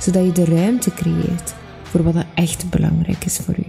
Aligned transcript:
zodat 0.00 0.24
je 0.24 0.32
de 0.32 0.44
ruimte 0.44 0.90
creëert 0.90 1.54
voor 1.82 2.02
wat 2.02 2.14
er 2.14 2.26
echt 2.34 2.70
belangrijk 2.70 3.24
is 3.24 3.38
voor 3.38 3.58
u. 3.58 3.66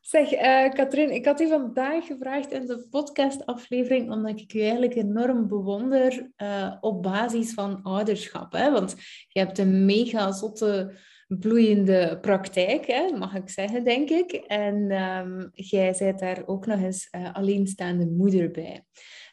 Zeg, 0.00 0.32
uh, 0.32 0.72
Katrien, 0.72 1.14
ik 1.14 1.24
had 1.24 1.40
u 1.40 1.48
vandaag 1.48 2.06
gevraagd 2.06 2.52
in 2.52 2.66
de 2.66 2.86
podcastaflevering 2.90 4.10
omdat 4.10 4.40
ik 4.40 4.54
u 4.54 4.60
eigenlijk 4.60 4.94
enorm 4.94 5.48
bewonder 5.48 6.30
uh, 6.42 6.72
op 6.80 7.02
basis 7.02 7.54
van 7.54 7.82
ouderschap. 7.82 8.52
Hè? 8.52 8.70
Want 8.70 8.94
je 9.28 9.40
hebt 9.40 9.58
een 9.58 9.84
mega 9.84 10.32
zotte 10.32 10.94
bloeiende 11.28 12.18
praktijk, 12.20 12.86
hè, 12.86 13.16
mag 13.18 13.34
ik 13.34 13.48
zeggen, 13.48 13.84
denk 13.84 14.10
ik. 14.10 14.32
En 14.32 15.02
um, 15.02 15.50
jij 15.52 15.94
bent 15.98 16.18
daar 16.18 16.42
ook 16.46 16.66
nog 16.66 16.80
eens 16.80 17.08
uh, 17.16 17.34
alleenstaande 17.34 18.06
moeder 18.06 18.50
bij. 18.50 18.84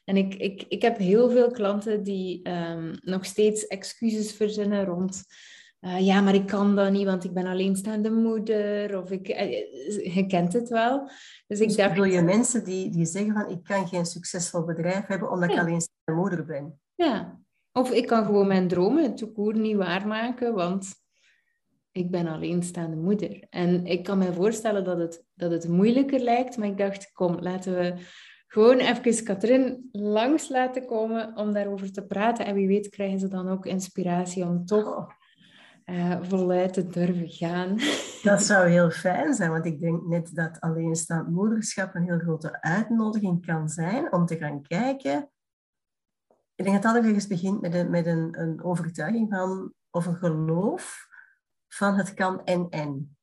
En 0.06 0.18
ik, 0.18 0.36
ik, 0.36 0.66
ik 0.68 0.82
heb 0.82 0.98
heel 0.98 1.30
veel 1.30 1.52
klanten 1.52 2.04
die 2.04 2.50
um, 2.50 2.98
nog 3.02 3.26
steeds 3.26 3.68
excuses 3.68 4.34
verzinnen 4.34 4.86
rond... 4.86 5.24
Uh, 5.82 6.06
ja, 6.06 6.22
maar 6.22 6.34
ik 6.34 6.48
kan 6.48 6.76
dat 6.76 6.92
niet, 6.92 7.06
want 7.06 7.24
ik 7.24 7.34
ben 7.34 7.46
alleenstaande 7.46 8.12
moeder. 8.12 9.02
Of 9.02 9.12
ik, 9.12 9.30
uh, 9.30 10.14
je 10.16 10.26
kent 10.28 10.54
het 10.54 10.70
wel. 10.70 11.10
Dus 11.48 11.60
ik 11.60 11.68
dus 11.68 11.78
dacht... 11.78 12.12
je 12.12 12.22
mensen 12.22 12.64
die, 12.64 12.90
die 12.90 13.06
zeggen 13.06 13.34
van 13.34 13.50
ik 13.50 13.64
kan 13.64 13.88
geen 13.88 14.06
succesvol 14.06 14.66
bedrijf 14.66 15.08
hebben 15.08 15.32
omdat 15.32 15.50
ja. 15.50 15.56
ik 15.56 15.62
alleenstaande 15.62 16.22
moeder 16.22 16.46
ben. 16.46 16.80
Ja, 16.96 17.40
of 17.72 17.92
ik 17.92 18.08
kan 18.08 18.26
gewoon 18.26 18.48
mijn 18.48 18.68
dromen, 18.68 19.16
toekoer 19.16 19.58
niet 19.58 19.76
waarmaken, 19.76 20.54
want 20.54 20.94
ik 21.92 22.12
ben 22.12 22.28
alleenstaande 22.28 22.96
moeder. 22.96 23.46
En 23.50 23.86
ik 23.86 24.04
kan 24.04 24.18
me 24.18 24.34
voorstellen 24.34 24.84
dat 24.84 24.98
het, 24.98 25.26
dat 25.34 25.52
het 25.52 25.68
moeilijker 25.68 26.20
lijkt, 26.20 26.58
maar 26.58 26.68
ik 26.68 26.78
dacht, 26.78 27.12
kom, 27.12 27.40
laten 27.40 27.76
we 27.76 27.94
gewoon 28.48 28.78
even 28.78 29.24
Katrien 29.24 29.90
langs 29.92 30.50
laten 30.50 30.86
komen 30.86 31.38
om 31.38 31.54
daarover 31.54 31.92
te 31.92 32.06
praten. 32.06 32.46
En 32.46 32.56
wie 32.56 32.68
weet 32.68 32.90
krijgen 32.90 33.20
ze 33.20 33.28
dan 33.28 33.50
ook 33.50 33.66
inspiratie 33.66 34.44
om 34.44 34.66
toch 34.66 35.18
uh, 35.90 36.18
voluit 36.22 36.74
te 36.74 36.88
durven 36.88 37.30
gaan. 37.30 37.78
Dat 38.24 38.44
zou 38.44 38.70
heel 38.70 38.92
fijn 38.92 39.34
zijn, 39.34 39.52
want 39.52 39.66
ik 39.66 39.80
denk 39.80 40.06
net 40.06 40.36
dat 40.36 40.60
alleenstaand 40.60 41.30
moederschap 41.30 41.96
een 41.96 42.04
heel 42.04 42.20
grote 42.20 42.62
uitnodiging 42.62 43.46
kan 43.46 43.70
zijn 43.70 44.14
om 44.14 44.26
te 44.26 44.38
gaan 44.38 44.62
kijken. 44.62 45.32
Ik 46.56 46.66
denk 46.66 46.82
dat 46.82 46.94
het 46.94 47.04
altijd 47.04 47.28
begint 47.28 47.62
met, 47.62 47.74
een, 47.74 47.90
met 47.90 48.06
een, 48.06 48.40
een 48.40 48.64
overtuiging 48.64 49.30
van, 49.30 49.74
of 49.90 50.06
een 50.06 50.16
geloof 50.16 51.08
van 51.68 51.96
het 51.96 52.14
kan 52.14 52.44
en 52.44 52.70
en. 52.70 53.18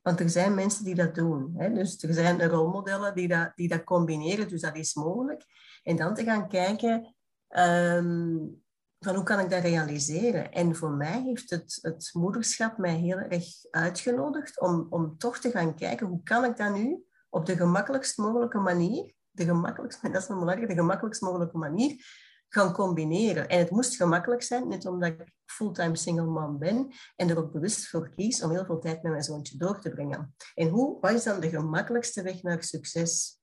Want 0.00 0.20
er 0.20 0.30
zijn 0.30 0.54
mensen 0.54 0.84
die 0.84 0.94
dat 0.94 1.14
doen. 1.14 1.54
Hè? 1.56 1.72
Dus 1.72 2.02
er 2.02 2.14
zijn 2.14 2.48
rolmodellen 2.48 3.14
die 3.14 3.28
dat, 3.28 3.52
die 3.54 3.68
dat 3.68 3.84
combineren, 3.84 4.48
dus 4.48 4.60
dat 4.60 4.76
is 4.76 4.94
mogelijk. 4.94 5.44
En 5.82 5.96
dan 5.96 6.14
te 6.14 6.24
gaan 6.24 6.48
kijken 6.48 7.14
um, 7.48 8.62
van 9.00 9.14
hoe 9.14 9.24
kan 9.24 9.40
ik 9.40 9.50
dat 9.50 9.62
realiseren. 9.62 10.52
En 10.52 10.76
voor 10.76 10.90
mij 10.90 11.22
heeft 11.22 11.50
het, 11.50 11.78
het 11.82 12.10
moederschap 12.12 12.78
mij 12.78 12.94
heel 12.94 13.18
erg 13.18 13.44
uitgenodigd 13.70 14.60
om, 14.60 14.86
om 14.90 15.18
toch 15.18 15.38
te 15.38 15.50
gaan 15.50 15.74
kijken 15.74 16.06
hoe 16.06 16.22
kan 16.22 16.44
ik 16.44 16.56
dat 16.56 16.74
nu 16.74 17.04
op 17.30 17.46
de 17.46 17.56
gemakkelijkst 17.56 18.18
mogelijke 18.18 18.58
manier, 18.58 19.14
de 19.30 19.44
gemakkelijkst, 19.44 20.02
dat 20.12 20.22
is 20.22 20.26
belangrijk, 20.26 20.68
de 20.68 20.74
gemakkelijkst 20.74 21.22
mogelijke 21.22 21.58
manier, 21.58 22.04
gaan 22.48 22.72
combineren. 22.72 23.48
En 23.48 23.58
het 23.58 23.70
moest 23.70 23.96
gemakkelijk 23.96 24.42
zijn, 24.42 24.68
net 24.68 24.86
omdat 24.86 25.08
ik 25.08 25.32
fulltime 25.46 25.96
single 25.96 26.26
mom 26.26 26.58
ben 26.58 26.92
en 27.16 27.28
er 27.28 27.38
ook 27.38 27.52
bewust 27.52 27.88
voor 27.88 28.10
kies 28.16 28.42
om 28.42 28.50
heel 28.50 28.64
veel 28.64 28.78
tijd 28.78 29.02
met 29.02 29.12
mijn 29.12 29.24
zoontje 29.24 29.56
door 29.56 29.80
te 29.80 29.90
brengen. 29.90 30.34
En 30.54 30.68
hoe, 30.68 31.00
wat 31.00 31.10
is 31.10 31.24
dan 31.24 31.40
de 31.40 31.48
gemakkelijkste 31.48 32.22
weg 32.22 32.42
naar 32.42 32.62
succes? 32.62 33.37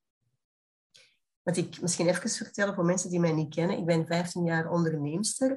Wat 1.45 1.57
ik 1.57 1.81
misschien 1.81 2.07
even 2.07 2.29
vertellen 2.29 2.75
voor 2.75 2.85
mensen 2.85 3.09
die 3.09 3.19
mij 3.19 3.31
niet 3.31 3.55
kennen. 3.55 3.77
Ik 3.77 3.85
ben 3.85 4.07
15 4.07 4.43
jaar 4.43 4.69
onderneemster 4.69 5.51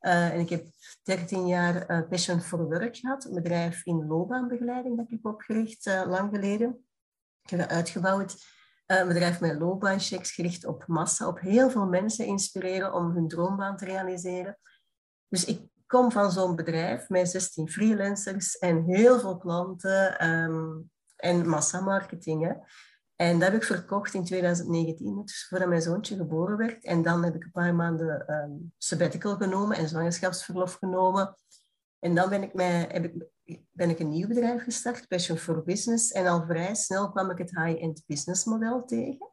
uh, 0.00 0.32
en 0.32 0.40
ik 0.40 0.48
heb 0.48 0.66
13 1.02 1.46
jaar 1.46 1.90
uh, 1.90 2.08
Passion 2.08 2.40
for 2.40 2.64
Work 2.64 2.96
gehad, 2.96 3.24
een 3.24 3.34
bedrijf 3.34 3.86
in 3.86 4.06
loopbaanbegeleiding 4.06 4.96
dat 4.96 5.10
ik 5.10 5.26
opgericht 5.26 5.86
uh, 5.86 6.02
lang 6.06 6.34
geleden. 6.34 6.86
Ik 7.42 7.50
heb 7.50 7.68
uitgebouwd 7.68 8.36
een 8.86 9.08
bedrijf 9.08 9.40
met 9.40 9.58
loopbaanchecks 9.58 10.32
gericht 10.32 10.66
op 10.66 10.86
massa, 10.86 11.28
op 11.28 11.40
heel 11.40 11.70
veel 11.70 11.86
mensen 11.86 12.26
inspireren 12.26 12.94
om 12.94 13.10
hun 13.10 13.28
droombaan 13.28 13.76
te 13.76 13.84
realiseren. 13.84 14.58
Dus 15.28 15.44
ik 15.44 15.60
kom 15.86 16.12
van 16.12 16.32
zo'n 16.32 16.56
bedrijf 16.56 17.08
met 17.08 17.30
16 17.30 17.68
freelancers 17.68 18.58
en 18.58 18.84
heel 18.84 19.20
veel 19.20 19.38
klanten 19.38 20.28
um, 20.28 20.90
en 21.16 21.48
massamarketing. 21.48 22.66
En 23.22 23.38
dat 23.38 23.52
heb 23.52 23.60
ik 23.60 23.66
verkocht 23.66 24.14
in 24.14 24.24
2019, 24.24 25.22
dus 25.24 25.46
voordat 25.48 25.68
mijn 25.68 25.82
zoontje 25.82 26.16
geboren 26.16 26.56
werd. 26.56 26.84
En 26.84 27.02
dan 27.02 27.24
heb 27.24 27.34
ik 27.34 27.44
een 27.44 27.50
paar 27.50 27.74
maanden 27.74 28.34
um, 28.34 28.72
sabbatical 28.78 29.36
genomen 29.36 29.76
en 29.76 29.88
zwangerschapsverlof 29.88 30.74
genomen. 30.74 31.36
En 31.98 32.14
dan 32.14 32.28
ben 32.28 32.42
ik, 32.42 32.54
mij, 32.54 32.88
heb 32.90 33.04
ik 33.04 33.66
ben 33.70 33.90
ik 33.90 33.98
een 33.98 34.08
nieuw 34.08 34.28
bedrijf 34.28 34.62
gestart, 34.62 35.08
Passion 35.08 35.38
for 35.38 35.62
Business. 35.62 36.12
En 36.12 36.26
al 36.26 36.44
vrij 36.46 36.74
snel 36.74 37.10
kwam 37.10 37.30
ik 37.30 37.38
het 37.38 37.50
high-end 37.50 38.02
business 38.06 38.44
model 38.44 38.84
tegen. 38.84 39.30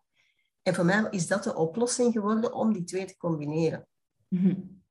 En 0.61 0.75
voor 0.75 0.85
mij 0.85 1.07
is 1.09 1.27
dat 1.27 1.44
de 1.44 1.56
oplossing 1.56 2.13
geworden 2.13 2.53
om 2.53 2.73
die 2.73 2.83
twee 2.83 3.06
te 3.06 3.17
combineren. 3.17 3.88
Mm-hmm. 4.27 4.83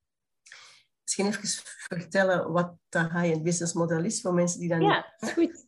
Misschien 1.03 1.26
even 1.26 1.48
vertellen 1.88 2.53
wat 2.53 2.75
dat 2.88 3.10
high-end 3.10 3.42
business 3.42 3.72
model 3.72 4.04
is 4.04 4.20
voor 4.20 4.34
mensen 4.34 4.60
die 4.60 4.69
dat 4.69 4.80
ja, 4.80 4.86
niet... 4.86 5.30
Ja, 5.30 5.32
goed. 5.32 5.66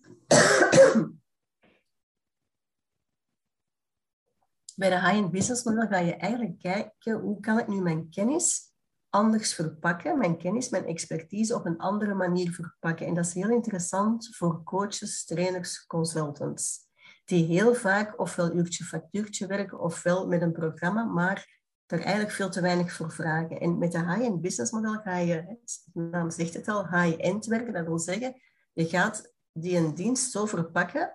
Bij 4.74 4.88
de 4.88 5.00
high-end 5.00 5.30
business 5.30 5.64
model 5.64 5.86
ga 5.86 5.98
je 5.98 6.14
eigenlijk 6.14 6.58
kijken 6.58 7.20
hoe 7.20 7.40
kan 7.40 7.58
ik 7.58 7.68
nu 7.68 7.80
mijn 7.80 8.10
kennis 8.10 8.70
anders 9.10 9.54
verpakken, 9.54 10.18
mijn 10.18 10.38
kennis, 10.38 10.68
mijn 10.68 10.86
expertise 10.86 11.54
op 11.54 11.66
een 11.66 11.78
andere 11.78 12.14
manier 12.14 12.52
verpakken. 12.52 13.06
En 13.06 13.14
dat 13.14 13.26
is 13.26 13.34
heel 13.34 13.50
interessant 13.50 14.36
voor 14.36 14.62
coaches, 14.62 15.24
trainers, 15.24 15.86
consultants, 15.86 16.78
die 17.24 17.44
heel 17.44 17.74
vaak 17.74 18.20
ofwel 18.20 18.54
uurtje 18.54 18.84
factuurtje 18.84 19.46
werken 19.46 19.80
ofwel 19.80 20.26
met 20.26 20.42
een 20.42 20.52
programma, 20.52 21.04
maar 21.04 21.58
er 21.86 22.00
eigenlijk 22.00 22.30
veel 22.30 22.50
te 22.50 22.60
weinig 22.60 22.92
voor 22.92 23.12
vragen. 23.12 23.60
En 23.60 23.78
met 23.78 23.92
de 23.92 23.98
high-end 23.98 24.40
business 24.40 24.72
model 24.72 24.94
ga 24.94 25.16
je, 25.16 25.58
de 25.92 26.00
naam 26.00 26.30
zegt 26.30 26.54
het 26.54 26.68
al, 26.68 26.88
high-end 26.88 27.46
werken. 27.46 27.72
Dat 27.72 27.86
wil 27.86 27.98
zeggen, 27.98 28.40
je 28.72 28.88
gaat 28.88 29.34
die 29.52 29.76
een 29.76 29.94
dienst 29.94 30.30
zo 30.30 30.46
verpakken 30.46 31.14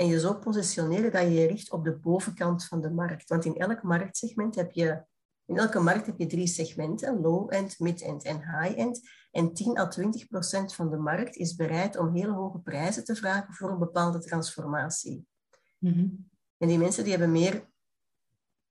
en 0.00 0.06
je 0.06 0.20
zo 0.20 0.34
positioneren 0.34 1.12
dat 1.12 1.22
je 1.22 1.30
je 1.30 1.46
richt 1.46 1.70
op 1.70 1.84
de 1.84 1.96
bovenkant 1.96 2.64
van 2.64 2.80
de 2.80 2.90
markt. 2.90 3.28
Want 3.28 3.44
in 3.44 3.56
elk 3.56 3.82
marktsegment 3.82 4.54
heb 4.54 4.72
je 4.72 5.04
in 5.44 5.58
elke 5.58 5.80
markt 5.80 6.06
heb 6.06 6.18
je 6.18 6.26
drie 6.26 6.46
segmenten, 6.46 7.20
low-end, 7.20 7.78
mid-end 7.78 8.24
en 8.24 8.36
high-end. 8.36 9.00
En 9.30 9.52
10 9.54 9.78
à 9.78 9.88
20 9.88 10.28
procent 10.28 10.74
van 10.74 10.90
de 10.90 10.96
markt 10.96 11.36
is 11.36 11.54
bereid 11.54 11.96
om 11.96 12.14
hele 12.14 12.32
hoge 12.32 12.58
prijzen 12.58 13.04
te 13.04 13.16
vragen 13.16 13.54
voor 13.54 13.70
een 13.70 13.78
bepaalde 13.78 14.18
transformatie. 14.18 15.26
Mm 15.78 16.28
En 16.56 16.68
die 16.68 16.78
mensen 16.78 17.02
die 17.02 17.12
hebben 17.12 17.32
meer 17.32 17.68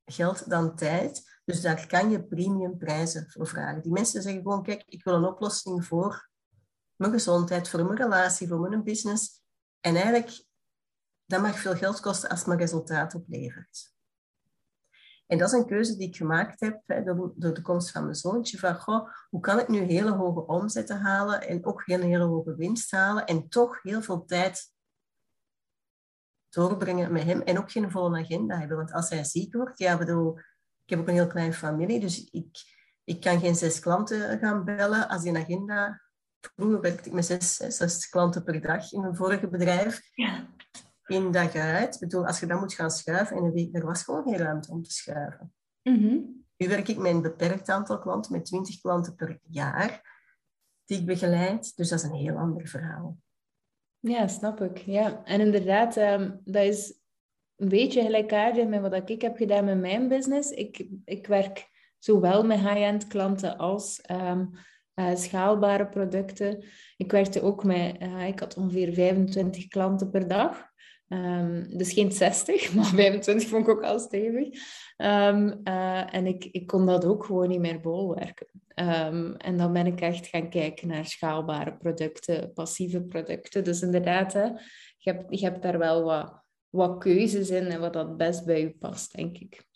geld 0.06 0.50
dan 0.50 0.76
tijd, 0.76 1.42
dus 1.46 1.62
daar 1.62 1.88
kan 1.88 2.12
je 2.12 2.24
premium 2.24 2.78
prijzen 2.78 3.30
voor 3.30 3.48
vragen. 3.48 3.82
Die 3.82 3.92
mensen 3.92 4.22
zeggen 4.22 4.42
gewoon, 4.42 4.64
kijk, 4.64 4.84
ik 4.86 5.04
wil 5.04 5.14
een 5.14 5.26
oplossing 5.26 5.86
voor 5.86 6.30
mijn 6.96 7.12
gezondheid, 7.12 7.70
voor 7.70 7.86
mijn 7.86 7.98
relatie, 7.98 8.48
voor 8.48 8.60
mijn 8.60 8.84
business. 8.84 9.42
En 9.80 9.96
eigenlijk, 9.96 10.48
dat 11.30 11.42
mag 11.42 11.60
veel 11.60 11.76
geld 11.76 12.00
kosten 12.00 12.30
als 12.30 12.40
het 12.40 12.48
maar 12.48 12.58
resultaat 12.58 13.16
oplevert. 13.16 13.94
En 15.28 15.38
dat 15.38 15.48
is 15.48 15.54
een 15.54 15.66
keuze 15.66 15.98
die 15.98 16.08
ik 16.08 16.16
gemaakt 16.16 16.60
heb 16.60 16.82
hè, 16.86 17.04
door, 17.04 17.34
door, 17.36 17.54
de 17.54 17.62
komst 17.62 17.92
van 17.92 18.04
mijn 18.04 18.16
zoontje. 18.16 18.58
Van, 18.58 18.76
goh, 18.76 19.10
hoe 19.30 19.42
kan 19.42 19.60
ik 19.60 19.68
nu 19.68 19.80
hele 19.80 20.12
hoge 20.12 20.46
omzetten 20.46 21.02
halen 21.02 21.42
en 21.42 21.66
ook 21.66 21.86
hele, 21.86 22.06
hele 22.06 22.24
hoge 22.24 22.56
winst 22.56 22.92
halen 22.92 23.26
en 23.26 23.50
toch 23.50 23.82
heel 23.82 24.02
veel 24.02 24.26
tijd 24.26 24.72
doorbrengen 26.50 27.12
met 27.12 27.24
hem 27.24 27.42
en 27.42 27.58
ook 27.58 27.72
geen 27.72 27.92
volle 27.92 28.20
agenda 28.20 28.58
hebben. 28.58 28.78
Want 28.78 28.92
als 28.92 29.10
hij 29.10 29.24
ziek 29.24 29.54
wordt, 29.54 29.80
ja, 29.80 29.98
bedoel, 29.98 30.38
ik 30.84 30.90
heb 30.90 31.00
ook 31.00 31.08
een 31.08 31.14
heel 31.14 31.28
kleine 31.28 31.54
familie, 31.54 32.00
dus 32.00 32.30
ik, 32.30 32.58
ik 33.04 33.22
kan 33.22 33.40
geen 33.40 33.56
zes 33.56 33.80
klanten 33.80 34.40
gaan 34.40 34.66
bellen 34.66 35.08
als 35.08 35.22
die 35.22 35.38
agenda... 35.38 36.02
Vroeger 36.56 36.82
werkte 36.82 37.10
ik 37.10 37.16
met 37.16 37.26
zes, 37.26 37.56
zes 37.56 38.10
klanten 38.10 38.44
per 38.44 38.62
dag 38.62 38.92
in 38.92 39.02
mijn 39.02 39.16
vorige 39.16 39.50
bedrijf. 39.50 40.02
Ja 40.14 40.48
één 41.10 41.32
dag 41.32 41.56
uit. 41.56 41.94
Ik 41.94 42.00
bedoel, 42.00 42.26
als 42.26 42.40
je 42.40 42.46
dan 42.46 42.60
moet 42.60 42.74
gaan 42.74 42.92
schuiven 42.92 43.38
in 43.38 43.44
een 43.44 43.52
week, 43.52 43.76
er 43.76 43.86
was 43.86 44.04
gewoon 44.04 44.24
geen 44.24 44.38
ruimte 44.38 44.72
om 44.72 44.84
te 44.84 44.92
schuiven. 44.92 45.54
Mm 45.84 46.46
Nu 46.58 46.68
werk 46.68 46.88
ik 46.88 46.98
met 46.98 47.12
een 47.12 47.22
beperkt 47.22 47.70
aantal 47.70 48.00
klanten, 48.00 48.32
met 48.32 48.46
20 48.46 48.82
klanten 48.82 49.16
per 49.16 49.40
jaar. 49.50 50.18
die 50.86 51.00
ik 51.00 51.06
begeleid. 51.06 51.76
Dus 51.76 51.90
dat 51.90 52.00
is 52.00 52.06
een 52.06 52.16
heel 52.16 52.38
ander 52.38 52.68
verhaal. 52.68 53.18
Ja, 54.00 54.28
snap 54.28 54.62
ik. 54.62 54.78
Ja. 54.78 55.24
En 55.24 55.40
inderdaad, 55.40 55.98
ehm, 55.98 56.32
dat 56.44 56.64
is 56.64 57.00
een 57.56 57.70
beetje 57.70 58.02
gelijkaardig 58.02 58.68
met 58.68 58.82
wat 58.82 59.10
ik 59.10 59.22
heb 59.22 59.38
gedaan 59.38 59.66
met 59.66 59.80
mijn 59.80 60.08
business. 60.08 60.52
Ik, 60.52 60.88
ik 61.06 61.28
werk 61.28 61.70
zowel 61.98 62.44
met 62.44 62.60
high-end 62.60 63.08
klanten 63.08 63.58
als 63.58 64.02
ehm, 64.02 64.46
eh, 64.94 65.16
schaalbare 65.16 65.88
producten. 65.88 66.64
Ik 66.98 67.12
werkte 67.12 67.42
ook 67.42 67.64
met, 67.64 68.02
uh, 68.02 68.28
ik 68.28 68.40
had 68.40 68.58
ongeveer 68.58 68.94
25 68.94 69.68
klanten 69.68 70.10
per 70.10 70.28
dag. 70.28 70.69
Um, 71.10 71.78
dus 71.78 71.94
geen 71.94 72.12
60, 72.12 72.74
maar 72.76 72.86
25 72.86 73.50
vond 73.50 73.68
ik 73.68 73.74
ook 73.74 73.84
al 73.84 74.00
stevig. 74.00 74.48
Um, 74.98 75.60
uh, 75.64 76.14
en 76.16 76.26
ik, 76.26 76.46
ik 76.46 76.68
kon 76.68 76.86
dat 76.86 77.06
ook 77.06 77.26
gewoon 77.26 77.50
niet 77.50 77.60
meer 77.60 77.80
bolwerken. 77.80 78.48
Um, 78.76 79.36
en 79.36 79.58
dan 79.58 79.74
ben 79.74 79.86
ik 79.86 80.02
echt 80.02 80.28
gaan 80.28 80.50
kijken 80.50 80.88
naar 80.88 81.06
schaalbare 81.06 81.78
producten, 81.78 82.54
passieve 82.54 83.02
producten. 83.02 83.64
Dus 83.64 83.82
inderdaad, 83.82 84.34
hè, 84.34 84.44
je, 84.98 85.12
hebt, 85.12 85.40
je 85.40 85.46
hebt 85.46 85.62
daar 85.62 85.78
wel 85.78 86.04
wat, 86.04 86.44
wat 86.70 86.98
keuzes 86.98 87.50
in 87.50 87.66
en 87.66 87.80
wat 87.80 87.94
dat 87.94 88.18
best 88.18 88.46
bij 88.46 88.62
je 88.62 88.76
past, 88.80 89.16
denk 89.16 89.38
ik. 89.38 89.68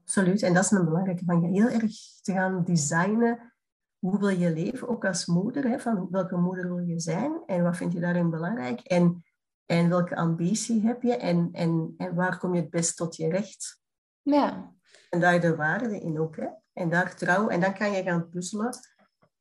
Absoluut. 0.00 0.42
En 0.42 0.54
dat 0.54 0.64
is 0.64 0.70
een 0.70 0.84
belangrijke 0.84 1.24
van 1.24 1.40
je 1.40 1.48
heel 1.48 1.80
erg 1.80 1.92
te 2.22 2.32
gaan 2.32 2.64
designen. 2.64 3.52
Hoe 3.98 4.18
wil 4.18 4.28
je 4.28 4.52
leven, 4.52 4.88
ook 4.88 5.04
als 5.04 5.26
moeder? 5.26 5.64
Hè? 5.64 5.78
Van 5.78 6.08
welke 6.10 6.36
moeder 6.36 6.74
wil 6.74 6.86
je 6.86 7.00
zijn 7.00 7.42
en 7.46 7.62
wat 7.62 7.76
vind 7.76 7.92
je 7.92 8.00
daarin 8.00 8.30
belangrijk? 8.30 8.80
En 8.80 9.22
en 9.70 9.88
welke 9.88 10.16
ambitie 10.16 10.86
heb 10.86 11.02
je 11.02 11.16
en, 11.16 11.48
en, 11.52 11.94
en 11.96 12.14
waar 12.14 12.38
kom 12.38 12.54
je 12.54 12.60
het 12.60 12.70
best 12.70 12.96
tot 12.96 13.16
je 13.16 13.28
recht? 13.28 13.80
Ja. 14.22 14.74
En 15.10 15.20
daar 15.20 15.40
de 15.40 15.56
waarde 15.56 16.00
in 16.00 16.18
ook. 16.20 16.36
Hè? 16.36 16.46
En 16.72 16.90
daar 16.90 17.16
trouw. 17.16 17.48
En 17.48 17.60
dan 17.60 17.74
kan 17.74 17.92
je 17.92 18.02
gaan 18.02 18.28
puzzelen. 18.28 18.74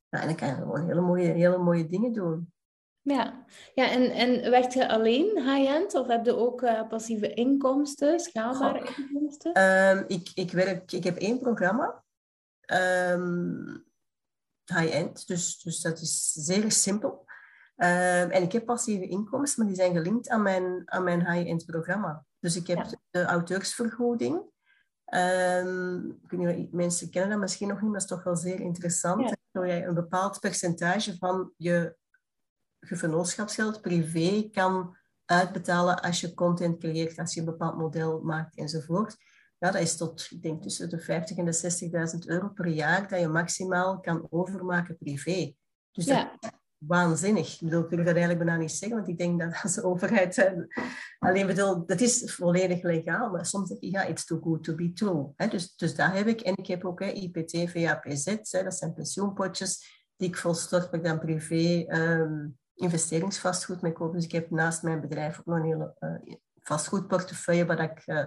Nou, 0.10 0.24
en 0.24 0.28
dan 0.28 0.36
kan 0.36 0.48
je 0.48 0.56
gewoon 0.56 0.88
hele 0.88 1.02
mooie, 1.02 1.32
hele 1.32 1.58
mooie 1.58 1.88
dingen 1.88 2.14
doen. 2.14 2.54
Ja, 3.02 3.46
ja 3.74 3.90
en, 3.90 4.12
en 4.12 4.50
werkt 4.50 4.74
je 4.74 4.90
alleen 4.90 5.26
high-end 5.36 5.94
of 5.94 6.08
heb 6.08 6.26
je 6.26 6.36
ook 6.36 6.62
uh, 6.62 6.88
passieve 6.88 7.34
inkomsten, 7.34 8.20
schaalbare 8.20 8.88
Goh. 8.88 8.98
inkomsten? 8.98 9.62
Um, 9.64 10.06
ik, 10.08 10.32
ik, 10.34 10.52
werk, 10.52 10.92
ik 10.92 11.04
heb 11.04 11.18
één 11.18 11.40
programma, 11.40 12.04
um, 13.12 13.86
high-end, 14.66 15.28
dus, 15.28 15.62
dus 15.62 15.82
dat 15.82 16.02
is 16.02 16.32
zeer 16.32 16.72
simpel. 16.72 17.26
Um, 17.78 18.30
en 18.32 18.44
ik 18.44 18.52
heb 18.52 18.66
passieve 18.66 19.08
inkomsten, 19.08 19.64
maar 19.64 19.74
die 19.74 19.84
zijn 19.84 19.96
gelinkt 19.96 20.30
aan 20.30 20.42
mijn, 20.42 20.82
aan 20.86 21.04
mijn 21.04 21.32
high-end 21.32 21.66
programma. 21.66 22.26
Dus 22.40 22.56
ik 22.56 22.68
heb 22.68 22.78
ja. 22.78 22.98
de 23.10 23.24
auteursvergoeding. 23.24 24.36
Um, 25.14 26.10
ik 26.24 26.30
weet 26.30 26.58
niet, 26.58 26.74
mensen 26.74 27.10
kennen 27.10 27.30
dat 27.30 27.40
misschien 27.40 27.68
nog 27.68 27.82
niet, 27.82 27.92
maar 27.92 28.00
dat 28.00 28.10
is 28.10 28.16
toch 28.16 28.24
wel 28.24 28.36
zeer 28.36 28.60
interessant. 28.60 29.30
Ja. 29.30 29.36
Dat 29.52 29.66
jij 29.66 29.86
een 29.86 29.94
bepaald 29.94 30.40
percentage 30.40 31.18
van 31.18 31.54
je 31.58 31.96
vennootschapsgeld 32.80 33.82
privé 33.82 34.50
kan 34.52 34.98
uitbetalen 35.26 36.02
als 36.02 36.22
je 36.22 36.34
content 36.34 36.80
creëert, 36.80 37.20
als 37.20 37.34
je 37.34 37.40
een 37.40 37.46
bepaald 37.46 37.78
model 37.78 38.22
maakt 38.22 38.58
enzovoort. 38.58 39.18
Ja, 39.58 39.72
dat 39.72 39.82
is 39.82 39.98
tot, 39.98 40.28
ik 40.30 40.42
denk, 40.42 40.62
tussen 40.62 40.90
de 40.90 41.00
50 41.00 41.38
en 41.38 41.46
de 41.46 42.12
60.000 42.14 42.28
euro 42.28 42.50
per 42.50 42.68
jaar 42.68 43.08
dat 43.08 43.20
je 43.20 43.28
maximaal 43.28 44.00
kan 44.00 44.28
overmaken 44.30 44.98
privé. 44.98 45.54
Dus 45.92 46.06
ja. 46.06 46.38
dat 46.40 46.52
waanzinnig. 46.78 47.54
Ik 47.54 47.60
bedoel, 47.60 47.84
ik 47.84 47.90
wil 47.90 47.98
dat 47.98 48.08
eigenlijk 48.08 48.46
bijna 48.46 48.58
niet 48.58 48.72
zeggen, 48.72 48.98
want 48.98 49.10
ik 49.10 49.18
denk 49.18 49.40
dat 49.40 49.60
als 49.64 49.82
overheid... 49.82 50.38
Uh, 50.38 50.64
alleen 51.20 51.48
bedoel, 51.48 51.86
dat 51.86 52.02
is 52.02 52.36
volledig 52.36 52.84
legaal, 52.84 53.32
maar 53.32 53.46
soms 53.46 53.70
denk 53.70 53.82
ik, 53.82 53.92
ja, 53.92 54.04
it's 54.04 54.26
too 54.26 54.40
good 54.40 54.64
to 54.64 54.76
be 54.76 54.94
true. 54.94 55.34
Hè? 55.36 55.48
Dus, 55.48 55.76
dus 55.76 55.94
heb 55.98 56.28
ik. 56.28 56.42
En 56.42 56.58
ik 56.58 56.68
heb 56.68 56.86
ook 56.86 57.00
hè, 57.00 57.10
IPT, 57.12 57.72
VAPZ, 57.72 58.26
hè, 58.52 58.64
dat 58.64 58.78
zijn 58.78 58.94
pensioenpotjes 58.94 60.06
die 60.16 60.28
ik 60.28 60.38
volstort 60.38 60.92
met 60.92 61.04
dan 61.04 61.20
privé 61.20 61.86
um, 61.88 62.58
investeringsvastgoed 62.76 63.82
mee 63.82 63.94
koop. 63.94 64.14
Dus 64.14 64.24
ik 64.24 64.32
heb 64.32 64.50
naast 64.50 64.84
mijn 64.84 65.02
bedrijf 65.02 65.40
ook 65.40 65.46
nog 65.46 65.58
een 65.58 65.64
hele 65.64 65.96
uh, 66.00 66.36
vastgoedportefeuille 66.62 67.66
waar 67.66 67.80
ik 67.80 68.08
uh, 68.08 68.26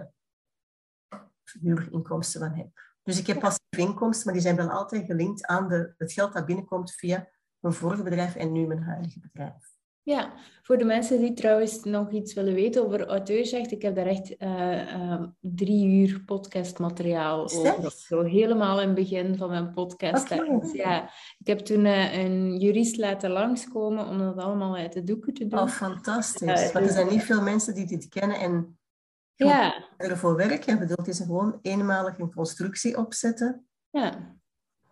huurinkomsten 1.61 2.39
van 2.39 2.53
heb. 2.53 2.67
Dus 3.03 3.19
ik 3.19 3.27
heb 3.27 3.39
passieve 3.39 3.89
inkomsten, 3.89 4.25
maar 4.25 4.33
die 4.33 4.43
zijn 4.43 4.55
wel 4.55 4.69
altijd 4.69 5.05
gelinkt 5.05 5.45
aan 5.45 5.67
de, 5.67 5.93
het 5.97 6.11
geld 6.11 6.33
dat 6.33 6.45
binnenkomt 6.45 6.91
via 6.91 7.29
mijn 7.61 7.73
vorige 7.73 8.03
bedrijf 8.03 8.35
en 8.35 8.51
nu 8.51 8.67
mijn 8.67 8.83
huidige 8.83 9.19
bedrijf. 9.19 9.79
Ja, 10.03 10.33
voor 10.61 10.77
de 10.77 10.85
mensen 10.85 11.19
die 11.19 11.33
trouwens 11.33 11.83
nog 11.83 12.11
iets 12.11 12.33
willen 12.33 12.53
weten 12.53 12.85
over 12.85 13.07
auteursrecht, 13.07 13.71
ik 13.71 13.81
heb 13.81 13.95
daar 13.95 14.05
echt 14.05 14.41
uh, 14.41 14.95
uh, 14.95 15.23
drie 15.39 15.87
uur 15.87 16.23
podcastmateriaal 16.25 17.43
over. 17.43 17.91
Zo 17.91 18.23
helemaal 18.23 18.81
in 18.81 18.87
het 18.87 18.95
begin 18.95 19.37
van 19.37 19.49
mijn 19.49 19.71
podcast. 19.71 20.31
Okay. 20.31 20.59
Dus 20.59 20.71
ja, 20.71 21.09
ik 21.37 21.47
heb 21.47 21.59
toen 21.59 21.85
uh, 21.85 22.17
een 22.17 22.57
jurist 22.57 22.97
laten 22.97 23.29
langskomen 23.29 24.07
om 24.07 24.17
dat 24.17 24.37
allemaal 24.37 24.75
uit 24.75 24.93
de 24.93 25.03
doeken 25.03 25.33
te 25.33 25.47
doen. 25.47 25.59
Oh, 25.59 25.67
fantastisch. 25.67 26.63
Want 26.63 26.73
er 26.73 26.81
dus 26.81 26.93
zijn 26.93 27.09
niet 27.09 27.23
veel 27.23 27.41
mensen 27.41 27.73
die 27.73 27.85
dit 27.85 28.07
kennen 28.07 28.39
en 28.39 28.79
ja. 29.35 29.85
ervoor 29.97 30.35
werken. 30.35 30.73
Ik 30.73 30.79
bedoel, 30.79 30.97
het 30.97 31.07
is 31.07 31.19
gewoon 31.19 31.59
eenmalig 31.61 32.19
een 32.19 32.33
constructie 32.33 32.97
opzetten. 32.97 33.65
Ja, 33.89 34.35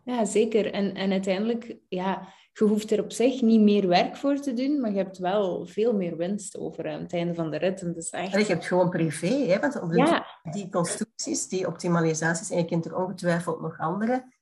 ja 0.03 0.25
zeker. 0.25 0.73
En, 0.73 0.95
en 0.95 1.11
uiteindelijk, 1.11 1.77
ja 1.87 2.37
je 2.59 2.65
hoeft 2.65 2.91
er 2.91 3.03
op 3.03 3.11
zich 3.11 3.41
niet 3.41 3.61
meer 3.61 3.87
werk 3.87 4.17
voor 4.17 4.39
te 4.39 4.53
doen, 4.53 4.79
maar 4.79 4.91
je 4.91 4.97
hebt 4.97 5.17
wel 5.17 5.65
veel 5.65 5.93
meer 5.93 6.17
winst 6.17 6.57
over 6.57 6.89
aan 6.91 7.01
het 7.01 7.13
einde 7.13 7.33
van 7.33 7.51
de 7.51 7.57
rit. 7.57 7.81
En, 7.81 7.93
dus 7.93 8.09
echt... 8.09 8.33
en 8.33 8.39
je 8.39 8.45
hebt 8.45 8.65
gewoon 8.65 8.89
privé, 8.89 9.27
hè? 9.27 9.59
want 9.59 9.81
op 9.81 9.89
de, 9.89 9.97
ja. 9.97 10.25
die 10.51 10.69
constructies, 10.69 11.47
die 11.47 11.67
optimalisaties, 11.67 12.49
en 12.49 12.57
je 12.57 12.65
kent 12.65 12.85
er 12.85 12.95
ongetwijfeld 12.95 13.61
nog 13.61 13.79
andere, 13.79 14.33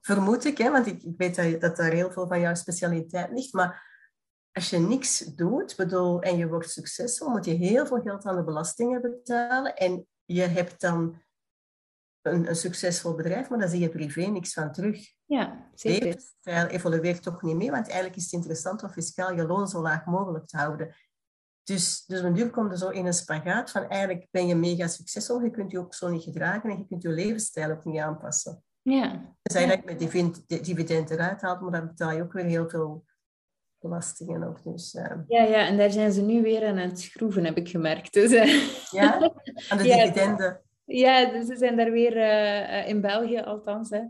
vermoed 0.00 0.44
ik, 0.44 0.58
hè? 0.58 0.70
want 0.70 0.86
ik, 0.86 1.02
ik 1.02 1.14
weet 1.16 1.34
dat, 1.34 1.60
dat 1.60 1.76
daar 1.76 1.92
heel 1.92 2.10
veel 2.10 2.26
van 2.26 2.40
jouw 2.40 2.54
specialiteit 2.54 3.30
ligt, 3.30 3.52
maar 3.52 3.94
als 4.52 4.70
je 4.70 4.78
niks 4.78 5.18
doet 5.18 5.76
bedoel, 5.76 6.20
en 6.20 6.36
je 6.36 6.48
wordt 6.48 6.70
succesvol, 6.70 7.28
moet 7.28 7.44
je 7.44 7.52
heel 7.52 7.86
veel 7.86 8.00
geld 8.00 8.24
aan 8.24 8.36
de 8.36 8.44
belastingen 8.44 9.00
betalen 9.00 9.76
en 9.76 10.06
je 10.24 10.42
hebt 10.42 10.80
dan 10.80 11.22
een, 12.26 12.48
een, 12.48 12.56
succesvol 12.56 13.14
bedrijf, 13.14 13.48
maar 13.48 13.58
daar 13.58 13.68
zie 13.68 13.80
je 13.80 13.88
privé 13.88 14.26
niks 14.26 14.52
van 14.52 14.72
terug. 14.72 15.12
Ja, 15.24 15.68
zeker. 15.74 16.22
Het 16.42 16.70
evolueert 16.70 17.22
toch 17.22 17.42
niet 17.42 17.56
mee, 17.56 17.70
want 17.70 17.86
eigenlijk 17.86 18.16
is 18.16 18.24
het 18.24 18.32
interessant 18.32 18.82
om 18.82 18.90
fiscaal 18.90 19.34
je 19.34 19.46
loon 19.46 19.68
zo 19.68 19.80
laag 19.80 20.04
mogelijk 20.06 20.46
te 20.46 20.56
houden. 20.56 20.94
Dus, 21.62 22.04
dus 22.06 22.20
een 22.20 22.34
duur 22.34 22.50
komt 22.50 22.72
er 22.72 22.78
zo 22.78 22.88
in 22.88 23.06
een 23.06 23.12
spagaat 23.12 23.70
van 23.70 23.88
eigenlijk 23.88 24.26
ben 24.30 24.46
je 24.46 24.54
mega 24.54 24.86
succesvol, 24.86 25.40
je 25.40 25.50
kunt 25.50 25.70
je 25.70 25.78
ook 25.78 25.94
zo 25.94 26.08
niet 26.08 26.22
gedragen 26.22 26.70
en 26.70 26.78
je 26.78 26.86
kunt 26.86 27.02
je 27.02 27.08
levensstijl 27.08 27.70
ook 27.70 27.84
niet 27.84 28.00
aanpassen. 28.00 28.62
Ja. 28.82 29.34
Dus 29.42 29.60
je 29.60 29.82
met 29.84 29.98
dividend 30.64 31.10
eruit 31.10 31.40
haalt, 31.40 31.60
maar 31.60 31.70
dan 31.70 31.86
betaal 31.86 32.12
je 32.12 32.22
ook 32.22 32.32
weer 32.32 32.44
heel 32.44 32.68
veel 32.68 33.04
belastingen 33.78 34.48
op. 34.48 34.62
Dus, 34.64 34.94
uh... 34.94 35.12
Ja, 35.28 35.42
ja, 35.42 35.66
en 35.66 35.76
daar 35.76 35.90
zijn 35.90 36.12
ze 36.12 36.22
nu 36.22 36.42
weer 36.42 36.66
aan 36.66 36.76
het 36.76 37.00
schroeven, 37.00 37.44
heb 37.44 37.56
ik 37.56 37.68
gemerkt. 37.68 38.12
Dus, 38.12 38.30
Ja, 38.90 39.32
aan 39.68 39.78
de 39.78 39.84
dividenden. 39.94 40.60
Ja, 40.86 41.30
dus 41.30 41.46
ze 41.46 41.56
zijn 41.56 41.76
daar 41.76 41.92
weer, 41.92 42.16
uh, 42.16 42.88
in 42.88 43.00
België 43.00 43.38
althans, 43.38 43.90
hè, 43.90 44.00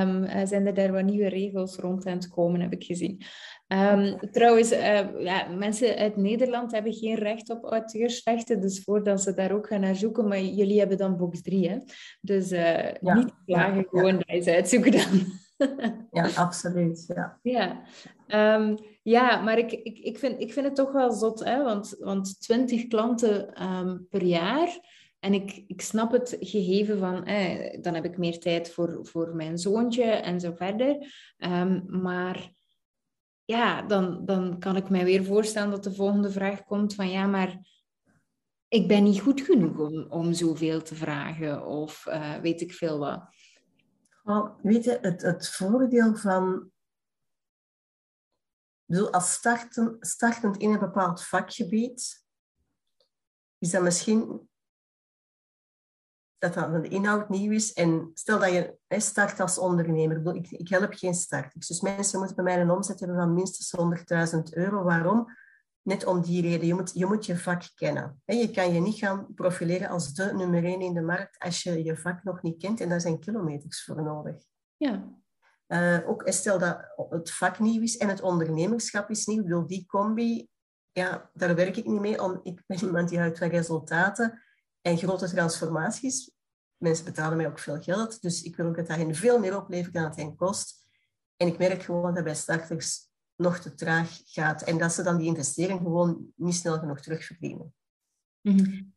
um, 0.00 0.46
zijn 0.46 0.66
er 0.66 0.74
daar 0.74 0.92
wat 0.92 1.04
nieuwe 1.04 1.28
regels 1.28 1.76
rond 1.76 2.06
aan 2.06 2.16
het 2.16 2.28
komen, 2.28 2.60
heb 2.60 2.72
ik 2.72 2.84
gezien. 2.84 3.22
Um, 3.68 4.18
trouwens, 4.30 4.72
uh, 4.72 5.22
ja, 5.22 5.48
mensen 5.48 5.96
uit 5.96 6.16
Nederland 6.16 6.72
hebben 6.72 6.92
geen 6.92 7.14
recht 7.14 7.50
op 7.50 7.64
auteursrechten, 7.64 8.60
dus 8.60 8.82
voordat 8.82 9.22
ze 9.22 9.34
daar 9.34 9.52
ook 9.52 9.66
gaan 9.66 9.80
naar 9.80 9.96
zoeken, 9.96 10.28
maar 10.28 10.40
jullie 10.40 10.78
hebben 10.78 10.96
dan 10.96 11.16
box 11.16 11.42
3, 11.42 11.68
hè? 11.68 11.78
Dus 12.20 12.52
uh, 12.52 12.92
ja, 12.92 13.14
niet 13.14 13.32
klagen, 13.44 13.76
ja, 13.76 13.84
gewoon 13.88 14.20
eens 14.20 14.46
uitzoeken 14.46 14.92
dan. 14.92 15.24
ja, 16.10 16.28
absoluut, 16.34 17.04
ja. 17.14 17.38
Ja, 17.42 17.82
um, 18.56 18.78
ja 19.02 19.40
maar 19.40 19.58
ik, 19.58 19.72
ik, 19.72 19.98
ik, 19.98 20.18
vind, 20.18 20.40
ik 20.40 20.52
vind 20.52 20.66
het 20.66 20.74
toch 20.74 20.92
wel 20.92 21.12
zot, 21.12 21.44
hè? 21.44 21.62
Want, 21.62 21.96
want 21.98 22.40
20 22.40 22.86
klanten 22.86 23.54
per 24.10 24.22
jaar... 24.22 24.94
En 25.26 25.34
ik, 25.34 25.64
ik 25.66 25.80
snap 25.80 26.12
het 26.12 26.36
gegeven 26.40 26.98
van, 26.98 27.24
eh, 27.24 27.82
dan 27.82 27.94
heb 27.94 28.04
ik 28.04 28.18
meer 28.18 28.40
tijd 28.40 28.70
voor, 28.70 29.06
voor 29.06 29.34
mijn 29.34 29.58
zoontje 29.58 30.04
en 30.04 30.40
zo 30.40 30.52
verder. 30.54 31.12
Um, 31.38 31.84
maar 32.02 32.50
ja, 33.44 33.82
dan, 33.82 34.24
dan 34.24 34.58
kan 34.58 34.76
ik 34.76 34.88
mij 34.88 35.04
weer 35.04 35.24
voorstellen 35.24 35.70
dat 35.70 35.84
de 35.84 35.94
volgende 35.94 36.30
vraag 36.30 36.64
komt 36.64 36.94
van, 36.94 37.10
ja, 37.10 37.26
maar 37.26 37.58
ik 38.68 38.88
ben 38.88 39.02
niet 39.02 39.20
goed 39.20 39.40
genoeg 39.40 39.78
om, 39.78 40.06
om 40.10 40.32
zoveel 40.32 40.82
te 40.82 40.94
vragen 40.94 41.66
of 41.66 42.06
uh, 42.06 42.36
weet 42.36 42.60
ik 42.60 42.72
veel 42.72 42.98
wat. 42.98 43.28
Oh, 44.24 44.58
weet 44.62 44.84
je, 44.84 44.98
het, 45.00 45.22
het 45.22 45.48
voordeel 45.48 46.16
van 46.16 46.70
bedoel, 48.84 49.12
als 49.12 49.32
starten, 49.32 49.96
startend 50.00 50.56
in 50.56 50.72
een 50.72 50.78
bepaald 50.78 51.24
vakgebied, 51.24 52.24
is 53.58 53.70
dat 53.70 53.82
misschien 53.82 54.48
dat 56.38 56.54
dat 56.54 56.82
de 56.82 56.88
inhoud 56.88 57.28
nieuw 57.28 57.52
is. 57.52 57.72
En 57.72 58.10
stel 58.14 58.38
dat 58.38 58.50
je 58.50 58.76
start 58.88 59.40
als 59.40 59.58
ondernemer. 59.58 60.34
Ik, 60.34 60.50
ik 60.50 60.68
help 60.68 60.94
geen 60.94 61.14
start. 61.14 61.66
Dus 61.68 61.80
mensen 61.80 62.18
moeten 62.18 62.36
bij 62.36 62.44
mij 62.44 62.60
een 62.60 62.70
omzet 62.70 63.00
hebben 63.00 63.18
van 63.18 63.34
minstens 63.34 63.74
100.000 64.34 64.42
euro. 64.50 64.82
Waarom? 64.82 65.26
Net 65.82 66.04
om 66.04 66.22
die 66.22 66.42
reden. 66.42 66.66
Je 66.66 66.74
moet, 66.74 66.90
je 66.94 67.06
moet 67.06 67.26
je 67.26 67.38
vak 67.38 67.62
kennen. 67.74 68.22
Je 68.24 68.50
kan 68.50 68.72
je 68.72 68.80
niet 68.80 68.98
gaan 68.98 69.34
profileren 69.34 69.88
als 69.88 70.14
de 70.14 70.32
nummer 70.34 70.64
één 70.64 70.80
in 70.80 70.94
de 70.94 71.02
markt 71.02 71.38
als 71.38 71.62
je 71.62 71.84
je 71.84 71.96
vak 71.96 72.24
nog 72.24 72.42
niet 72.42 72.58
kent. 72.62 72.80
En 72.80 72.88
daar 72.88 73.00
zijn 73.00 73.20
kilometers 73.20 73.84
voor 73.84 74.02
nodig. 74.02 74.36
Ja. 74.76 75.14
Uh, 75.68 76.08
ook 76.08 76.22
stel 76.24 76.58
dat 76.58 76.78
het 77.08 77.30
vak 77.30 77.58
nieuw 77.58 77.82
is 77.82 77.96
en 77.96 78.08
het 78.08 78.22
ondernemerschap 78.22 79.10
is 79.10 79.26
nieuw. 79.26 79.38
Ik 79.38 79.44
bedoel, 79.44 79.66
die 79.66 79.86
combi, 79.86 80.48
ja, 80.92 81.30
daar 81.34 81.54
werk 81.54 81.76
ik 81.76 81.86
niet 81.86 82.00
mee. 82.00 82.22
Om, 82.22 82.40
ik 82.42 82.62
ben 82.66 82.84
iemand 82.84 83.08
die 83.08 83.18
houdt 83.18 83.38
van 83.38 83.48
resultaten 83.48 84.45
en 84.86 84.98
grote 84.98 85.28
transformaties. 85.28 86.30
Mensen 86.76 87.04
betalen 87.04 87.36
mij 87.36 87.46
ook 87.46 87.58
veel 87.58 87.82
geld, 87.82 88.22
dus 88.22 88.42
ik 88.42 88.56
wil 88.56 88.66
ook 88.66 88.76
dat 88.76 88.86
dat 88.86 88.96
hen 88.96 89.14
veel 89.14 89.38
meer 89.38 89.56
oplevert 89.56 89.94
dan 89.94 90.04
het 90.04 90.16
hen 90.16 90.36
kost. 90.36 90.84
En 91.36 91.46
ik 91.46 91.58
merk 91.58 91.82
gewoon 91.82 92.14
dat 92.14 92.24
bij 92.24 92.34
starters 92.34 93.08
nog 93.36 93.58
te 93.58 93.74
traag 93.74 94.20
gaat 94.24 94.62
en 94.62 94.78
dat 94.78 94.92
ze 94.92 95.02
dan 95.02 95.16
die 95.16 95.26
investering 95.26 95.78
gewoon 95.78 96.32
niet 96.34 96.54
snel 96.54 96.78
genoeg 96.78 97.00
terugverdienen. 97.00 97.74
Mm 98.40 98.94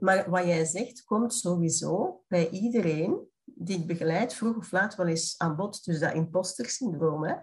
maar 0.00 0.30
wat 0.30 0.44
jij 0.44 0.64
zegt, 0.64 1.04
komt 1.04 1.34
sowieso 1.34 2.24
bij 2.28 2.50
iedereen 2.50 3.28
die 3.44 3.78
ik 3.78 3.86
begeleid, 3.86 4.34
vroeg 4.34 4.56
of 4.56 4.72
laat 4.72 4.94
wel 4.94 5.06
eens 5.06 5.34
aan 5.38 5.56
bod. 5.56 5.84
Dus 5.84 5.98
dat 5.98 6.14
imposter 6.14 6.66
syndroom, 6.68 7.24
hè, 7.24 7.34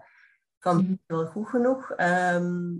van 0.58 0.76
mm 0.76 1.00
wel 1.06 1.26
goed 1.26 1.48
genoeg. 1.48 1.90
Ehm, 1.90 2.72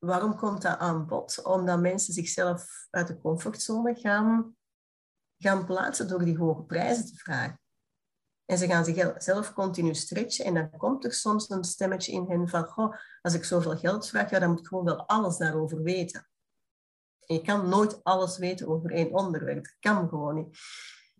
waarom 0.00 0.36
komt 0.36 0.62
dat 0.62 0.78
aan 0.78 1.06
bod? 1.06 1.42
Omdat 1.42 1.80
mensen 1.80 2.14
zichzelf 2.14 2.86
uit 2.90 3.06
de 3.06 3.18
comfortzone 3.18 3.94
gaan, 3.94 4.56
gaan 5.38 5.66
plaatsen 5.66 6.08
door 6.08 6.24
die 6.24 6.38
hoge 6.38 6.62
prijzen 6.62 7.06
te 7.06 7.16
vragen. 7.16 7.60
En 8.44 8.58
ze 8.58 8.66
gaan 8.66 8.84
zichzelf 8.84 9.52
continu 9.52 9.94
stretchen 9.94 10.44
en 10.44 10.54
dan 10.54 10.70
komt 10.76 11.04
er 11.04 11.12
soms 11.12 11.50
een 11.50 11.64
stemmetje 11.64 12.12
in 12.12 12.24
hen 12.28 12.48
van, 12.48 12.64
goh, 12.64 12.96
als 13.22 13.34
ik 13.34 13.44
zoveel 13.44 13.76
geld 13.76 14.08
vraag, 14.08 14.30
ja, 14.30 14.38
dan 14.38 14.50
moet 14.50 14.60
ik 14.60 14.66
gewoon 14.66 14.84
wel 14.84 15.06
alles 15.06 15.36
daarover 15.36 15.82
weten. 15.82 16.28
En 17.26 17.34
je 17.34 17.42
kan 17.42 17.68
nooit 17.68 18.04
alles 18.04 18.38
weten 18.38 18.68
over 18.68 18.90
één 18.90 19.12
onderwerp. 19.12 19.64
Dat 19.64 19.76
kan 19.80 20.08
gewoon 20.08 20.34
niet. 20.34 20.58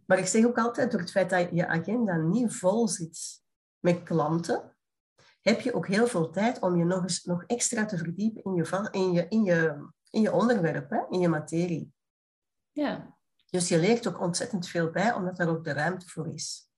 Maar 0.06 0.18
ik 0.18 0.26
zeg 0.26 0.44
ook 0.44 0.58
altijd, 0.58 0.90
door 0.90 1.00
het 1.00 1.10
feit 1.10 1.30
dat 1.30 1.48
je 1.52 1.66
agenda 1.66 2.16
niet 2.16 2.54
vol 2.54 2.88
zit 2.88 3.42
met 3.78 4.02
klanten, 4.02 4.69
heb 5.40 5.60
je 5.60 5.74
ook 5.74 5.86
heel 5.86 6.06
veel 6.06 6.30
tijd 6.30 6.60
om 6.60 6.76
je 6.76 6.84
nog, 6.84 7.02
eens, 7.02 7.24
nog 7.24 7.44
extra 7.46 7.86
te 7.86 7.98
verdiepen 7.98 8.42
in 8.44 8.54
je, 8.54 8.88
in 8.90 9.12
je, 9.12 9.26
in 9.28 9.42
je, 9.44 9.88
in 10.10 10.20
je 10.20 10.32
onderwerp, 10.32 10.90
hè? 10.90 11.00
in 11.10 11.20
je 11.20 11.28
materie. 11.28 11.92
Ja. 12.72 13.16
Dus 13.50 13.68
je 13.68 13.78
leert 13.78 14.06
ook 14.08 14.20
ontzettend 14.20 14.68
veel 14.68 14.90
bij, 14.90 15.12
omdat 15.12 15.38
er 15.38 15.48
ook 15.48 15.64
de 15.64 15.72
ruimte 15.72 16.08
voor 16.08 16.32
is. 16.34 16.68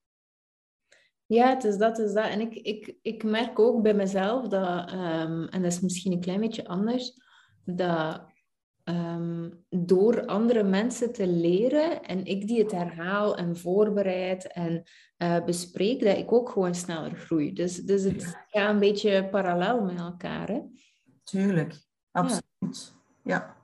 Ja, 1.26 1.48
het 1.48 1.64
is 1.64 1.76
dat, 1.76 1.96
het 1.96 2.06
is 2.06 2.12
dat. 2.12 2.24
En 2.24 2.40
ik, 2.40 2.54
ik, 2.54 2.96
ik 3.02 3.24
merk 3.24 3.58
ook 3.58 3.82
bij 3.82 3.94
mezelf 3.94 4.48
dat, 4.48 4.92
um, 4.92 5.48
en 5.48 5.62
dat 5.62 5.72
is 5.72 5.80
misschien 5.80 6.12
een 6.12 6.20
klein 6.20 6.40
beetje 6.40 6.66
anders, 6.66 7.12
dat 7.64 8.31
Ehm, 8.84 9.50
door 9.68 10.26
andere 10.26 10.62
mensen 10.62 11.12
te 11.12 11.26
leren 11.26 12.02
en 12.02 12.24
ik 12.24 12.46
die 12.46 12.62
het 12.62 12.72
herhaal 12.72 13.36
en 13.36 13.56
voorbereid 13.56 14.52
en 14.52 14.82
uh, 15.18 15.44
bespreek, 15.44 16.04
dat 16.04 16.16
ik 16.16 16.32
ook 16.32 16.48
gewoon 16.48 16.74
sneller 16.74 17.16
groei. 17.16 17.52
Dus, 17.52 17.76
dus 17.76 18.02
het 18.02 18.36
gaat 18.48 18.70
een 18.70 18.78
beetje 18.78 19.28
parallel 19.28 19.82
met 19.82 19.98
elkaar. 19.98 20.48
Hè? 20.48 20.60
Tuurlijk, 21.24 21.80
absoluut. 22.10 22.94
Ja. 23.22 23.56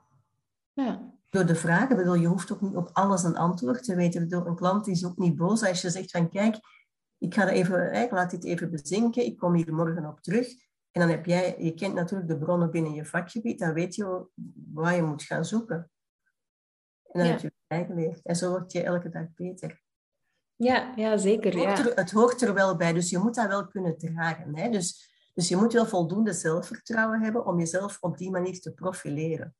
ja. 0.73 1.13
Door 1.29 1.45
de 1.45 1.55
vragen, 1.55 1.95
bedoel, 1.95 2.15
je 2.15 2.27
hoeft 2.27 2.51
ook 2.51 2.61
niet 2.61 2.75
op 2.75 2.89
alles 2.93 3.23
een 3.23 3.37
antwoord 3.37 3.83
te 3.83 3.95
weten. 3.95 4.21
Bedoel, 4.21 4.45
een 4.45 4.55
klant 4.55 4.87
is 4.87 5.05
ook 5.05 5.17
niet 5.17 5.35
boos 5.35 5.63
als 5.63 5.81
je 5.81 5.89
zegt 5.89 6.11
van 6.11 6.29
kijk, 6.29 6.59
ik 7.17 7.33
ga 7.33 7.49
even, 7.49 7.93
ik 7.93 8.11
laat 8.11 8.31
dit 8.31 8.43
even 8.43 8.71
bezinken, 8.71 9.25
ik 9.25 9.37
kom 9.37 9.53
hier 9.53 9.73
morgen 9.73 10.05
op 10.05 10.21
terug. 10.21 10.47
En 10.91 11.01
dan 11.01 11.09
heb 11.09 11.25
jij, 11.25 11.55
je 11.57 11.73
kent 11.73 11.93
natuurlijk 11.93 12.29
de 12.29 12.37
bronnen 12.37 12.71
binnen 12.71 12.93
je 12.93 13.05
vakgebied, 13.05 13.59
dan 13.59 13.73
weet 13.73 13.95
je 13.95 14.27
waar 14.73 14.95
je 14.95 15.01
moet 15.01 15.23
gaan 15.23 15.45
zoeken. 15.45 15.91
En 17.11 17.19
dan 17.19 17.29
heb 17.29 17.39
je 17.39 17.53
bijgeleerd. 17.67 18.21
En 18.21 18.35
zo 18.35 18.49
word 18.49 18.71
je 18.71 18.83
elke 18.83 19.09
dag 19.09 19.25
beter. 19.35 19.81
Ja, 20.55 20.93
ja 20.95 21.17
zeker. 21.17 21.53
Het 21.53 21.65
hoort, 21.65 21.79
er, 21.79 21.95
het 21.95 22.11
hoort 22.11 22.41
er 22.41 22.53
wel 22.53 22.75
bij, 22.75 22.93
dus 22.93 23.09
je 23.09 23.17
moet 23.17 23.35
dat 23.35 23.47
wel 23.47 23.67
kunnen 23.67 23.97
dragen. 23.97 24.57
Hè? 24.57 24.69
Dus, 24.69 25.11
dus 25.33 25.47
je 25.47 25.55
moet 25.55 25.73
wel 25.73 25.85
voldoende 25.85 26.33
zelfvertrouwen 26.33 27.21
hebben 27.21 27.45
om 27.45 27.59
jezelf 27.59 27.97
op 27.99 28.17
die 28.17 28.31
manier 28.31 28.59
te 28.59 28.73
profileren. 28.73 29.55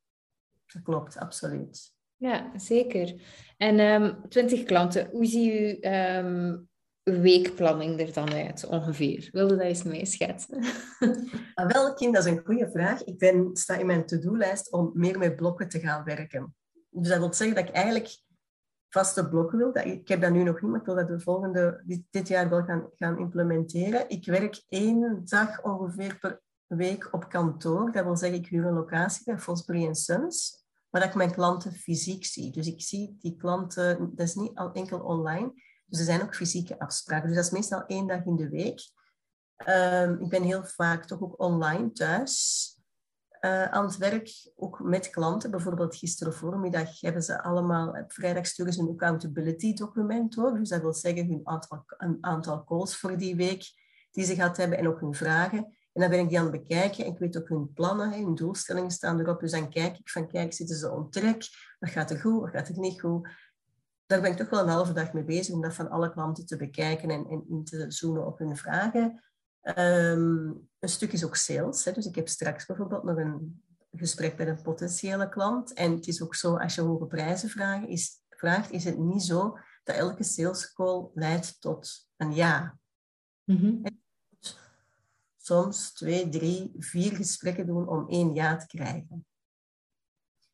Dat 0.66 0.82
klopt, 0.82 1.18
absoluut. 1.18 1.94
Ja, 2.16 2.52
zeker. 2.56 3.22
En 3.58 3.80
um, 3.80 4.04
ehm, 4.04 4.28
20 4.30 4.64
klanten, 4.64 5.10
hoe 5.12 5.26
zie 5.26 5.52
u 5.52 5.88
um, 5.90 6.69
weekplanning 7.12 8.00
er 8.00 8.14
dan 8.14 8.34
uit, 8.34 8.66
ongeveer? 8.66 9.30
Wilde 9.32 9.56
dat 9.56 9.66
eens 9.66 9.84
meeschetsen? 9.84 10.64
Ah, 11.54 11.72
wel, 11.72 11.94
Kim, 11.94 12.12
dat 12.12 12.26
is 12.26 12.32
een 12.32 12.46
goede 12.46 12.70
vraag. 12.72 13.04
Ik 13.04 13.18
ben, 13.18 13.50
sta 13.54 13.76
in 13.76 13.86
mijn 13.86 14.06
to-do-lijst 14.06 14.72
om 14.72 14.92
meer 14.94 15.18
met 15.18 15.36
blokken 15.36 15.70
te 15.70 15.80
gaan 15.80 16.04
werken. 16.04 16.56
Dus 16.90 17.08
dat 17.08 17.18
wil 17.18 17.34
zeggen 17.34 17.56
dat 17.56 17.68
ik 17.68 17.74
eigenlijk 17.74 18.22
vaste 18.90 19.30
blokken 19.30 19.58
wil. 19.58 19.74
Dat, 19.74 19.86
ik 19.86 20.08
heb 20.08 20.22
dat 20.22 20.32
nu 20.32 20.44
nog 20.44 20.62
niet, 20.62 20.72
maar 20.72 20.80
ik 20.80 20.86
wil 20.86 20.96
dat 20.96 21.08
de 21.08 21.20
volgende, 21.20 21.84
dit, 22.10 22.28
jaar 22.28 22.50
wel 22.50 22.64
gaan, 22.64 22.90
gaan 22.96 23.20
implementeren. 23.20 24.10
Ik 24.10 24.26
werk 24.26 24.64
één 24.68 25.22
dag 25.26 25.64
ongeveer 25.64 26.18
per 26.20 26.42
week 26.68 27.14
op 27.14 27.30
kantoor. 27.30 27.92
Dat 27.92 28.04
wil 28.04 28.18
zeggen, 28.18 28.40
ik 28.40 28.48
huur 28.48 28.66
een 28.66 28.74
locatie 28.74 29.26
bij 29.26 29.40
Fosbury 29.40 29.94
Sons, 29.94 30.66
waar 30.90 31.04
ik 31.04 31.16
mijn 31.16 31.32
klanten 31.32 31.72
fysiek 31.72 32.26
zie. 32.26 32.52
Dus 32.52 32.68
ik 32.68 32.82
zie 32.82 33.18
die 33.20 33.36
klanten, 33.36 34.12
dat 34.16 34.28
is 34.28 34.36
niet 34.36 34.58
al 34.58 34.72
enkel 34.72 35.00
online, 35.00 35.54
dus 35.90 36.00
er 36.00 36.06
zijn 36.06 36.22
ook 36.22 36.36
fysieke 36.36 36.80
afspraken. 36.80 37.28
Dus 37.28 37.36
dat 37.36 37.46
is 37.46 37.52
meestal 37.52 37.86
één 37.86 38.08
dag 38.08 38.26
in 38.26 38.36
de 38.36 38.50
week. 38.50 38.82
Ehm, 39.56 40.14
ik 40.22 40.30
ben 40.30 40.44
heel 40.44 40.64
vaak 40.64 41.06
toch 41.06 41.22
ook 41.22 41.40
online 41.40 41.92
thuis 41.92 42.78
uh, 43.42 43.64
aan 43.64 43.86
het 43.86 43.98
werk, 43.98 44.52
ook 44.56 44.80
met 44.80 45.10
klanten. 45.10 45.52
Bijvoorbeeld 45.52 45.96
gisteren 45.96 46.34
voormiddag 46.34 47.02
hebben 47.02 47.24
ze 47.24 47.44
allemaal, 47.44 47.88
op 47.90 48.14
vrijdag 48.14 48.46
sturen 48.46 48.80
een 48.80 48.90
accountability 48.90 49.74
document 49.74 50.36
door. 50.36 50.54
Dus 50.54 50.70
dat 50.70 50.82
wil 50.82 50.94
zeggen 50.94 51.28
hun 51.28 51.42
aantal, 51.44 51.84
een 51.88 52.18
aantal 52.22 52.64
calls 52.64 52.98
voor 52.98 53.18
die 53.18 53.36
week 53.36 53.64
die 54.12 54.26
ze 54.26 54.36
gaat 54.36 54.58
hebben 54.58 54.78
en 54.78 54.88
ook 54.88 55.00
hun 55.00 55.14
vragen. 55.14 55.58
En 55.94 56.02
dan 56.02 56.10
ben 56.10 56.20
ik 56.20 56.30
die 56.30 56.40
aan 56.40 56.52
het 56.52 56.68
bekijken 56.68 57.06
en 57.06 57.12
ik 57.12 57.20
weet 57.20 57.38
ook 57.38 57.50
hun 57.50 57.74
plannen, 57.74 58.14
hun 58.14 58.36
doelstellingen 58.36 58.92
staan 58.92 59.20
erop. 59.20 59.40
Dus 59.40 59.52
dan 59.52 59.70
kijk 59.70 59.98
ik 59.98 60.10
van, 60.10 60.28
kijk, 60.28 60.54
zitten 60.54 60.76
ze 60.76 60.92
on 60.92 61.10
track? 61.10 61.42
Wat 61.80 61.90
gaat 61.90 62.12
er 62.12 62.20
goed, 62.20 62.42
wat 62.42 62.50
gaat 62.50 62.68
er 62.68 62.80
niet 62.80 63.02
goed? 63.02 63.28
Daar 64.10 64.22
ben 64.22 64.32
ik 64.32 64.38
toch 64.38 64.50
wel 64.50 64.62
een 64.62 64.68
halve 64.68 64.94
dag 64.94 65.14
mee 65.14 65.24
bezig 65.24 65.54
om 65.54 65.62
dat 65.62 65.74
van 65.74 65.90
alle 65.90 66.12
klanten 66.12 66.46
te 66.46 66.58
bekijken 66.58 67.10
en, 67.10 67.26
en 67.26 67.46
in 67.50 67.64
te 67.64 67.92
zoomen 67.92 68.26
op 68.26 68.40
hun 68.40 68.58
vragen. 68.58 69.24
Ehm, 69.62 70.52
een 70.80 70.90
stuk 70.90 71.12
is 71.12 71.26
ook 71.26 71.36
sales. 71.36 71.86
Hè. 71.86 71.92
Dus 71.92 72.06
ik 72.06 72.16
heb 72.16 72.28
straks 72.28 72.66
bijvoorbeeld 72.66 73.04
nog 73.04 73.18
een 73.18 73.64
gesprek 73.92 74.38
met 74.38 74.48
een 74.48 74.62
potentiële 74.62 75.30
klant. 75.30 75.74
En 75.74 75.96
het 75.96 76.08
is 76.08 76.22
ook 76.22 76.36
zo, 76.36 76.56
als 76.56 76.76
je 76.76 76.82
hoge 76.82 77.06
prijzen 77.06 77.50
vraagt, 77.50 77.88
is, 77.88 78.12
vraagt, 78.30 78.72
is 78.72 78.84
het 78.84 78.98
niet 78.98 79.24
zo 79.24 79.58
dat 79.84 79.96
elke 79.96 80.24
sales 80.24 80.74
call 80.74 81.10
leidt 81.14 81.62
tot 81.62 82.10
een 82.18 82.34
ja. 82.34 82.80
Mm 83.44 83.82
Soms 85.38 85.94
twee, 85.94 86.30
drie, 86.30 86.72
vier 86.78 87.16
gesprekken 87.16 87.66
doen 87.66 87.88
om 87.88 88.08
één 88.08 88.34
ja 88.34 88.56
te 88.56 88.68
krijgen. 88.68 89.26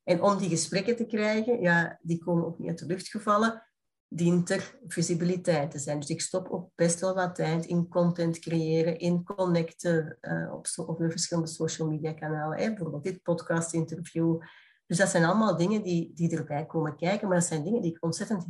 En 0.06 0.22
om 0.22 0.38
die 0.38 0.50
gesprekken 0.50 0.96
te 0.96 1.06
krijgen, 1.06 1.62
ja, 1.62 2.00
die 2.02 2.24
komen 2.24 2.46
ook 2.46 2.60
niet 2.60 2.70
uit 2.70 2.80
de 2.80 2.86
lucht 2.86 3.08
gevallen, 3.08 3.64
dient 4.08 4.50
er 4.50 4.80
visibiliteit 4.88 5.72
te 5.72 5.80
zijn. 5.80 6.00
Dus 6.00 6.10
ik 6.10 6.22
stop 6.22 6.50
ook 6.50 6.70
best 6.76 7.00
wel 7.00 7.16
wat 7.16 7.36
tijd 7.36 7.66
in 7.66 7.88
content 7.88 8.40
creëren, 8.40 9.00
in 9.00 9.24
connecten 9.24 10.18
uh, 10.22 10.54
op, 10.54 10.68
op 10.88 10.98
de 10.98 11.10
verschillende 11.10 11.50
social 11.50 11.88
media 11.88 12.14
kanalen. 12.14 12.58
Hè? 12.58 12.68
Bijvoorbeeld 12.68 13.04
dit 13.04 13.22
podcast 13.22 13.74
interview. 13.74 14.42
Dus 14.86 14.98
dat 14.98 15.10
zijn 15.10 15.24
allemaal 15.24 15.58
dingen 15.58 15.84
die, 15.84 16.12
die 16.14 16.38
erbij 16.38 16.66
komen 16.66 16.96
kijken, 16.96 17.28
maar 17.28 17.38
dat 17.38 17.48
zijn 17.48 17.64
dingen 17.64 17.82
die 17.82 17.92
ik 17.92 18.04
ontzettend 18.04 18.46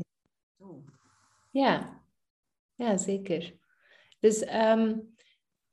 doe. 0.58 0.82
Ja, 1.52 2.02
ja 2.76 2.98
zeker. 2.98 3.56
Dus 4.20 4.54
um, 4.54 5.15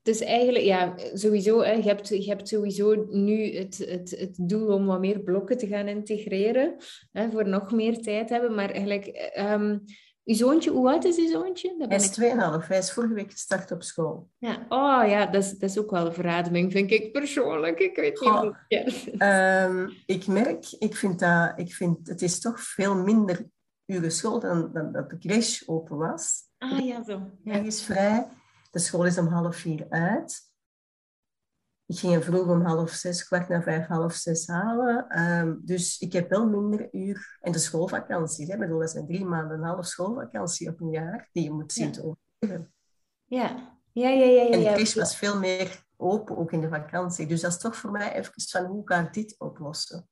dus 0.02 0.20
eigenlijk, 0.20 0.64
ja, 0.64 0.94
sowieso, 1.12 1.60
hè, 1.60 1.72
je, 1.72 1.82
hebt, 1.82 2.08
je 2.08 2.28
hebt 2.28 2.48
sowieso 2.48 3.06
nu 3.10 3.56
het, 3.56 3.78
het, 3.78 4.10
het 4.10 4.36
doel 4.36 4.66
om 4.66 4.86
wat 4.86 5.00
meer 5.00 5.20
blokken 5.20 5.58
te 5.58 5.66
gaan 5.66 5.88
integreren, 5.88 6.76
hè, 7.12 7.30
voor 7.30 7.48
nog 7.48 7.72
meer 7.72 7.98
tijd 7.98 8.28
hebben. 8.28 8.54
Maar 8.54 8.70
eigenlijk, 8.70 9.32
um, 9.38 9.84
uw 10.24 10.34
zoontje, 10.34 10.70
hoe 10.70 10.90
oud 10.90 11.04
is 11.04 11.18
uw 11.18 11.28
zoontje? 11.28 11.74
Dat 11.78 11.88
hij 11.88 11.98
is 11.98 12.18
ik... 12.18 12.60
2,5, 12.62 12.66
hij 12.66 12.78
is 12.78 12.92
vorige 12.92 13.14
week 13.14 13.30
gestart 13.30 13.70
op 13.70 13.82
school. 13.82 14.28
Ja, 14.38 14.66
oh 14.68 15.08
ja, 15.08 15.26
dat 15.26 15.42
is, 15.42 15.50
dat 15.50 15.70
is 15.70 15.78
ook 15.78 15.90
wel 15.90 16.06
een 16.06 16.12
verademing, 16.12 16.72
vind 16.72 16.90
ik 16.90 17.12
persoonlijk. 17.12 17.78
Ik 17.78 17.96
weet 17.96 18.20
niet 18.20 19.22
um, 19.22 19.92
Ik 20.06 20.26
merk, 20.26 20.66
ik 20.78 20.96
vind 20.96 21.18
dat, 21.18 21.52
ik 21.56 21.74
vind, 21.74 22.08
het 22.08 22.22
is 22.22 22.40
toch 22.40 22.60
veel 22.60 22.94
minder 22.94 23.46
uren 23.86 24.12
school 24.12 24.40
dan, 24.40 24.70
dan 24.72 24.92
dat 24.92 25.10
de 25.10 25.18
crash 25.18 25.62
open 25.66 25.96
was. 25.96 26.50
Ah 26.58 26.84
ja, 26.86 27.02
zo. 27.02 27.30
Ja. 27.44 27.52
Hij 27.52 27.66
is 27.66 27.82
vrij. 27.82 28.28
De 28.72 28.78
school 28.78 29.06
is 29.06 29.18
om 29.18 29.26
half 29.26 29.56
vier 29.56 29.86
uit. 29.88 30.50
Ik 31.86 31.98
ging 31.98 32.24
vroeg 32.24 32.48
om 32.48 32.64
half 32.64 32.90
zes, 32.90 33.24
kwart 33.24 33.48
na 33.48 33.62
vijf, 33.62 33.86
half 33.86 34.14
zes 34.14 34.46
halen. 34.46 35.08
Ehm, 35.08 35.54
dus 35.60 35.98
ik 35.98 36.12
heb 36.12 36.30
wel 36.30 36.46
minder 36.46 36.88
uur. 36.92 37.38
En 37.40 37.52
de 37.52 37.58
schoolvakanties, 37.58 38.48
hè, 38.48 38.58
bedoel, 38.58 38.78
dat 38.78 38.90
zijn 38.90 39.06
drie 39.06 39.24
maanden 39.24 39.58
een 39.58 39.64
half 39.64 39.86
schoolvakantie 39.86 40.68
op 40.68 40.80
een 40.80 40.90
jaar 40.90 41.28
die 41.32 41.42
je 41.42 41.52
moet 41.52 41.72
zien 41.72 41.92
te 41.92 42.00
overleven. 42.00 42.72
Ja. 43.24 43.72
Ja, 43.92 44.08
ja, 44.08 44.24
ja, 44.24 44.42
ja. 44.42 44.50
En 44.50 44.60
de 44.60 44.72
kist 44.72 44.94
was 44.94 45.16
veel 45.16 45.38
meer 45.38 45.84
open, 45.96 46.36
ook 46.36 46.52
in 46.52 46.60
de 46.60 46.68
vakantie. 46.68 47.26
Dus 47.26 47.40
dat 47.40 47.50
is 47.50 47.58
toch 47.58 47.76
voor 47.76 47.90
mij 47.90 48.12
even 48.12 48.32
van 48.36 48.64
hoe 48.64 48.84
kan 48.84 49.04
ik 49.04 49.12
dit 49.12 49.34
oplossen? 49.38 50.08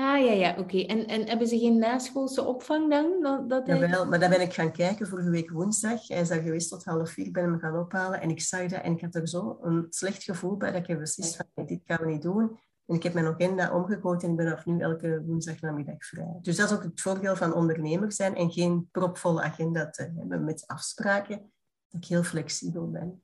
Ah 0.00 0.24
ja, 0.24 0.32
ja, 0.32 0.54
oké. 0.58 0.78
En, 0.78 1.06
en 1.06 1.28
hebben 1.28 1.46
ze 1.46 1.58
geen 1.58 1.78
naschoolse 1.78 2.44
opvang 2.44 2.90
dan? 2.90 3.22
Dat, 3.22 3.50
dat 3.50 3.66
hij... 3.66 3.78
Jawel, 3.78 4.06
maar 4.06 4.20
daar 4.20 4.30
ben 4.30 4.40
ik 4.40 4.54
gaan 4.54 4.72
kijken 4.72 5.06
vorige 5.06 5.30
week 5.30 5.50
woensdag. 5.50 6.08
Hij 6.08 6.20
is 6.20 6.28
daar 6.28 6.42
geweest 6.42 6.68
tot 6.68 6.84
half 6.84 7.10
vier, 7.10 7.26
ik 7.26 7.32
ben 7.32 7.42
hem 7.42 7.58
gaan 7.58 7.78
ophalen 7.78 8.20
en 8.20 8.30
ik 8.30 8.40
zag 8.40 8.66
dat 8.66 8.82
en 8.82 8.92
ik 8.92 9.00
had 9.00 9.14
er 9.14 9.28
zo 9.28 9.58
een 9.62 9.86
slecht 9.90 10.22
gevoel 10.22 10.56
bij 10.56 10.72
dat 10.72 10.80
ik 10.80 10.86
heb 10.86 10.98
beslist 10.98 11.36
van 11.36 11.66
dit 11.66 11.80
gaan 11.84 12.06
we 12.06 12.12
niet 12.12 12.22
doen. 12.22 12.58
En 12.86 12.94
ik 12.94 13.02
heb 13.02 13.14
mijn 13.14 13.26
agenda 13.26 13.74
omgegooid 13.74 14.22
en 14.22 14.30
ik 14.30 14.36
ben 14.36 14.46
vanaf 14.46 14.66
nu 14.66 14.80
elke 14.80 15.22
woensdagnamiddag 15.26 16.04
vrij. 16.04 16.38
Dus 16.42 16.56
dat 16.56 16.70
is 16.70 16.76
ook 16.76 16.82
het 16.82 17.00
voordeel 17.00 17.36
van 17.36 17.54
ondernemer 17.54 18.12
zijn 18.12 18.36
en 18.36 18.50
geen 18.50 18.88
propvolle 18.90 19.42
agenda 19.42 19.90
te 19.90 20.12
hebben 20.16 20.44
met 20.44 20.66
afspraken. 20.66 21.52
Dat 21.88 22.02
ik 22.02 22.08
heel 22.08 22.22
flexibel 22.22 22.90
ben. 22.90 23.22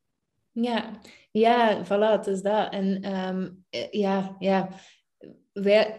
Ja, 0.51 0.91
ja, 1.31 1.85
voilà, 1.85 2.19
het 2.19 2.27
is 2.27 2.43
dat. 2.43 2.73
En 2.73 3.17
um, 3.17 3.65
ja, 3.91 4.37
ja. 4.39 4.69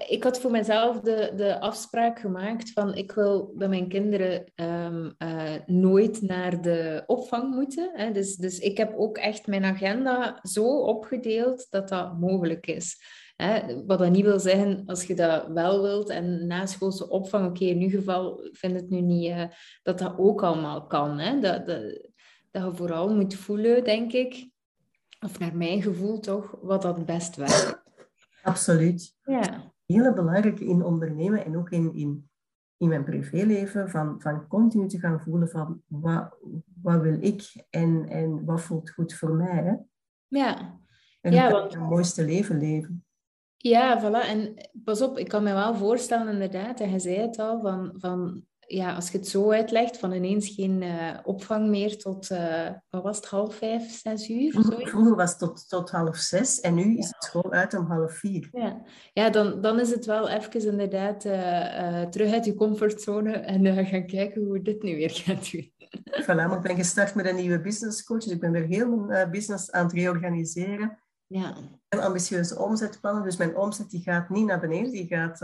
Ik 0.07 0.23
had 0.23 0.39
voor 0.39 0.51
mezelf 0.51 0.99
de, 0.99 1.31
de 1.35 1.59
afspraak 1.59 2.19
gemaakt 2.19 2.71
van 2.71 2.95
ik 2.95 3.11
wil 3.11 3.53
bij 3.55 3.67
mijn 3.67 3.87
kinderen 3.87 4.51
um, 4.55 5.15
uh, 5.17 5.53
nooit 5.65 6.21
naar 6.21 6.61
de 6.61 7.03
opvang 7.05 7.55
moeten. 7.55 7.91
Hè. 7.93 8.11
Dus, 8.11 8.35
dus 8.35 8.59
ik 8.59 8.77
heb 8.77 8.93
ook 8.97 9.17
echt 9.17 9.47
mijn 9.47 9.63
agenda 9.63 10.39
zo 10.41 10.79
opgedeeld 10.79 11.67
dat 11.69 11.89
dat 11.89 12.19
mogelijk 12.19 12.67
is. 12.67 12.97
Hè, 13.35 13.83
wat 13.85 13.99
dat 13.99 14.11
niet 14.11 14.25
wil 14.25 14.39
zeggen, 14.39 14.83
als 14.85 15.03
je 15.03 15.15
dat 15.15 15.47
wel 15.47 15.81
wilt 15.81 16.09
en 16.09 16.47
na 16.47 16.65
schoolse 16.65 17.09
opvang, 17.09 17.47
oké, 17.47 17.65
in 17.65 17.81
ieder 17.81 17.99
geval 17.99 18.49
vind 18.51 18.75
het 18.75 18.89
nu 18.89 19.01
niet 19.01 19.29
uh, 19.29 19.43
dat 19.83 19.99
dat 19.99 20.13
ook 20.17 20.43
allemaal 20.43 20.87
kan. 20.87 21.19
Hè? 21.19 21.39
Dat, 21.39 21.65
dat, 21.65 22.09
dat 22.51 22.63
je 22.63 22.71
vooral 22.73 23.15
moet 23.15 23.35
voelen, 23.35 23.83
denk 23.83 24.11
ik, 24.11 24.49
of 25.19 25.39
naar 25.39 25.55
mijn 25.55 25.81
gevoel 25.81 26.19
toch, 26.19 26.55
wat 26.61 26.81
dat 26.81 27.05
best 27.05 27.35
werkt. 27.35 27.83
Absoluut. 28.45 29.15
Ja. 29.23 29.73
Heel 29.85 30.13
belangrijk 30.13 30.59
in 30.59 30.83
ondernemen 30.83 31.45
en 31.45 31.57
ook 31.57 31.69
in, 31.69 31.93
in, 31.93 32.29
in 32.77 32.87
mijn 32.87 33.03
privéleven, 33.03 33.89
van, 33.89 34.21
van 34.21 34.47
continu 34.47 34.87
te 34.87 34.99
gaan 34.99 35.21
voelen 35.21 35.49
van 35.49 35.81
wat, 35.87 36.37
wat 36.81 37.01
wil 37.01 37.17
ik 37.21 37.65
en, 37.69 38.07
en 38.09 38.45
wat 38.45 38.61
voelt 38.61 38.89
goed 38.89 39.13
voor 39.13 39.33
mij. 39.33 39.63
Hè? 39.63 39.73
Ja. 40.27 40.79
En 41.21 41.33
ja, 41.33 41.51
want... 41.51 41.73
het 41.73 41.81
mooiste 41.81 42.25
leven 42.25 42.59
leven. 42.59 43.05
Ja, 43.57 44.01
voilà. 44.01 44.27
En 44.27 44.53
pas 44.83 45.01
op, 45.01 45.17
ik 45.17 45.27
kan 45.27 45.43
me 45.43 45.53
wel 45.53 45.75
voorstellen 45.75 46.33
inderdaad, 46.33 46.79
en 46.79 46.89
je 46.89 46.99
zei 46.99 47.15
het 47.15 47.39
al, 47.39 47.61
van, 47.61 47.95
van 47.97 48.45
ja, 48.67 48.95
als 48.95 49.11
je 49.11 49.17
het 49.17 49.27
zo 49.27 49.51
uitlegt, 49.51 49.97
van 49.97 50.11
ineens 50.11 50.49
geen 50.49 50.81
uh, 50.81 51.17
opvang 51.23 51.69
meer 51.69 51.97
tot, 51.97 52.29
uh, 52.29 52.69
wat 52.89 53.03
was 53.03 53.15
het, 53.15 53.25
half 53.25 53.55
vijf, 53.55 53.99
zes 54.01 54.29
uur? 54.29 54.51
Vroeger, 54.51 54.87
vroeger 54.87 55.15
was 55.15 55.29
het 55.29 55.39
tot, 55.39 55.69
tot 55.69 55.91
half 55.91 56.17
zes 56.17 56.59
en 56.59 56.73
nu 56.73 56.97
is 56.97 57.07
het 57.07 57.23
school 57.23 57.51
uit 57.51 57.73
om 57.73 57.85
half 57.85 58.13
vier. 58.13 58.49
Ja, 58.51 58.81
ja 59.13 59.29
dan, 59.29 59.61
dan 59.61 59.79
is 59.79 59.91
het 59.91 60.05
wel 60.05 60.29
even 60.29 60.67
inderdaad 60.67 61.25
uh, 61.25 62.01
terug 62.01 62.33
uit 62.33 62.45
je 62.45 62.53
comfortzone 62.53 63.31
en 63.31 63.85
gaan 63.85 64.05
kijken 64.05 64.43
hoe 64.43 64.61
dit 64.61 64.83
nu 64.83 64.95
weer 64.95 65.11
gaat 65.11 65.51
doen. 65.51 65.73
Voilà, 66.21 66.25
maar 66.25 66.55
ik 66.55 66.61
ben 66.61 66.75
gestart 66.75 67.15
met 67.15 67.25
een 67.25 67.35
nieuwe 67.35 67.61
business 67.61 68.03
coach, 68.03 68.23
dus 68.23 68.33
ik 68.33 68.39
ben 68.39 68.51
weer 68.51 68.65
heel 68.65 68.95
mijn 68.95 69.31
business 69.31 69.71
aan 69.71 69.83
het 69.85 69.93
reorganiseren. 69.93 70.99
Ja. 71.27 71.55
En 71.89 71.99
ambitieuze 71.99 72.59
omzetplannen, 72.59 73.23
dus 73.23 73.37
mijn 73.37 73.57
omzet 73.57 73.89
die 73.89 74.01
gaat 74.01 74.29
niet 74.29 74.45
naar 74.45 74.59
beneden, 74.59 74.91
die 74.91 75.07
gaat 75.07 75.39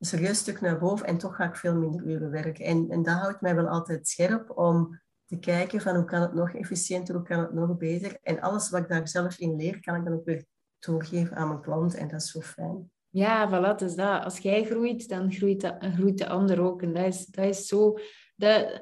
een 0.00 0.06
serieus 0.06 0.38
stuk 0.38 0.60
naar 0.60 0.78
boven 0.78 1.06
en 1.06 1.18
toch 1.18 1.36
ga 1.36 1.44
ik 1.44 1.56
veel 1.56 1.74
minder 1.74 2.02
uren 2.02 2.30
werken. 2.30 2.64
En, 2.64 2.86
en 2.90 3.02
dat 3.02 3.14
houdt 3.14 3.40
mij 3.40 3.54
wel 3.54 3.68
altijd 3.68 4.08
scherp 4.08 4.58
om 4.58 5.00
te 5.24 5.38
kijken 5.38 5.80
van 5.80 5.94
hoe 5.94 6.04
kan 6.04 6.20
het 6.20 6.34
nog 6.34 6.54
efficiënter, 6.54 7.14
hoe 7.14 7.24
kan 7.24 7.38
het 7.38 7.52
nog 7.52 7.76
beter. 7.76 8.18
En 8.22 8.40
alles 8.40 8.70
wat 8.70 8.80
ik 8.80 8.88
daar 8.88 9.08
zelf 9.08 9.38
in 9.38 9.56
leer, 9.56 9.80
kan 9.80 9.94
ik 9.94 10.04
dan 10.04 10.14
ook 10.14 10.24
weer 10.24 10.44
doorgeven 10.78 11.36
aan 11.36 11.48
mijn 11.48 11.60
klant 11.60 11.94
en 11.94 12.08
dat 12.08 12.20
is 12.20 12.30
zo 12.30 12.40
fijn. 12.40 12.90
Ja, 13.08 13.48
voilà, 13.48 13.76
dus 13.76 13.94
dat. 13.94 14.24
Als 14.24 14.38
jij 14.38 14.64
groeit, 14.64 15.08
dan 15.08 15.32
groeit 15.32 15.60
de, 15.60 15.90
groeit 15.94 16.18
de 16.18 16.28
ander 16.28 16.60
ook. 16.60 16.82
En 16.82 16.92
dat 16.92 17.06
is, 17.06 17.26
dat 17.26 17.44
is 17.44 17.66
zo... 17.66 17.98
Dat, 18.36 18.80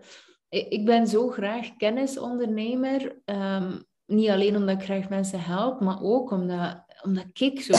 ik 0.48 0.84
ben 0.84 1.06
zo 1.06 1.28
graag 1.28 1.76
kennisondernemer. 1.76 3.20
Um, 3.24 3.84
niet 4.06 4.28
alleen 4.28 4.56
omdat 4.56 4.76
ik 4.76 4.84
graag 4.84 5.08
mensen 5.08 5.40
help, 5.40 5.80
maar 5.80 6.02
ook 6.02 6.30
omdat, 6.30 6.87
omdat 7.02 7.26
ik 7.32 7.60
zo 7.60 7.74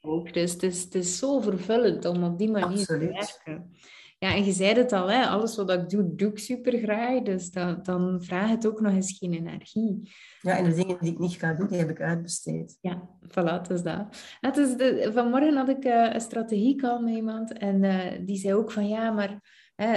ook. 0.00 0.32
Dus 0.32 0.52
het 0.52 0.62
is, 0.62 0.82
het 0.82 0.94
is 0.94 1.18
zo 1.18 1.40
vervullend 1.40 2.04
om 2.04 2.24
op 2.24 2.38
die 2.38 2.50
manier 2.50 2.86
te 2.86 2.98
werken. 2.98 3.72
Ja, 4.18 4.34
en 4.34 4.44
je 4.44 4.52
zei 4.52 4.74
het 4.74 4.92
al, 4.92 5.10
hè, 5.10 5.26
alles 5.26 5.56
wat 5.56 5.70
ik 5.70 5.88
doe, 5.88 6.14
doe 6.14 6.30
ik 6.30 6.38
super 6.38 6.78
graag. 6.78 7.22
Dus 7.22 7.50
dan, 7.50 7.78
dan 7.82 8.22
vraagt 8.22 8.50
het 8.50 8.66
ook 8.66 8.80
nog 8.80 8.92
eens 8.92 9.18
geen 9.18 9.32
energie. 9.32 10.10
Ja, 10.40 10.56
en 10.56 10.64
de 10.64 10.74
dingen 10.74 10.96
die 11.00 11.12
ik 11.12 11.18
niet 11.18 11.34
ga 11.34 11.54
doen, 11.54 11.68
die 11.68 11.78
heb 11.78 11.90
ik 11.90 12.00
uitbesteed. 12.00 12.78
Ja, 12.80 13.08
voilà, 13.28 13.60
het 13.60 13.70
is 13.70 13.82
dat. 13.82 14.06
Het 14.40 14.56
is 14.56 14.76
de, 14.76 15.10
vanmorgen 15.14 15.56
had 15.56 15.68
ik 15.68 15.84
uh, 15.84 16.12
een 16.12 16.20
strategiecall 16.20 17.00
met 17.00 17.14
iemand 17.14 17.52
en 17.52 17.82
uh, 17.82 18.26
die 18.26 18.36
zei 18.36 18.54
ook 18.54 18.72
van 18.72 18.88
ja, 18.88 19.10
maar 19.10 19.40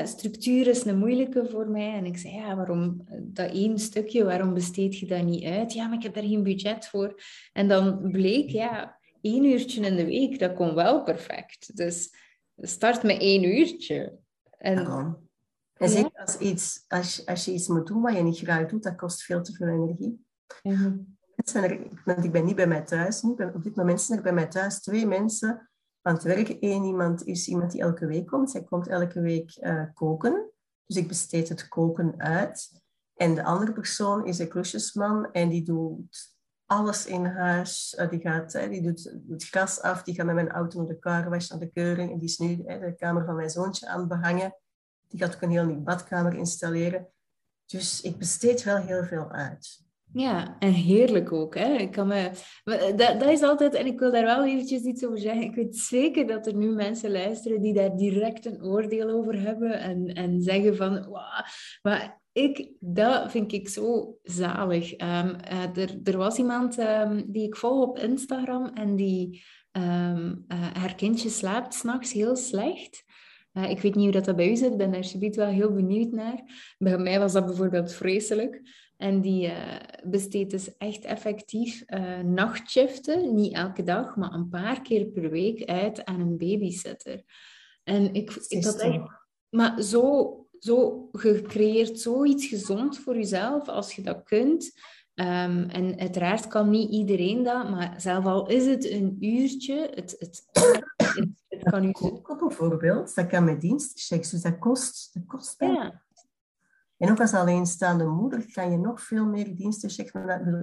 structuur 0.03 0.67
is 0.67 0.85
een 0.85 0.97
moeilijke 0.97 1.49
voor 1.49 1.67
mij. 1.67 1.93
En 1.93 2.05
ik 2.05 2.17
zei, 2.17 2.33
ja, 2.33 2.55
waarom 2.55 3.07
dat 3.19 3.51
één 3.51 3.79
stukje, 3.79 4.23
waarom 4.23 4.53
besteed 4.53 4.97
je 4.97 5.05
dat 5.05 5.23
niet 5.23 5.43
uit? 5.43 5.73
Ja, 5.73 5.87
maar 5.87 5.97
ik 5.97 6.03
heb 6.03 6.13
daar 6.13 6.23
geen 6.23 6.43
budget 6.43 6.87
voor. 6.87 7.21
En 7.53 7.67
dan 7.67 8.11
bleek, 8.11 8.49
ja, 8.49 8.99
één 9.21 9.43
uurtje 9.43 9.85
in 9.85 9.95
de 9.95 10.05
week, 10.05 10.39
dat 10.39 10.53
kon 10.53 10.75
wel 10.75 11.03
perfect. 11.03 11.77
Dus 11.77 12.13
start 12.55 13.03
met 13.03 13.21
één 13.21 13.43
uurtje. 13.43 14.17
En, 14.57 14.77
en 15.73 15.89
zeker 15.89 16.19
als, 16.19 16.37
iets, 16.37 16.83
als, 16.87 17.25
als 17.25 17.45
je 17.45 17.51
iets 17.53 17.67
moet 17.67 17.87
doen 17.87 18.01
wat 18.01 18.15
je 18.15 18.21
niet 18.21 18.37
graag 18.37 18.67
doet, 18.67 18.83
dat 18.83 18.95
kost 18.95 19.23
veel 19.23 19.41
te 19.41 19.53
veel 19.53 19.67
energie. 19.67 20.25
Mm 20.61 21.15
er, 21.53 21.71
ik 22.23 22.31
ben 22.31 22.45
niet 22.45 22.55
bij 22.55 22.67
mij 22.67 22.81
thuis 22.81 23.21
nu, 23.21 23.31
op 23.31 23.63
dit 23.63 23.75
moment 23.75 24.01
zijn 24.01 24.17
er 24.17 24.23
bij 24.23 24.33
mij 24.33 24.47
thuis 24.47 24.79
twee 24.79 25.05
mensen 25.05 25.66
aan 26.07 26.13
het 26.13 26.23
werk. 26.23 26.57
Eén 26.59 26.83
iemand 26.83 27.25
is 27.25 27.47
iemand 27.47 27.71
die 27.71 27.81
elke 27.81 28.05
week 28.05 28.27
komt. 28.27 28.51
Zij 28.51 28.63
komt 28.63 28.87
elke 28.87 29.21
week 29.21 29.57
uh, 29.61 29.83
koken. 29.93 30.51
Dus 30.85 30.95
ik 30.95 31.07
besteed 31.07 31.49
het 31.49 31.67
koken 31.67 32.13
uit. 32.17 32.81
En 33.15 33.35
de 33.35 33.43
andere 33.43 33.73
persoon 33.73 34.25
is 34.25 34.39
een 34.39 34.47
klusjesman 34.47 35.31
en 35.31 35.49
die 35.49 35.63
doet 35.63 36.35
alles 36.65 37.05
in 37.05 37.25
huis. 37.25 37.97
Uh, 37.99 38.09
die, 38.09 38.19
gaat, 38.19 38.55
uh, 38.55 38.69
die 38.69 38.81
doet 38.81 39.13
het 39.29 39.43
gras 39.43 39.81
af, 39.81 40.03
die 40.03 40.15
gaat 40.15 40.25
met 40.25 40.35
mijn 40.35 40.51
auto 40.51 40.79
naar 40.79 40.87
de 40.87 40.99
carwash, 40.99 41.49
naar 41.49 41.59
de 41.59 41.71
keuring. 41.71 42.11
En 42.11 42.17
die 42.17 42.27
is 42.27 42.37
nu 42.37 42.55
de 42.55 42.93
kamer 42.97 43.25
van 43.25 43.35
mijn 43.35 43.49
zoontje 43.49 43.87
aan 43.87 43.99
het 43.99 44.07
behangen. 44.07 44.55
Die 45.07 45.19
gaat 45.19 45.35
ook 45.35 45.41
een 45.41 45.49
heel 45.49 45.65
nieuwe 45.65 45.81
badkamer 45.81 46.33
installeren. 46.33 47.07
Dus 47.65 48.01
ik 48.01 48.17
besteed 48.17 48.63
wel 48.63 48.77
heel 48.77 49.03
veel 49.03 49.31
uit. 49.31 49.86
Ja, 50.19 50.55
en 50.59 50.71
heerlijk 50.71 51.31
ook. 51.31 51.55
Hè? 51.55 51.75
Ik 51.75 51.91
kan 51.91 52.07
me, 52.07 52.31
dat, 52.95 53.19
dat 53.19 53.29
is 53.29 53.41
altijd, 53.41 53.73
en 53.73 53.85
ik 53.85 53.99
wil 53.99 54.11
daar 54.11 54.23
wel 54.23 54.45
eventjes 54.45 54.81
iets 54.81 55.05
over 55.05 55.17
zeggen. 55.17 55.43
Ik 55.43 55.55
weet 55.55 55.77
zeker 55.77 56.27
dat 56.27 56.47
er 56.47 56.55
nu 56.55 56.69
mensen 56.69 57.11
luisteren 57.11 57.61
die 57.61 57.73
daar 57.73 57.95
direct 57.95 58.45
een 58.45 58.63
oordeel 58.63 59.09
over 59.09 59.39
hebben 59.39 59.79
en, 59.79 60.05
en 60.07 60.41
zeggen 60.41 60.75
van, 60.75 61.05
wow, 61.05 61.43
maar 61.81 62.21
ik, 62.31 62.71
dat 62.79 63.31
vind 63.31 63.53
ik 63.53 63.69
zo 63.69 64.17
zalig. 64.23 64.91
Um, 64.91 65.35
uh, 65.51 65.77
er, 65.77 65.99
er 66.03 66.17
was 66.17 66.37
iemand 66.37 66.79
um, 66.79 67.31
die 67.31 67.47
ik 67.47 67.55
volg 67.55 67.87
op 67.87 67.99
Instagram 67.99 68.65
en 68.73 68.95
die 68.95 69.43
um, 69.71 70.45
uh, 70.47 70.71
haar 70.73 70.95
kindje 70.95 71.29
slaapt 71.29 71.73
s'nachts 71.73 72.13
heel 72.13 72.35
slecht. 72.35 73.03
Uh, 73.53 73.69
ik 73.69 73.79
weet 73.79 73.95
niet 73.95 74.03
hoe 74.03 74.13
dat, 74.13 74.25
dat 74.25 74.35
bij 74.35 74.51
u 74.51 74.55
zit, 74.55 74.71
ik 74.71 74.77
ben 74.77 74.91
daar 74.91 75.03
subiet 75.03 75.35
wel 75.35 75.47
heel 75.47 75.73
benieuwd 75.73 76.11
naar. 76.11 76.43
Bij 76.77 76.97
mij 76.97 77.19
was 77.19 77.33
dat 77.33 77.45
bijvoorbeeld 77.45 77.93
vreselijk. 77.93 78.61
En 78.97 79.21
die 79.21 79.47
uh, 79.47 79.75
besteedt 80.03 80.51
dus 80.51 80.77
echt 80.77 81.05
effectief 81.05 81.83
uh, 81.87 82.19
nachtshiften, 82.19 83.35
niet 83.35 83.53
elke 83.53 83.83
dag, 83.83 84.15
maar 84.15 84.33
een 84.33 84.49
paar 84.49 84.81
keer 84.81 85.05
per 85.05 85.29
week 85.29 85.65
uit 85.65 86.05
aan 86.05 86.19
een 86.19 86.37
babysitter. 86.37 87.23
En 87.83 88.13
ik, 88.13 88.31
ik 88.47 88.63
dat 88.63 88.79
echt... 88.79 88.99
Maar 89.49 89.81
zo, 89.81 90.47
zo, 90.59 91.09
je 91.11 91.41
creëert 91.41 91.99
zoiets 91.99 92.45
gezond 92.45 92.97
voor 92.97 93.15
jezelf 93.15 93.67
als 93.67 93.93
je 93.95 94.01
dat 94.01 94.23
kunt. 94.23 94.71
Um, 95.15 95.69
en 95.69 95.99
uiteraard 95.99 96.47
kan 96.47 96.69
niet 96.69 96.91
iedereen 96.91 97.43
dat, 97.43 97.69
maar 97.69 98.01
zelf 98.01 98.25
al 98.25 98.49
is 98.49 98.65
het 98.65 98.89
een 98.89 99.17
uurtje, 99.19 99.89
het, 99.93 100.15
het, 100.19 100.47
het, 100.51 100.83
het 101.47 101.63
kan 101.63 101.83
u... 101.83 101.91
Bijvoorbeeld, 102.37 103.15
dat 103.15 103.27
kan 103.27 103.43
met 103.43 103.61
dienstchecks, 103.61 104.29
dus 104.29 104.41
dat 104.41 104.57
kost, 104.57 105.13
dat 105.13 105.25
kost 105.25 105.55
ja. 105.57 106.05
En 106.97 107.11
ook 107.11 107.19
als 107.19 107.33
alleenstaande 107.33 108.05
moeder 108.05 108.51
kan 108.51 108.71
je 108.71 108.77
nog 108.77 109.01
veel 109.01 109.25
meer 109.25 109.55
dienstenchecks... 109.55 110.11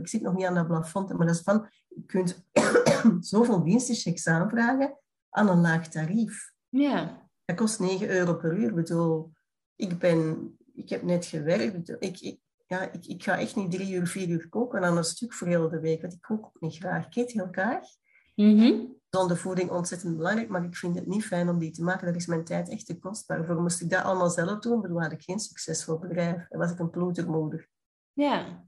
Ik 0.01 0.09
zit 0.09 0.23
nog 0.23 0.35
niet 0.35 0.45
aan 0.45 0.55
dat 0.55 0.67
plafond, 0.67 1.17
maar 1.17 1.27
dat 1.27 1.35
is 1.35 1.43
van... 1.43 1.69
Je 1.89 2.05
kunt 2.07 2.47
zoveel 3.31 3.65
dienstenchecks 3.65 4.27
aanvragen 4.27 4.99
aan 5.31 5.49
een 5.49 5.61
laag 5.61 5.89
tarief. 5.89 6.53
Ja. 6.69 7.29
Dat 7.45 7.57
kost 7.57 7.81
9 7.81 8.09
euro 8.09 8.35
per 8.35 8.57
uur. 8.57 8.69
Ik 8.69 8.75
bedoel, 8.75 9.33
ik, 9.77 9.99
ben, 9.99 10.57
ik 10.75 10.89
heb 10.89 11.03
net 11.03 11.25
gewerkt. 11.25 11.89
Ik, 11.99 12.21
ik, 12.21 12.39
ja, 12.67 12.93
ik, 12.93 13.07
ik 13.07 13.23
ga 13.23 13.39
echt 13.39 13.57
niet 13.57 13.71
drie 13.71 13.95
uur, 13.95 14.07
vier 14.07 14.29
uur 14.29 14.49
koken 14.49 14.85
aan 14.85 14.97
een 14.97 15.05
stuk 15.05 15.33
voor 15.33 15.47
heel 15.47 15.69
de 15.69 15.81
week. 15.81 16.01
Want 16.01 16.13
ik 16.13 16.21
kook 16.21 16.47
ook 16.47 16.61
niet 16.61 16.77
graag. 16.77 17.07
Ik 17.07 17.17
eet 17.17 17.33
heel 17.33 17.49
graag. 17.51 17.87
Mm 18.35 19.03
Zonder 19.15 19.37
voeding 19.37 19.71
ontzettend 19.71 20.17
belangrijk, 20.17 20.49
maar 20.49 20.65
ik 20.65 20.77
vind 20.77 20.95
het 20.95 21.07
niet 21.07 21.25
fijn 21.25 21.49
om 21.49 21.59
die 21.59 21.71
te 21.71 21.83
maken. 21.83 22.07
Daar 22.07 22.17
is 22.17 22.27
mijn 22.27 22.45
tijd 22.45 22.69
echt 22.71 22.87
te 22.87 22.99
kostbaar 22.99 23.45
voor. 23.45 23.63
Moest 23.63 23.81
ik 23.81 23.91
dat 23.91 24.05
allemaal 24.05 24.31
zelf 24.31 24.59
doen, 24.59 24.83
dan 24.83 25.03
had 25.03 25.13
ik 25.13 25.23
geen 25.23 25.39
succesvol 25.39 25.99
bedrijf. 25.99 26.49
Dan 26.49 26.59
was 26.59 26.71
ik 26.71 26.79
een 26.79 26.91
ploetermoeder. 26.91 27.69
Ja. 28.13 28.65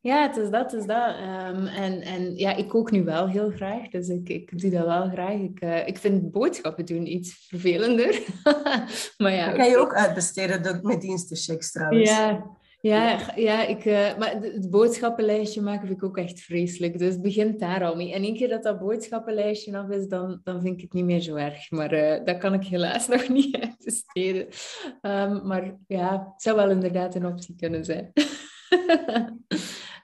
Ja, 0.00 0.22
het 0.22 0.36
is 0.36 0.50
dat, 0.50 0.72
het 0.72 0.80
is 0.80 0.86
dat. 0.86 1.14
Ehm, 1.14 1.66
en, 1.66 2.00
en 2.00 2.36
ja, 2.36 2.54
ik 2.54 2.68
kook 2.68 2.90
nu 2.90 3.04
wel 3.04 3.28
heel 3.28 3.50
graag, 3.50 3.88
dus 3.88 4.08
ik, 4.08 4.28
ik 4.28 4.60
doe 4.60 4.70
dat 4.70 4.84
wel 4.84 5.08
graag. 5.08 5.40
Ik, 5.40 5.62
uh, 5.62 5.86
ik 5.86 5.98
vind 5.98 6.30
boodschappen 6.30 6.86
doen 6.86 7.12
iets 7.12 7.46
vervelender. 7.48 8.22
maar 9.18 9.32
ja, 9.32 9.46
dat 9.46 9.56
kan 9.56 9.68
je 9.68 9.78
ook 9.78 9.94
uitbesteden 9.94 10.80
met 10.82 11.00
dienstenchecks 11.00 11.72
trouwens. 11.72 12.10
Ja, 12.10 12.56
ja, 12.88 13.32
ja 13.36 13.66
ik, 13.66 13.84
uh, 13.84 14.18
maar 14.18 14.34
het 14.40 14.70
boodschappenlijstje 14.70 15.60
maken 15.60 15.86
vind 15.86 15.98
ik 15.98 16.04
ook 16.04 16.16
echt 16.16 16.40
vreselijk. 16.40 16.98
Dus 16.98 17.12
het 17.12 17.22
begint 17.22 17.58
daar 17.58 17.84
al 17.84 17.96
mee. 17.96 18.12
En 18.12 18.22
één 18.22 18.36
keer 18.36 18.48
dat 18.48 18.62
dat 18.62 18.78
boodschappenlijstje 18.78 19.76
af 19.78 19.88
is, 19.88 20.06
dan, 20.06 20.40
dan 20.44 20.60
vind 20.60 20.74
ik 20.74 20.80
het 20.80 20.92
niet 20.92 21.04
meer 21.04 21.20
zo 21.20 21.34
erg. 21.34 21.70
Maar 21.70 21.92
uh, 21.92 22.24
dat 22.24 22.38
kan 22.38 22.54
ik 22.54 22.64
helaas 22.64 23.08
nog 23.14 23.28
niet 23.28 23.56
uitbesteden. 23.56 24.46
Um, 25.02 25.46
maar 25.46 25.76
ja, 25.86 26.30
het 26.32 26.42
zou 26.42 26.56
wel 26.56 26.70
inderdaad 26.70 27.14
een 27.14 27.26
optie 27.26 27.54
kunnen 27.56 27.84
zijn. 27.84 28.12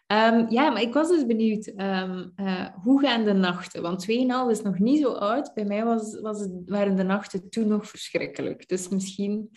Um, 0.06 0.46
ja, 0.58 0.70
maar 0.70 0.82
ik 0.82 0.92
was 0.94 1.08
dus 1.08 1.26
benieuwd, 1.26 1.66
um, 1.66 2.32
uh, 2.36 2.68
hoe 2.82 3.00
gaan 3.00 3.24
de 3.24 3.32
nachten? 3.32 3.82
Want 3.82 4.06
2,5 4.10 4.14
is 4.50 4.62
nog 4.62 4.78
niet 4.78 5.00
zo 5.00 5.12
oud. 5.12 5.54
Bij 5.54 5.64
mij 5.64 5.84
was, 5.84 6.20
was 6.20 6.40
het, 6.40 6.50
waren 6.66 6.96
de 6.96 7.02
nachten 7.02 7.50
toen 7.50 7.68
nog 7.68 7.88
verschrikkelijk. 7.88 8.68
Dus 8.68 8.88
misschien... 8.88 9.50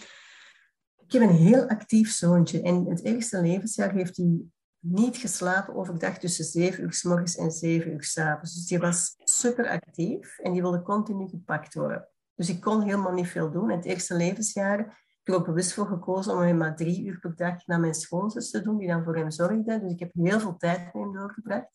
Ik 1.07 1.13
heb 1.13 1.21
een 1.21 1.35
heel 1.35 1.67
actief 1.67 2.11
zoontje. 2.11 2.61
En 2.61 2.75
in 2.75 2.89
het 2.89 3.03
eerste 3.03 3.41
levensjaar 3.41 3.91
heeft 3.91 4.17
hij 4.17 4.41
niet 4.79 5.17
geslapen 5.17 5.75
overdag 5.75 6.17
tussen 6.17 6.45
7 6.45 6.83
uur 6.83 6.93
s 6.93 7.03
morgens 7.03 7.35
en 7.35 7.51
7 7.51 7.91
uur 7.91 8.03
s 8.03 8.17
avonds. 8.17 8.53
Dus 8.53 8.65
die 8.65 8.79
was 8.79 9.15
super 9.17 9.67
actief 9.67 10.39
en 10.39 10.51
die 10.51 10.61
wilde 10.61 10.81
continu 10.81 11.27
gepakt 11.27 11.73
worden. 11.73 12.07
Dus 12.35 12.49
ik 12.49 12.61
kon 12.61 12.81
helemaal 12.81 13.13
niet 13.13 13.27
veel 13.27 13.51
doen. 13.51 13.71
In 13.71 13.77
het 13.77 13.85
eerste 13.85 14.15
levensjaar 14.15 14.79
ik 14.79 15.33
heb 15.33 15.41
er 15.41 15.47
ook 15.47 15.55
bewust 15.55 15.73
voor 15.73 15.85
gekozen 15.85 16.33
om 16.33 16.39
hem 16.39 16.57
maar 16.57 16.75
drie 16.75 17.05
uur 17.05 17.19
per 17.19 17.35
dag 17.35 17.65
naar 17.65 17.79
mijn 17.79 17.93
schoonzus 17.93 18.49
te 18.49 18.61
doen, 18.61 18.77
die 18.77 18.87
dan 18.87 19.03
voor 19.03 19.15
hem 19.15 19.31
zorgde. 19.31 19.79
Dus 19.79 19.91
ik 19.91 19.99
heb 19.99 20.11
heel 20.13 20.39
veel 20.39 20.57
tijd 20.57 20.83
met 20.83 20.93
hem 20.93 21.13
doorgebracht. 21.13 21.67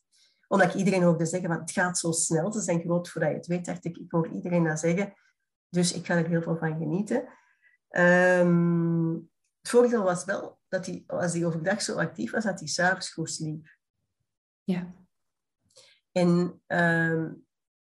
Omdat 0.49 0.69
ik 0.69 0.75
iedereen 0.75 1.03
hoorde 1.03 1.27
zeggen, 1.27 1.51
het 1.51 1.71
gaat 1.71 1.99
zo 1.99 2.11
snel, 2.11 2.53
ze 2.53 2.61
zijn 2.61 2.81
groot 2.81 3.09
voordat 3.09 3.31
je 3.31 3.37
het 3.37 3.47
weet, 3.47 3.65
dacht 3.65 3.85
ik, 3.85 3.97
ik 3.97 4.11
hoor 4.11 4.29
iedereen 4.29 4.65
dat 4.65 4.81
zeggen. 4.81 5.13
Dus 5.69 5.93
ik 5.93 6.07
ga 6.07 6.15
er 6.15 6.27
heel 6.27 6.43
veel 6.43 6.57
van 6.57 6.77
genieten. 6.79 7.29
Um, 7.99 9.31
het 9.61 9.71
voordeel 9.71 10.03
was 10.03 10.25
wel 10.25 10.61
dat 10.69 10.87
hij, 10.87 11.05
als 11.07 11.33
hij 11.33 11.45
overdag 11.45 11.83
zo 11.83 11.97
actief 11.97 12.31
was, 12.31 12.45
dat 12.45 12.59
hij 12.59 12.69
s'avonds 12.69 13.13
goed 13.13 13.31
sliep. 13.31 13.77
Ja. 14.65 14.95
En 16.13 16.63
um, 16.67 17.47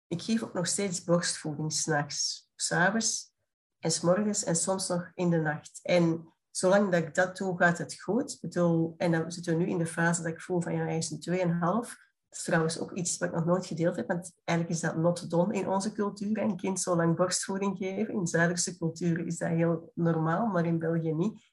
ik 0.06 0.22
geef 0.22 0.42
ook 0.42 0.54
nog 0.54 0.66
steeds 0.66 1.04
borstvoeding 1.04 1.72
s'nachts. 1.72 2.50
S'avonds 2.54 3.32
en 3.78 3.90
s'morgens 3.90 4.44
en 4.44 4.56
soms 4.56 4.88
nog 4.88 5.10
in 5.14 5.30
de 5.30 5.40
nacht. 5.40 5.80
En 5.82 6.34
zolang 6.50 6.90
dat 6.90 7.02
ik 7.02 7.14
dat 7.14 7.36
doe, 7.36 7.56
gaat 7.56 7.78
het 7.78 8.00
goed. 8.00 8.32
Ik 8.32 8.40
bedoel, 8.40 8.94
en 8.96 9.12
dan 9.12 9.32
zitten 9.32 9.56
we 9.56 9.64
nu 9.64 9.70
in 9.70 9.78
de 9.78 9.86
fase 9.86 10.22
dat 10.22 10.32
ik 10.32 10.40
voel 10.40 10.60
van 10.60 10.74
ja, 10.74 10.84
hij 10.84 10.96
is 10.96 11.10
een 11.10 11.84
2,5. 11.86 12.13
Dat 12.34 12.42
is 12.42 12.48
trouwens 12.48 12.78
ook 12.78 12.92
iets 12.92 13.18
wat 13.18 13.28
ik 13.28 13.34
nog 13.34 13.44
nooit 13.44 13.66
gedeeld 13.66 13.96
heb, 13.96 14.06
want 14.06 14.32
eigenlijk 14.44 14.78
is 14.78 14.84
dat 14.84 14.96
not 14.96 15.30
done 15.30 15.54
in 15.54 15.68
onze 15.68 15.92
cultuur. 15.92 16.38
Een 16.38 16.56
kind 16.56 16.80
zo 16.80 16.96
lang 16.96 17.16
borstvoeding 17.16 17.76
geven. 17.76 18.14
In 18.14 18.26
Zuiderse 18.26 18.78
culturen 18.78 19.26
is 19.26 19.38
dat 19.38 19.48
heel 19.48 19.92
normaal, 19.94 20.46
maar 20.46 20.66
in 20.66 20.78
België 20.78 21.12
niet. 21.12 21.52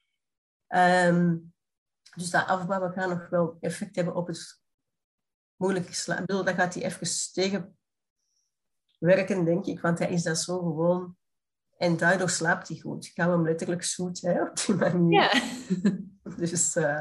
Um, 0.68 1.52
dus 2.16 2.30
dat 2.30 2.46
afbouwen 2.46 2.92
gaat 2.92 3.08
nog 3.08 3.28
wel 3.28 3.56
effect 3.60 3.96
hebben 3.96 4.14
op 4.14 4.26
het 4.26 4.62
moeilijke 5.56 5.94
slapen. 5.94 6.22
Ik 6.22 6.28
bedoel, 6.28 6.44
dat 6.44 6.54
gaat 6.54 6.74
hij 6.74 6.82
even 6.82 7.32
tegen 7.32 7.76
werken, 8.98 9.44
denk 9.44 9.66
ik, 9.66 9.80
want 9.80 9.98
hij 9.98 10.10
is 10.10 10.22
dat 10.22 10.38
zo 10.38 10.58
gewoon 10.58 11.16
en 11.76 11.96
daardoor 11.96 12.30
slaapt 12.30 12.68
hij 12.68 12.78
goed. 12.78 13.06
Ik 13.06 13.16
hou 13.16 13.30
hem 13.32 13.44
letterlijk 13.44 13.82
zoet 13.82 14.20
hè, 14.20 14.42
op 14.42 14.56
die 14.56 14.74
manier. 14.74 15.22
Ja. 15.22 15.40
Dus... 16.36 16.76
Uh... 16.76 17.00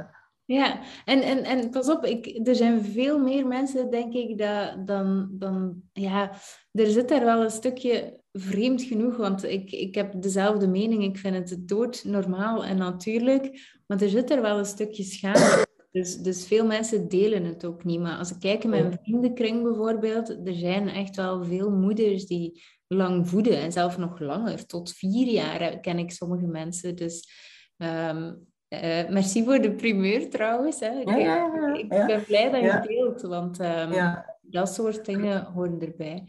Ja, 0.51 0.79
en, 1.05 1.21
en, 1.21 1.43
en 1.43 1.69
pas 1.69 1.89
op, 1.89 2.05
ik, 2.05 2.47
er 2.47 2.55
zijn 2.55 2.83
veel 2.83 3.19
meer 3.19 3.47
mensen, 3.47 3.89
denk 3.89 4.13
ik, 4.13 4.37
dat, 4.37 4.87
dan, 4.87 5.29
dan... 5.31 5.81
Ja, 5.93 6.31
er 6.71 6.87
zit 6.87 7.09
daar 7.09 7.25
wel 7.25 7.43
een 7.43 7.51
stukje 7.51 8.19
vreemd 8.31 8.81
genoeg, 8.81 9.17
want 9.17 9.43
ik, 9.43 9.71
ik 9.71 9.95
heb 9.95 10.21
dezelfde 10.21 10.67
mening. 10.67 11.03
Ik 11.03 11.17
vind 11.17 11.49
het 11.49 11.67
dood 11.67 12.03
normaal 12.03 12.65
en 12.65 12.77
natuurlijk, 12.77 13.79
maar 13.87 14.01
er 14.01 14.09
zit 14.09 14.31
er 14.31 14.41
wel 14.41 14.57
een 14.57 14.65
stukje 14.65 15.03
schaamte. 15.03 15.65
Dus, 15.91 16.17
dus 16.17 16.45
veel 16.45 16.65
mensen 16.65 17.07
delen 17.07 17.45
het 17.45 17.65
ook 17.65 17.83
niet. 17.83 17.99
Maar 17.99 18.17
als 18.17 18.31
ik 18.31 18.39
kijk 18.39 18.63
in 18.63 18.69
mijn 18.69 18.99
vriendenkring 19.03 19.63
bijvoorbeeld, 19.63 20.29
er 20.29 20.53
zijn 20.53 20.89
echt 20.89 21.15
wel 21.15 21.43
veel 21.43 21.71
moeders 21.71 22.25
die 22.25 22.63
lang 22.87 23.29
voeden 23.29 23.57
en 23.57 23.71
zelf 23.71 23.97
nog 23.97 24.19
langer. 24.19 24.65
Tot 24.65 24.93
vier 24.93 25.27
jaar 25.27 25.79
ken 25.79 25.99
ik 25.99 26.11
sommige 26.11 26.47
mensen. 26.47 26.95
Dus 26.95 27.29
um, 27.77 28.49
uh, 28.73 29.09
merci 29.09 29.43
voor 29.43 29.61
de 29.61 29.71
primeur 29.75 30.29
trouwens. 30.29 30.79
Hè. 30.79 30.89
Ja, 30.89 31.15
ja, 31.15 31.35
ja, 31.35 31.73
ik, 31.73 31.89
ben 31.89 32.23
blij 32.23 32.49
dat 32.49 32.61
je 32.61 32.87
deelt, 32.87 33.21
want 33.21 33.59
um, 33.59 34.23
dat 34.41 34.73
soort 34.73 35.05
dingen 35.05 35.43
horen 35.43 35.81
erbij. 35.81 36.27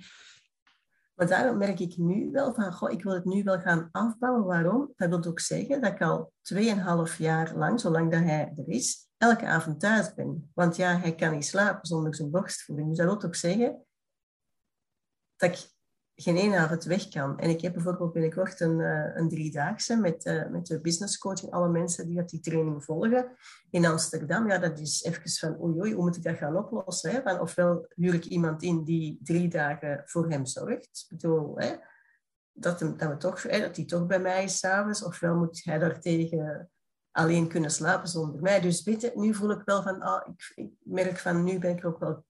Maar 1.14 1.26
daarom 1.26 1.58
merk 1.58 1.80
ik 1.80 1.96
nu 1.96 2.30
wel 2.30 2.54
van, 2.54 2.72
goh, 2.72 2.90
ik 2.90 3.02
wil 3.02 3.14
het 3.14 3.24
nu 3.24 3.42
wel 3.42 3.60
gaan 3.60 3.88
afbouwen. 3.92 4.44
Waarom? 4.44 4.92
Dat 4.96 5.08
wil 5.08 5.24
ook 5.24 5.40
zeggen 5.40 5.80
dat 5.80 5.92
ik 5.92 6.02
al 6.02 6.32
2,5 6.54 7.16
jaar 7.18 7.56
lang, 7.56 7.80
zolang 7.80 8.10
dat 8.10 8.22
hij 8.22 8.52
er 8.56 8.68
is, 8.68 9.08
elke 9.16 9.46
avond 9.46 9.80
thuis 9.80 10.14
ben. 10.14 10.50
Want 10.54 10.76
ja, 10.76 10.96
hij 10.96 11.14
kan 11.14 11.32
niet 11.32 11.46
slapen 11.46 11.86
zonder 11.86 12.14
zijn 12.14 12.30
borstvoeding. 12.30 12.88
Dus 12.88 12.96
dat 12.96 13.06
wil 13.06 13.22
ook 13.22 13.34
zeggen 13.34 13.84
dat 15.36 15.50
ik 15.50 15.70
geen 16.22 16.36
één 16.36 16.54
avond 16.54 16.84
weg 16.84 17.08
kan. 17.08 17.38
En 17.38 17.50
ik 17.50 17.60
heb 17.60 17.72
bijvoorbeeld 17.72 18.12
binnenkort 18.12 18.60
een, 18.60 18.78
uh, 18.78 19.16
een 19.16 19.28
driedaagse 19.28 19.96
met, 19.96 20.26
uh, 20.26 20.48
met 20.48 20.66
de 20.66 20.80
business 20.80 21.18
coaching, 21.18 21.52
alle 21.52 21.68
mensen 21.68 22.06
die 22.06 22.16
dat 22.16 22.28
die 22.28 22.40
training 22.40 22.84
volgen 22.84 23.36
in 23.70 23.86
Amsterdam. 23.86 24.48
Ja, 24.48 24.58
dat 24.58 24.78
is 24.78 25.02
even 25.02 25.30
van 25.30 25.62
oei 25.62 25.80
oei, 25.80 25.94
hoe 25.94 26.04
moet 26.04 26.16
ik 26.16 26.22
dat 26.22 26.36
gaan 26.36 26.56
oplossen? 26.56 27.10
Hè? 27.10 27.40
Ofwel 27.40 27.86
huur 27.94 28.14
ik 28.14 28.24
iemand 28.24 28.62
in 28.62 28.84
die 28.84 29.18
drie 29.22 29.48
dagen 29.48 30.02
voor 30.04 30.30
hem 30.30 30.46
zorgt. 30.46 31.06
Ik 31.08 31.18
bedoel, 31.18 31.58
hè, 31.58 31.76
dat, 32.52 32.80
hem, 32.80 32.96
dat, 32.96 33.20
toch, 33.20 33.40
dat 33.40 33.76
hij 33.76 33.84
toch 33.84 34.06
bij 34.06 34.20
mij 34.20 34.44
is 34.44 34.58
s'avonds. 34.58 35.04
Ofwel 35.04 35.36
moet 35.36 35.64
hij 35.64 35.78
daartegen 35.78 36.70
alleen 37.10 37.48
kunnen 37.48 37.70
slapen 37.70 38.08
zonder 38.08 38.40
mij. 38.40 38.60
Dus 38.60 38.84
nu 39.14 39.34
voel 39.34 39.50
ik 39.50 39.62
wel 39.64 39.82
van, 39.82 40.00
ah, 40.00 40.28
ik, 40.28 40.52
ik 40.54 40.70
merk 40.82 41.18
van, 41.18 41.44
nu 41.44 41.58
ben 41.58 41.70
ik 41.70 41.82
er 41.82 41.86
ook 41.86 41.98
wel 41.98 42.24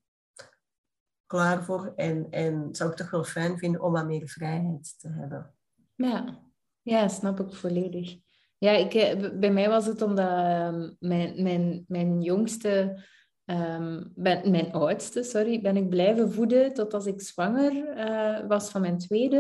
klaar 1.33 1.65
voor. 1.65 1.93
En, 1.97 2.27
en 2.31 2.69
zou 2.73 2.91
ik 2.91 2.97
toch 2.97 3.11
wel 3.11 3.25
fijn 3.25 3.59
vinden 3.59 3.83
om 3.83 3.93
wat 3.93 4.07
meer 4.07 4.29
vrijheid 4.29 4.95
te 4.99 5.09
hebben. 5.09 5.55
Ja, 5.95 6.39
ja 6.83 7.09
snap 7.09 7.41
ik 7.41 7.55
volledig. 7.55 8.17
Ja, 8.59 8.71
ik, 8.71 8.95
eh, 8.95 9.39
bij 9.39 9.53
mij 9.53 9.69
was 9.69 9.87
het 9.87 10.03
omdat 10.03 10.29
ehm, 10.29 10.91
mijn, 10.99 11.43
mijn, 11.43 11.85
mijn 11.89 12.21
jongste, 12.21 13.03
um, 13.45 14.13
ben, 14.15 14.51
mijn 14.51 14.73
oudste, 14.73 15.23
sorry, 15.23 15.61
ben 15.61 15.77
ik 15.77 15.89
blijven 15.89 16.33
voeden 16.33 16.75
tot 16.75 16.95
als 16.95 17.07
ik 17.07 17.21
zwanger 17.21 17.73
uh, 17.97 18.49
was 18.49 18.71
van 18.71 18.81
mijn 18.81 18.99
tweede. 18.99 19.39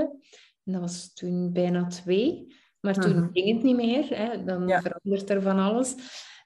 En 0.65 0.73
dat 0.73 0.81
was 0.81 1.15
toen 1.15 1.53
bijna 1.53 1.87
twee. 1.87 2.57
Maar 2.81 2.95
toen 2.95 3.17
mhm. 3.17 3.33
ging 3.33 3.55
het 3.55 3.63
niet 3.63 3.77
meer. 3.77 4.17
Hè. 4.17 4.45
Dan 4.45 4.69
verandert 4.69 5.31
er 5.31 5.43
van 5.43 5.59
alles. 5.59 5.95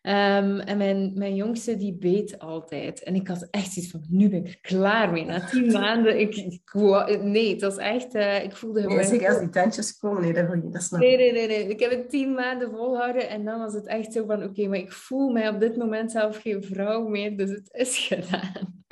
Um, 0.08 0.58
en 0.58 0.78
mijn, 0.78 1.12
mijn 1.14 1.34
jongste 1.34 1.76
die 1.76 1.96
beet 1.96 2.38
altijd. 2.38 3.02
En 3.02 3.14
ik 3.14 3.28
had 3.28 3.48
echt 3.50 3.76
iets 3.76 3.90
van, 3.90 4.04
nu 4.08 4.28
ben 4.28 4.38
ik 4.38 4.46
er 4.46 4.58
klaar 4.60 5.12
mee. 5.12 5.24
Na 5.24 5.40
tien 5.40 5.72
maanden, 5.80 6.20
ik, 6.20 6.36
ik, 6.36 7.22
nee, 7.22 7.52
het 7.52 7.60
was 7.60 7.76
echt, 7.76 8.14
uh, 8.14 8.44
ik 8.44 8.56
voelde... 8.56 8.82
Nee, 8.82 9.04
zeker 9.04 9.28
als 9.28 9.38
die 9.38 9.48
tandjes 9.48 9.98
komen, 9.98 10.22
nee, 10.22 10.32
dat 10.32 10.46
wil 10.46 10.62
je, 10.62 10.68
dat 10.70 10.82
snap 10.82 11.00
Nee, 11.00 11.16
nee, 11.16 11.32
nee, 11.32 11.46
nee. 11.46 11.68
Ik 11.68 11.80
heb 11.80 11.90
het 11.90 12.10
tien 12.10 12.34
maanden 12.34 12.70
volhouden 12.70 13.28
en 13.28 13.44
dan 13.44 13.58
was 13.58 13.74
het 13.74 13.86
echt 13.86 14.12
zo 14.12 14.24
van, 14.26 14.42
oké, 14.42 14.66
maar 14.66 14.78
ik 14.78 14.92
voel 14.92 15.28
mij 15.28 15.48
op 15.48 15.60
dit 15.60 15.76
moment 15.76 16.12
zelf 16.12 16.40
geen 16.40 16.62
vrouw 16.62 17.06
meer, 17.08 17.36
dus 17.36 17.50
het 17.50 17.68
is 17.72 17.98
gedaan. 18.08 18.84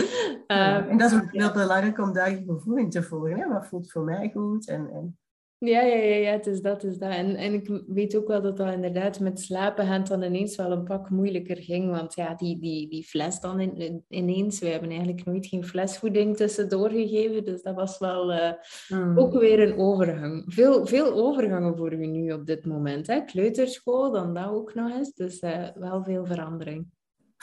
Ja, 0.46 0.88
en 0.88 0.98
dat 0.98 1.12
is 1.12 1.16
ook 1.16 1.32
heel 1.32 1.52
belangrijk 1.52 1.98
om 1.98 2.12
daar 2.12 2.30
je 2.30 2.44
gevoel 2.46 2.88
te 2.88 3.02
volgen. 3.02 3.38
Hè? 3.38 3.48
Wat 3.48 3.66
voelt 3.66 3.92
voor 3.92 4.04
mij 4.04 4.30
goed 4.34 4.68
en... 4.68 4.90
en... 4.92 5.18
Ja, 5.64 5.80
ja, 5.80 5.96
ja, 5.96 6.14
ja, 6.14 6.32
het 6.32 6.46
is 6.46 6.60
dat, 6.60 6.82
het 6.82 6.92
is 6.92 6.98
dat. 6.98 7.10
En, 7.10 7.36
en 7.36 7.52
ik 7.52 7.82
weet 7.86 8.16
ook 8.16 8.28
wel 8.28 8.42
dat 8.42 8.56
dat 8.56 8.72
inderdaad 8.72 9.20
met 9.20 9.40
slapen 9.40 9.86
gaat 9.86 10.06
dan 10.06 10.22
ineens 10.22 10.56
wel 10.56 10.72
een 10.72 10.84
pak 10.84 11.10
moeilijker 11.10 11.56
ging. 11.56 11.90
Want 11.90 12.14
ja, 12.14 12.34
die, 12.34 12.58
die, 12.58 12.88
die 12.88 13.04
fles 13.04 13.40
dan 13.40 13.60
in, 13.60 14.04
ineens, 14.08 14.58
we 14.58 14.66
hebben 14.66 14.88
eigenlijk 14.88 15.24
nooit 15.24 15.46
geen 15.46 15.64
flesvoeding 15.64 16.36
tussendoor 16.36 16.90
gegeven. 16.90 17.44
Dus 17.44 17.62
dat 17.62 17.74
was 17.74 17.98
wel 17.98 18.32
uh, 18.32 18.52
ook 19.14 19.32
weer 19.32 19.60
een 19.60 19.78
overgang. 19.78 20.44
Veel, 20.46 20.86
veel 20.86 21.12
overgangen 21.12 21.76
voor 21.76 21.92
u 21.92 22.06
nu 22.06 22.32
op 22.32 22.46
dit 22.46 22.66
moment. 22.66 23.06
Hè? 23.06 23.20
Kleuterschool, 23.20 24.12
dan 24.12 24.34
dat 24.34 24.48
ook 24.48 24.74
nog 24.74 24.90
eens. 24.90 25.14
Dus 25.14 25.42
uh, 25.42 25.68
wel 25.74 26.04
veel 26.04 26.26
verandering. 26.26 26.86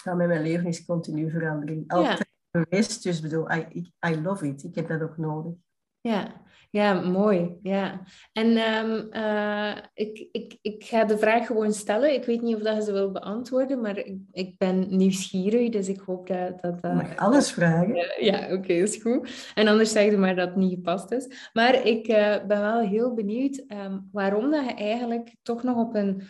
Ja, 0.04 0.14
met 0.14 0.28
mijn 0.28 0.44
leven 0.44 0.66
is 0.66 0.86
continu 0.86 1.30
verandering. 1.30 1.92
Altijd 1.92 2.30
ja. 2.52 2.62
geweest, 2.62 3.04
dus 3.04 3.22
bedoel, 3.22 3.52
I, 3.52 3.92
I 4.08 4.22
love 4.22 4.48
it. 4.48 4.64
Ik 4.64 4.76
heb 4.76 4.88
dat 4.88 5.02
ook 5.02 5.18
nodig. 5.18 5.54
Ja, 6.02 6.42
ja, 6.72 6.94
mooi. 6.94 7.58
Ja. 7.62 8.02
En 8.34 8.48
um, 8.48 9.08
uh, 9.12 9.76
ik, 9.94 10.28
ik, 10.32 10.58
ik 10.62 10.84
ga 10.84 11.06
de 11.06 11.18
vraag 11.18 11.46
gewoon 11.46 11.74
stellen. 11.74 12.14
Ik 12.14 12.26
weet 12.26 12.42
niet 12.42 12.56
of 12.56 12.62
dat 12.62 12.76
je 12.76 12.84
ze 12.84 12.92
wil 12.92 13.12
beantwoorden, 13.12 13.82
maar 13.82 13.98
ik, 13.98 14.18
ik 14.32 14.58
ben 14.58 14.98
nieuwsgierig, 14.98 15.70
dus 15.70 15.88
ik 15.90 16.00
hoop 16.00 16.28
dat... 16.28 16.62
dat, 16.62 16.82
dat... 16.82 16.94
Mag 16.94 17.16
alles 17.16 17.52
vragen? 17.52 17.96
Ja, 17.96 18.14
ja 18.20 18.44
oké, 18.44 18.54
okay, 18.54 18.82
is 18.82 19.02
goed. 19.02 19.52
En 19.56 19.68
anders 19.68 19.92
zeg 19.92 20.12
je 20.12 20.18
maar 20.18 20.36
dat 20.36 20.48
het 20.48 20.58
niet 20.58 20.74
gepast 20.74 21.12
is. 21.12 21.50
Maar 21.54 21.86
ik 21.86 22.08
uh, 22.08 22.46
ben 22.48 22.62
wel 22.62 22.80
heel 22.80 23.14
benieuwd 23.14 23.64
um, 23.68 24.10
waarom 24.12 24.52
dat 24.52 24.66
je 24.66 24.74
eigenlijk 24.74 25.36
toch 25.42 25.64
nog 25.64 25.78
op 25.78 25.96
een 25.96 26.22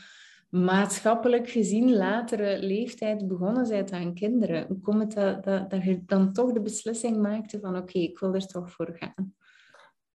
maatschappelijk 0.49 1.49
gezien 1.49 1.93
latere 1.93 2.57
leeftijd 2.59 3.27
begonnen 3.27 3.69
bent 3.69 3.91
aan 3.91 4.13
kinderen? 4.13 4.65
Hoe 4.67 4.79
komt 4.79 5.01
het 5.01 5.13
dat, 5.13 5.43
dat, 5.43 5.69
dat 5.69 5.83
je 5.83 6.03
dan 6.05 6.33
toch 6.33 6.51
de 6.51 6.61
beslissing 6.61 7.17
maakte 7.17 7.59
van 7.59 7.77
oké, 7.77 7.99
ik 7.99 8.19
wil 8.19 8.33
er 8.33 8.47
toch 8.47 8.71
voor 8.71 8.95
gaan? 8.99 9.33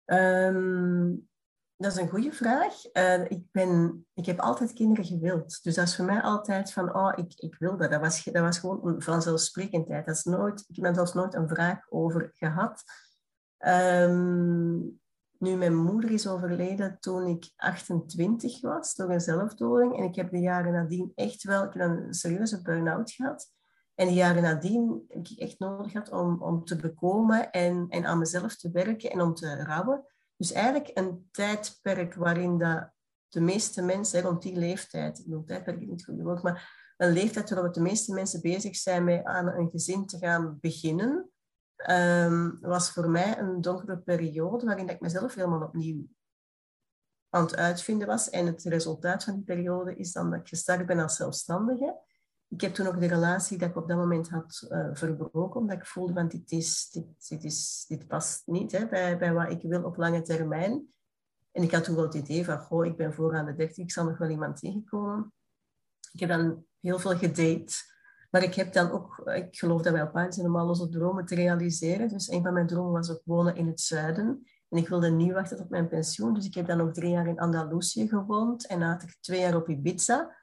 Ehm, 0.05 1.15
dat 1.75 1.91
is 1.91 1.97
een 1.97 2.09
goede 2.09 2.31
vraag. 2.31 2.73
Uh, 2.93 3.29
ik, 3.31 3.43
ben, 3.51 4.05
ik 4.13 4.25
heb 4.25 4.39
altijd 4.39 4.73
kinderen 4.73 5.05
gewild. 5.05 5.63
Dus 5.63 5.75
dat 5.75 5.87
is 5.87 5.95
voor 5.95 6.05
mij 6.05 6.21
altijd 6.21 6.73
van, 6.73 6.95
oh, 6.95 7.11
ik, 7.15 7.33
ik 7.35 7.55
wil 7.59 7.77
dat. 7.77 7.91
Dat 7.91 8.01
was, 8.01 8.23
dat 8.23 8.43
was 8.43 8.59
gewoon 8.59 9.01
vanzelfsprekendheid. 9.01 10.05
Dat 10.05 10.15
is 10.15 10.23
nooit, 10.23 10.65
ik 10.67 10.83
daar 10.83 10.95
zelfs 10.95 11.13
nooit 11.13 11.33
een 11.33 11.49
vraag 11.49 11.91
over 11.91 12.31
gehad. 12.33 12.83
Um, 13.57 15.01
nu, 15.37 15.55
mijn 15.55 15.75
moeder 15.75 16.11
is 16.11 16.27
overleden 16.27 16.97
toen 16.99 17.27
ik 17.27 17.51
28 17.55 18.61
was, 18.61 18.95
door 18.95 19.09
een 19.09 19.21
zelfdoding. 19.21 19.97
En 19.97 20.03
ik 20.03 20.15
heb 20.15 20.31
de 20.31 20.39
jaren 20.39 20.73
nadien 20.73 21.11
echt 21.15 21.43
wel 21.43 21.63
ik 21.63 21.73
heb 21.73 21.89
een 21.89 22.13
serieuze 22.13 22.61
burn-out 22.61 23.11
gehad. 23.11 23.52
En 23.95 24.07
de 24.07 24.13
jaren 24.13 24.43
nadien 24.43 25.05
heb 25.07 25.27
ik 25.27 25.39
echt 25.39 25.59
nodig 25.59 25.91
gehad 25.91 26.11
om, 26.11 26.41
om 26.41 26.65
te 26.65 26.75
bekomen 26.75 27.51
en, 27.51 27.85
en 27.89 28.05
aan 28.05 28.17
mezelf 28.17 28.55
te 28.55 28.71
werken 28.71 29.11
en 29.11 29.21
om 29.21 29.33
te 29.33 29.63
rouwen. 29.63 30.05
Dus 30.37 30.51
eigenlijk 30.51 30.97
een 30.97 31.27
tijdperk 31.31 32.13
waarin 32.13 32.57
dat 32.57 32.91
de 33.27 33.41
meeste 33.41 33.81
mensen, 33.81 34.21
rond 34.21 34.41
die 34.41 34.55
leeftijd, 34.55 35.19
ik 35.19 35.25
bedoel 35.25 35.43
tijdperk 35.43 35.81
is 35.81 35.87
niet 35.87 36.05
goed 36.05 36.21
woord, 36.21 36.43
maar 36.43 36.93
een 36.97 37.11
leeftijd 37.11 37.49
waarop 37.49 37.73
de 37.73 37.81
meeste 37.81 38.13
mensen 38.13 38.41
bezig 38.41 38.75
zijn 38.75 39.03
met 39.03 39.23
aan 39.23 39.47
een 39.47 39.69
gezin 39.69 40.05
te 40.05 40.17
gaan 40.17 40.57
beginnen, 40.61 41.31
um, 41.89 42.57
was 42.61 42.91
voor 42.91 43.09
mij 43.09 43.39
een 43.39 43.61
donkere 43.61 43.97
periode 43.97 44.65
waarin 44.65 44.89
ik 44.89 44.99
mezelf 44.99 45.33
helemaal 45.33 45.61
opnieuw 45.61 46.07
aan 47.29 47.43
het 47.43 47.55
uitvinden 47.55 48.07
was. 48.07 48.29
En 48.29 48.45
het 48.45 48.63
resultaat 48.63 49.23
van 49.23 49.33
die 49.33 49.43
periode 49.43 49.95
is 49.95 50.11
dan 50.11 50.29
dat 50.29 50.39
ik 50.39 50.47
gestart 50.47 50.85
ben 50.85 50.99
als 50.99 51.15
zelfstandige. 51.15 51.99
Ik 52.53 52.61
heb 52.61 52.73
toen 52.73 52.87
ook 52.87 52.99
de 52.99 53.07
relatie 53.07 53.57
dat 53.57 53.69
ik 53.69 53.75
op 53.75 53.87
dat 53.87 53.97
moment 53.97 54.29
had 54.29 54.67
uh, 54.69 54.89
verbroken, 54.93 55.59
omdat 55.59 55.77
ik 55.77 55.85
voelde, 55.85 56.13
van 56.13 56.27
dit, 56.27 56.51
is, 56.51 56.89
dit, 56.89 57.27
dit, 57.27 57.43
is, 57.43 57.85
dit 57.87 58.07
past 58.07 58.41
niet 58.45 58.71
hè, 58.71 58.87
bij, 58.87 59.17
bij 59.17 59.33
wat 59.33 59.51
ik 59.51 59.61
wil 59.61 59.83
op 59.83 59.97
lange 59.97 60.21
termijn. 60.21 60.87
En 61.51 61.63
ik 61.63 61.71
had 61.71 61.83
toen 61.83 61.95
wel 61.95 62.03
het 62.03 62.13
idee 62.13 62.45
van, 62.45 62.59
goh, 62.59 62.85
ik 62.85 62.97
ben 62.97 63.13
voor 63.13 63.35
aan 63.35 63.45
de 63.45 63.55
dertig, 63.55 63.77
ik 63.77 63.91
zal 63.91 64.05
nog 64.05 64.17
wel 64.17 64.29
iemand 64.29 64.57
tegenkomen. 64.57 65.33
Ik 66.11 66.19
heb 66.19 66.29
dan 66.29 66.65
heel 66.79 66.99
veel 66.99 67.17
gedate. 67.17 67.73
Maar 68.31 68.43
ik 68.43 68.53
heb 68.53 68.73
dan 68.73 68.91
ook, 68.91 69.21
ik 69.35 69.57
geloof 69.57 69.81
dat 69.81 69.93
wij 69.93 70.01
op 70.01 70.15
aarde 70.15 70.33
zijn 70.33 70.47
om 70.47 70.55
onze 70.55 70.89
dromen 70.89 71.25
te 71.25 71.35
realiseren. 71.35 72.07
Dus 72.07 72.27
een 72.27 72.43
van 72.43 72.53
mijn 72.53 72.67
dromen 72.67 72.91
was 72.91 73.11
ook 73.11 73.21
wonen 73.25 73.55
in 73.55 73.67
het 73.67 73.81
zuiden. 73.81 74.47
En 74.69 74.77
ik 74.77 74.87
wilde 74.87 75.09
niet 75.09 75.33
wachten 75.33 75.57
tot 75.57 75.69
mijn 75.69 75.87
pensioen. 75.87 76.33
Dus 76.33 76.45
ik 76.45 76.53
heb 76.53 76.67
dan 76.67 76.77
nog 76.77 76.91
drie 76.91 77.11
jaar 77.11 77.27
in 77.27 77.39
Andalusië 77.39 78.07
gewoond. 78.07 78.67
En 78.67 78.81
ik 78.81 79.17
twee 79.19 79.39
jaar 79.39 79.55
op 79.55 79.69
Ibiza. 79.69 80.41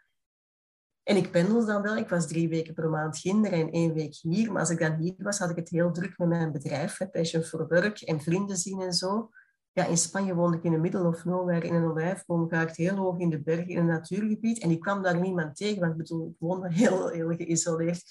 En 1.03 1.17
ik 1.17 1.31
pendelde 1.31 1.67
dan 1.67 1.83
wel. 1.83 1.97
Ik 1.97 2.09
was 2.09 2.27
drie 2.27 2.49
weken 2.49 2.75
per 2.75 2.89
maand 2.89 3.19
ginder 3.19 3.53
en 3.53 3.71
één 3.71 3.95
week 3.95 4.15
hier. 4.15 4.53
Maar 4.53 4.61
als 4.61 4.71
ik 4.71 4.79
dan 4.79 4.95
hier 4.95 5.15
was, 5.19 5.39
had 5.39 5.51
ik 5.51 5.57
het 5.57 5.69
heel 5.69 5.93
druk 5.93 6.19
met 6.19 6.29
mijn 6.29 6.53
bedrijf. 6.53 6.99
Passion 7.13 7.43
for 7.43 7.69
Work 7.69 8.01
en 8.01 8.21
vrienden 8.21 8.57
zien 8.57 8.81
en 8.81 8.93
zo. 8.93 9.31
Ja, 9.73 9.87
in 9.87 9.97
Spanje 9.97 10.35
woonde 10.35 10.57
ik 10.57 10.65
in 10.65 10.71
de 10.71 10.79
middle 10.79 11.07
of 11.07 11.25
nowhere 11.25 11.67
in 11.67 11.75
een 11.75 11.91
olijfboom, 11.91 12.49
ga 12.49 12.61
ik 12.61 12.77
heel 12.77 12.97
hoog 12.97 13.19
in 13.19 13.31
de 13.31 13.41
bergen, 13.43 13.69
in 13.69 13.79
een 13.79 13.87
natuurgebied. 13.87 14.59
En 14.59 14.71
ik 14.71 14.81
kwam 14.81 15.03
daar 15.03 15.21
niemand 15.21 15.57
tegen, 15.57 15.81
want 15.81 15.93
ik 15.93 15.99
bedoel, 15.99 16.27
ik 16.27 16.37
woonde 16.39 16.73
heel, 16.83 17.09
heel 17.09 17.37
geïsoleerd. 17.37 18.03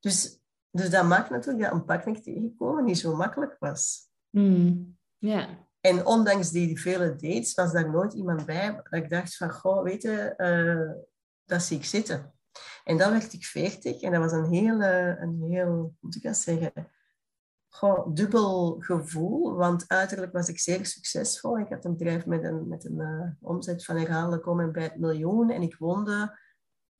Dus, 0.00 0.38
dus 0.70 0.90
dat 0.90 1.04
maakt 1.04 1.30
natuurlijk 1.30 1.64
dat 1.64 1.72
een 1.72 1.84
partner 1.84 2.22
tegenkomen 2.22 2.84
niet 2.84 2.98
zo 2.98 3.16
makkelijk 3.16 3.56
was. 3.58 4.08
Mm, 4.30 4.96
En 5.80 6.06
ondanks 6.06 6.50
die 6.50 6.80
vele 6.80 7.16
dates 7.16 7.54
was 7.54 7.72
daar 7.72 7.90
nooit 7.90 8.12
iemand 8.12 8.46
bij 8.46 8.80
dat 8.90 9.02
ik 9.02 9.10
dacht 9.10 9.36
van, 9.36 9.50
goh, 9.50 9.82
weet 9.82 10.02
je, 10.02 10.34
uh, 10.36 11.02
dat 11.50 11.62
zie 11.62 11.76
ik 11.76 11.84
zitten. 11.84 12.34
En 12.84 12.98
dan 12.98 13.10
werd 13.10 13.32
ik 13.32 13.44
veertig 13.44 14.00
en 14.00 14.12
dat 14.12 14.20
was 14.20 14.32
een 14.32 14.52
heel, 14.52 14.80
een 14.82 15.42
heel 15.48 15.66
hoe 15.66 15.92
moet 16.00 16.16
ik 16.16 16.22
dat 16.22 16.36
zeggen, 16.36 16.72
Goh, 17.72 18.14
dubbel 18.14 18.76
gevoel, 18.78 19.54
want 19.54 19.84
uiterlijk 19.88 20.32
was 20.32 20.48
ik 20.48 20.58
zeer 20.58 20.86
succesvol. 20.86 21.58
Ik 21.58 21.68
had 21.68 21.84
een 21.84 21.96
bedrijf 21.96 22.26
met 22.26 22.44
een, 22.44 22.68
met 22.68 22.84
een 22.84 22.98
uh, 22.98 23.30
omzet 23.40 23.84
van 23.84 23.96
herhaaldelijk 23.96 24.46
om 24.46 24.60
en 24.60 24.72
bij 24.72 24.82
het 24.82 24.98
miljoen. 24.98 25.50
En 25.50 25.62
ik 25.62 25.76
woonde 25.76 26.38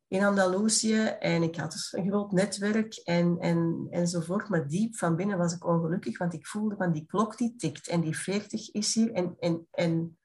in 0.07 0.25
Andalusië 0.25 1.05
en 1.05 1.43
ik 1.43 1.57
had 1.57 1.73
dus 1.73 1.93
een 1.93 2.09
groot 2.09 2.33
netwerk 2.33 2.95
en, 2.95 3.39
en, 3.39 3.87
enzovoort. 3.91 4.49
Maar 4.49 4.69
diep 4.69 4.97
van 4.97 5.17
binnen 5.17 5.39
was 5.39 5.55
ik 5.55 5.67
ongelukkig, 5.67 6.19
want 6.19 6.35
ik 6.35 6.47
voelde 6.47 6.77
van 6.77 6.93
die 6.93 7.07
klok 7.07 7.39
die 7.39 7.57
tikt 7.57 7.89
en 7.89 8.01
die 8.01 8.17
40 8.17 8.71
is 8.71 8.95
hier 8.95 9.13
en, 9.13 9.37
en, 9.39 9.67
en, 9.71 10.19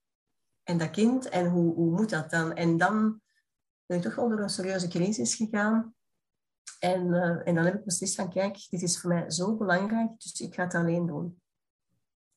en 0.63 0.77
dat 0.77 0.89
kind 0.89 1.29
en 1.29 1.49
hoe, 1.49 1.73
hoe 1.73 1.91
moet 1.91 2.09
dat 2.09 2.29
dan? 2.29 2.53
En 2.53 2.77
dan 2.77 3.21
ben 3.85 3.97
ik 3.97 4.03
toch 4.03 4.15
door 4.15 4.39
een 4.39 4.49
serieuze 4.49 4.87
crisis 4.87 5.35
gegaan. 5.35 5.95
En, 6.79 7.07
uh, 7.07 7.47
en 7.47 7.55
dan 7.55 7.65
heb 7.65 7.75
ik 7.75 7.83
beslist 7.83 8.15
van, 8.15 8.29
kijk, 8.29 8.67
dit 8.69 8.81
is 8.81 8.99
voor 8.99 9.09
mij 9.09 9.31
zo 9.31 9.55
belangrijk, 9.57 10.21
dus 10.21 10.39
ik 10.39 10.53
ga 10.53 10.63
het 10.63 10.73
alleen 10.73 11.05
doen. 11.05 11.41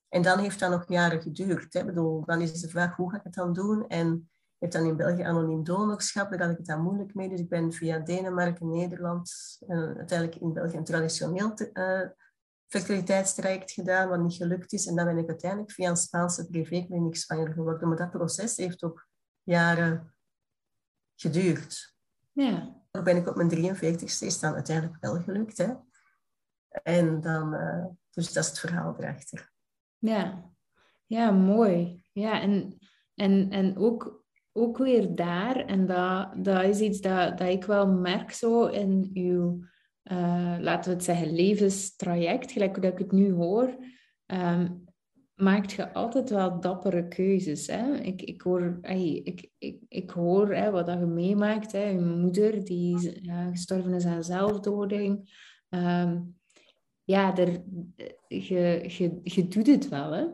En 0.08 0.22
dan 0.22 0.38
heeft 0.38 0.60
dat 0.60 0.70
nog 0.70 0.88
jaren 0.88 1.22
geduurd. 1.22 1.72
Hè. 1.72 1.84
Bedoel, 1.84 2.24
dan 2.24 2.40
is 2.40 2.60
de 2.60 2.68
vraag, 2.68 2.96
hoe 2.96 3.10
ga 3.10 3.16
ik 3.16 3.24
het 3.24 3.34
dan 3.34 3.52
doen? 3.52 3.86
En 3.86 4.30
ik 4.58 4.58
heb 4.58 4.70
dan 4.70 4.86
in 4.86 4.96
België 4.96 5.22
anoniem 5.22 5.64
donorschap, 5.64 6.30
daar 6.30 6.40
had 6.40 6.50
ik 6.50 6.56
het 6.56 6.66
dan 6.66 6.82
moeilijk 6.82 7.14
mee. 7.14 7.28
Dus 7.28 7.40
ik 7.40 7.48
ben 7.48 7.72
via 7.72 7.98
Denemarken, 7.98 8.70
Nederland, 8.70 9.56
en 9.66 9.96
uiteindelijk 9.96 10.40
in 10.40 10.52
België 10.52 10.76
een 10.76 10.84
traditioneel 10.84 11.54
uh, 11.72 12.00
fertiliteitstraject 12.66 13.72
gedaan, 13.72 14.08
wat 14.08 14.20
niet 14.20 14.34
gelukt 14.34 14.72
is. 14.72 14.86
En 14.86 14.96
dan 14.96 15.04
ben 15.04 15.18
ik 15.18 15.28
uiteindelijk 15.28 15.70
via 15.70 15.90
een 15.90 15.96
Spaanse 15.96 16.46
privékliniek 16.46 17.16
zwanger 17.16 17.52
geworden. 17.52 17.88
Maar 17.88 17.96
dat 17.96 18.10
proces 18.10 18.56
heeft 18.56 18.82
ook 18.82 19.08
jaren 19.42 20.14
geduurd. 21.20 21.96
Ja. 22.32 22.76
Dan 22.90 23.04
ben 23.04 23.16
ik 23.16 23.28
op 23.28 23.36
mijn 23.36 23.76
43ste, 23.76 24.26
is 24.26 24.40
dan 24.40 24.54
uiteindelijk 24.54 24.96
wel 25.00 25.22
gelukt. 25.22 25.58
Hè? 25.58 25.72
En 26.82 27.20
dan, 27.20 27.54
uh, 27.54 27.86
dus 28.10 28.32
dat 28.32 28.44
is 28.44 28.50
het 28.50 28.58
verhaal 28.58 28.96
erachter. 28.98 29.52
Ja, 29.98 30.50
ja 31.06 31.30
mooi. 31.30 32.04
Ja, 32.12 32.40
en, 32.40 32.78
en, 33.14 33.50
en 33.50 33.76
ook, 33.76 34.24
ook 34.52 34.78
weer 34.78 35.14
daar, 35.14 35.56
en 35.56 35.86
dat, 35.86 36.44
dat 36.44 36.64
is 36.64 36.80
iets 36.80 37.00
dat, 37.00 37.38
dat 37.38 37.48
ik 37.48 37.64
wel 37.64 37.86
merk 37.86 38.32
zo 38.32 38.66
in 38.66 39.10
uw, 39.14 39.64
uh, 40.04 40.56
laten 40.58 40.90
we 40.90 40.96
het 40.96 41.04
zeggen, 41.04 41.34
levenstraject, 41.34 42.52
gelijk 42.52 42.72
hoe 42.72 42.82
dat 42.82 42.92
ik 42.92 42.98
het 42.98 43.12
nu 43.12 43.32
hoor. 43.32 43.76
Um, 44.26 44.87
maakt 45.38 45.72
je 45.72 45.92
altijd 45.92 46.30
wel 46.30 46.60
dappere 46.60 47.08
keuzes. 47.08 47.66
Hè? 47.66 47.94
Ik, 47.94 48.22
ik 48.22 48.42
hoor, 48.42 48.78
ik, 48.82 49.50
ik, 49.58 49.78
ik 49.88 50.10
hoor 50.10 50.54
hè, 50.54 50.70
wat 50.70 50.86
dat 50.86 50.98
je 50.98 51.06
meemaakt. 51.06 51.72
Hè? 51.72 51.82
Je 51.82 52.00
moeder 52.00 52.64
die 52.64 53.18
ja, 53.22 53.50
gestorven 53.50 53.92
is 53.92 54.04
aan 54.04 54.24
zelfdoding. 54.24 55.36
Um, 55.68 56.36
ja, 57.04 57.36
er, 57.36 57.62
je, 58.28 58.84
je, 58.86 59.20
je 59.22 59.48
doet 59.48 59.66
het 59.66 59.88
wel. 59.88 60.12
Hè? 60.12 60.24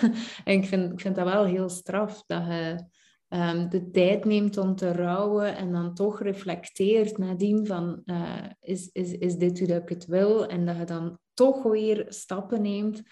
en 0.44 0.54
ik 0.54 0.64
vind, 0.64 0.92
ik 0.92 1.00
vind 1.00 1.14
dat 1.14 1.24
wel 1.24 1.44
heel 1.44 1.68
straf 1.68 2.24
dat 2.26 2.46
je 2.46 2.84
um, 3.28 3.68
de 3.68 3.90
tijd 3.90 4.24
neemt 4.24 4.56
om 4.56 4.74
te 4.74 4.92
rouwen 4.92 5.56
en 5.56 5.72
dan 5.72 5.94
toch 5.94 6.22
reflecteert 6.22 7.18
nadien 7.18 7.66
van 7.66 8.02
uh, 8.04 8.44
is, 8.60 8.88
is, 8.92 9.12
is 9.12 9.36
dit 9.36 9.58
hoe 9.58 9.68
ik 9.68 9.88
het 9.88 10.06
wil? 10.06 10.46
En 10.46 10.66
dat 10.66 10.76
je 10.76 10.84
dan 10.84 11.18
toch 11.34 11.62
weer 11.62 12.06
stappen 12.08 12.62
neemt. 12.62 13.02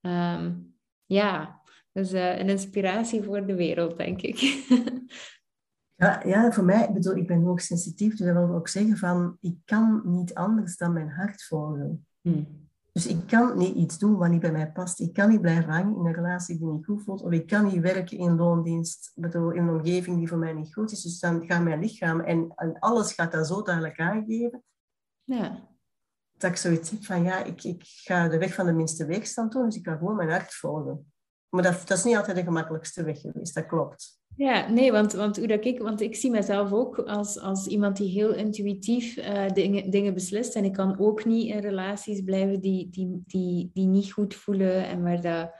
Um, 0.00 0.78
ja, 1.10 1.60
dus 1.92 2.12
uh, 2.12 2.38
een 2.38 2.48
inspiratie 2.48 3.22
voor 3.22 3.46
de 3.46 3.54
wereld, 3.54 3.96
denk 3.96 4.20
ik. 4.22 4.38
ja, 6.02 6.22
ja, 6.24 6.52
voor 6.52 6.64
mij, 6.64 6.86
ik 6.86 6.94
bedoel, 6.94 7.16
ik 7.16 7.26
ben 7.26 7.42
hoogsensitief, 7.42 8.16
dus 8.16 8.26
dat 8.26 8.36
wil 8.36 8.54
ook 8.54 8.68
zeggen 8.68 8.96
van, 8.96 9.36
ik 9.40 9.56
kan 9.64 10.02
niet 10.04 10.34
anders 10.34 10.76
dan 10.76 10.92
mijn 10.92 11.10
hart 11.10 11.44
volgen. 11.44 12.06
Hmm. 12.20 12.68
Dus 12.92 13.06
ik 13.06 13.26
kan 13.26 13.58
niet 13.58 13.74
iets 13.74 13.98
doen 13.98 14.16
wat 14.16 14.30
niet 14.30 14.40
bij 14.40 14.52
mij 14.52 14.72
past. 14.72 15.00
Ik 15.00 15.12
kan 15.12 15.28
niet 15.28 15.40
blijven 15.40 15.72
hangen 15.72 15.96
in 15.96 16.06
een 16.06 16.14
relatie 16.14 16.58
die 16.58 16.66
niet 16.66 16.84
goed 16.84 17.02
voelt. 17.02 17.22
Of 17.22 17.32
ik 17.32 17.46
kan 17.46 17.64
niet 17.64 17.80
werken 17.80 18.18
in 18.18 18.36
loondienst, 18.36 19.12
bedoel, 19.14 19.50
in 19.50 19.62
een 19.62 19.74
omgeving 19.74 20.16
die 20.16 20.28
voor 20.28 20.38
mij 20.38 20.52
niet 20.52 20.74
goed 20.74 20.92
is. 20.92 21.02
Dus 21.02 21.18
dan 21.18 21.46
gaat 21.46 21.62
mijn 21.62 21.80
lichaam 21.80 22.20
en, 22.20 22.52
en 22.54 22.78
alles 22.78 23.12
gaat 23.12 23.32
dat 23.32 23.46
zo 23.46 23.62
duidelijk 23.62 23.98
aangeven. 23.98 24.62
Ja. 25.24 25.69
Dat 26.40 26.50
ik 26.50 26.56
zoiets 26.56 26.90
heb 26.90 27.04
van, 27.04 27.22
ja, 27.22 27.44
ik, 27.44 27.64
ik 27.64 27.82
ga 27.84 28.28
de 28.28 28.38
weg 28.38 28.54
van 28.54 28.66
de 28.66 28.72
minste 28.72 29.06
weerstand 29.06 29.52
doen. 29.52 29.64
Dus 29.64 29.76
ik 29.76 29.86
ga 29.86 29.96
gewoon 29.96 30.16
mijn 30.16 30.30
hart 30.30 30.54
volgen. 30.54 31.12
Maar 31.48 31.62
dat, 31.62 31.82
dat 31.86 31.98
is 31.98 32.04
niet 32.04 32.16
altijd 32.16 32.36
de 32.36 32.42
gemakkelijkste 32.42 33.04
weg 33.04 33.20
geweest, 33.20 33.54
dat 33.54 33.66
klopt. 33.66 34.18
Ja, 34.36 34.68
nee, 34.68 34.92
want, 34.92 35.12
want 35.12 35.36
hoe 35.36 35.46
dat 35.46 35.64
ik, 35.64 35.82
want 35.82 36.00
ik 36.00 36.16
zie 36.16 36.30
mezelf 36.30 36.72
ook 36.72 36.98
als, 36.98 37.38
als 37.38 37.66
iemand 37.66 37.96
die 37.96 38.08
heel 38.08 38.34
intuïtief 38.34 39.16
uh, 39.16 39.48
dingen, 39.48 39.90
dingen 39.90 40.14
beslist. 40.14 40.54
En 40.54 40.64
ik 40.64 40.72
kan 40.72 40.98
ook 40.98 41.24
niet 41.24 41.48
in 41.48 41.58
relaties 41.58 42.20
blijven 42.20 42.60
die, 42.60 42.90
die, 42.90 43.22
die, 43.26 43.70
die 43.74 43.86
niet 43.86 44.12
goed 44.12 44.34
voelen 44.34 44.86
en 44.86 45.02
waar 45.02 45.20
dat 45.20 45.52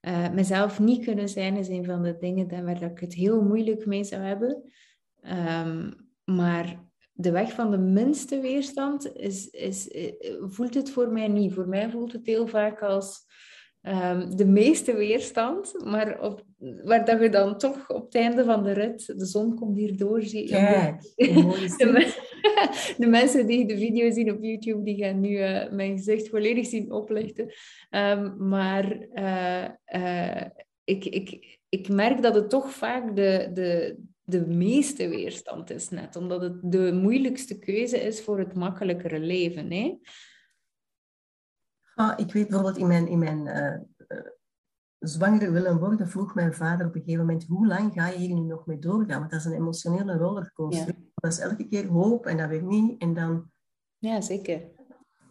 uh, 0.00 0.30
mezelf 0.30 0.80
niet 0.80 1.04
kunnen 1.04 1.28
zijn, 1.28 1.56
is 1.56 1.68
een 1.68 1.84
van 1.84 2.02
de 2.02 2.16
dingen 2.18 2.64
waar 2.64 2.82
ik 2.82 2.98
het 2.98 3.14
heel 3.14 3.42
moeilijk 3.42 3.86
mee 3.86 4.04
zou 4.04 4.22
hebben. 4.22 4.62
Um, 5.22 6.08
maar 6.24 6.89
de 7.20 7.30
weg 7.30 7.52
van 7.52 7.70
de 7.70 7.78
minste 7.78 8.40
weerstand 8.40 9.16
is, 9.16 9.48
is, 9.50 9.88
eh, 9.88 10.12
voelt 10.40 10.74
het 10.74 10.90
voor 10.90 11.08
mij 11.08 11.28
niet. 11.28 11.54
Voor 11.54 11.68
mij 11.68 11.90
voelt 11.90 12.12
het 12.12 12.26
heel 12.26 12.46
vaak 12.46 12.82
als 12.82 13.28
Ehm, 13.80 14.36
de 14.36 14.44
meeste 14.44 14.94
weerstand, 14.94 15.74
maar 15.84 16.20
op, 16.20 16.44
waar 16.84 17.04
dat 17.04 17.20
je 17.20 17.28
dan 17.28 17.58
toch 17.58 17.90
op 17.90 18.04
het 18.04 18.14
einde 18.14 18.44
van 18.44 18.62
de 18.62 18.72
rit, 18.72 19.06
de 19.06 19.24
zon 19.24 19.54
komt 19.54 19.76
hier 19.76 19.96
door, 19.96 20.22
zie 20.22 20.48
je. 20.48 20.94
de, 21.76 22.14
de, 22.98 23.06
mensen 23.06 23.46
die 23.46 23.66
de 23.66 23.78
video 23.78 24.10
zien 24.10 24.30
op 24.30 24.42
YouTube, 24.42 24.82
die 24.82 25.04
gaan 25.04 25.20
nu 25.20 25.30
uh, 25.30 25.70
mijn 25.70 25.96
gezicht 25.96 26.28
volledig 26.28 26.66
zien 26.66 26.92
oplichten. 26.92 27.52
Um, 27.90 28.48
maar 28.48 29.06
uh, 29.14 29.68
uh, 29.94 30.46
ik, 30.84 31.04
ik, 31.04 31.58
ik 31.68 31.88
merk 31.88 32.22
dat 32.22 32.34
het 32.34 32.50
toch 32.50 32.72
vaak 32.72 33.16
de, 33.16 33.50
de, 33.52 33.96
de 34.30 34.46
meeste 34.46 35.08
weerstand 35.08 35.70
is 35.70 35.88
net, 35.88 36.16
omdat 36.16 36.40
het 36.40 36.72
de 36.72 36.92
moeilijkste 36.92 37.58
keuze 37.58 38.00
is 38.00 38.22
voor 38.22 38.38
het 38.38 38.54
makkelijkere 38.54 39.18
leven. 39.18 39.70
Hè? 39.70 39.98
Ah, 41.94 42.18
ik 42.18 42.32
weet 42.32 42.48
bijvoorbeeld 42.48 42.76
in 42.76 42.86
mijn, 42.86 43.08
in 43.08 43.18
mijn 43.18 43.46
uh, 43.46 44.18
uh, 44.18 44.26
zwangere 44.98 45.50
willen 45.50 45.78
worden, 45.78 46.08
vroeg 46.08 46.34
mijn 46.34 46.54
vader 46.54 46.86
op 46.86 46.94
een 46.94 47.00
gegeven 47.00 47.26
moment, 47.26 47.46
hoe 47.46 47.66
lang 47.66 47.92
ga 47.92 48.08
je 48.08 48.18
hier 48.18 48.34
nu 48.34 48.40
nog 48.40 48.66
mee 48.66 48.78
doorgaan? 48.78 49.18
Want 49.18 49.30
dat 49.30 49.40
is 49.40 49.46
een 49.46 49.52
emotionele 49.52 50.16
rollercoaster. 50.16 50.94
Dat 51.14 51.32
is 51.32 51.38
elke 51.38 51.68
keer 51.68 51.86
hoop 51.86 52.26
en 52.26 52.36
dan 52.36 52.48
weer 52.48 52.62
niet. 52.62 53.00
En 53.00 53.14
dan... 53.14 53.50
Ja, 53.98 54.20
zeker. 54.20 54.62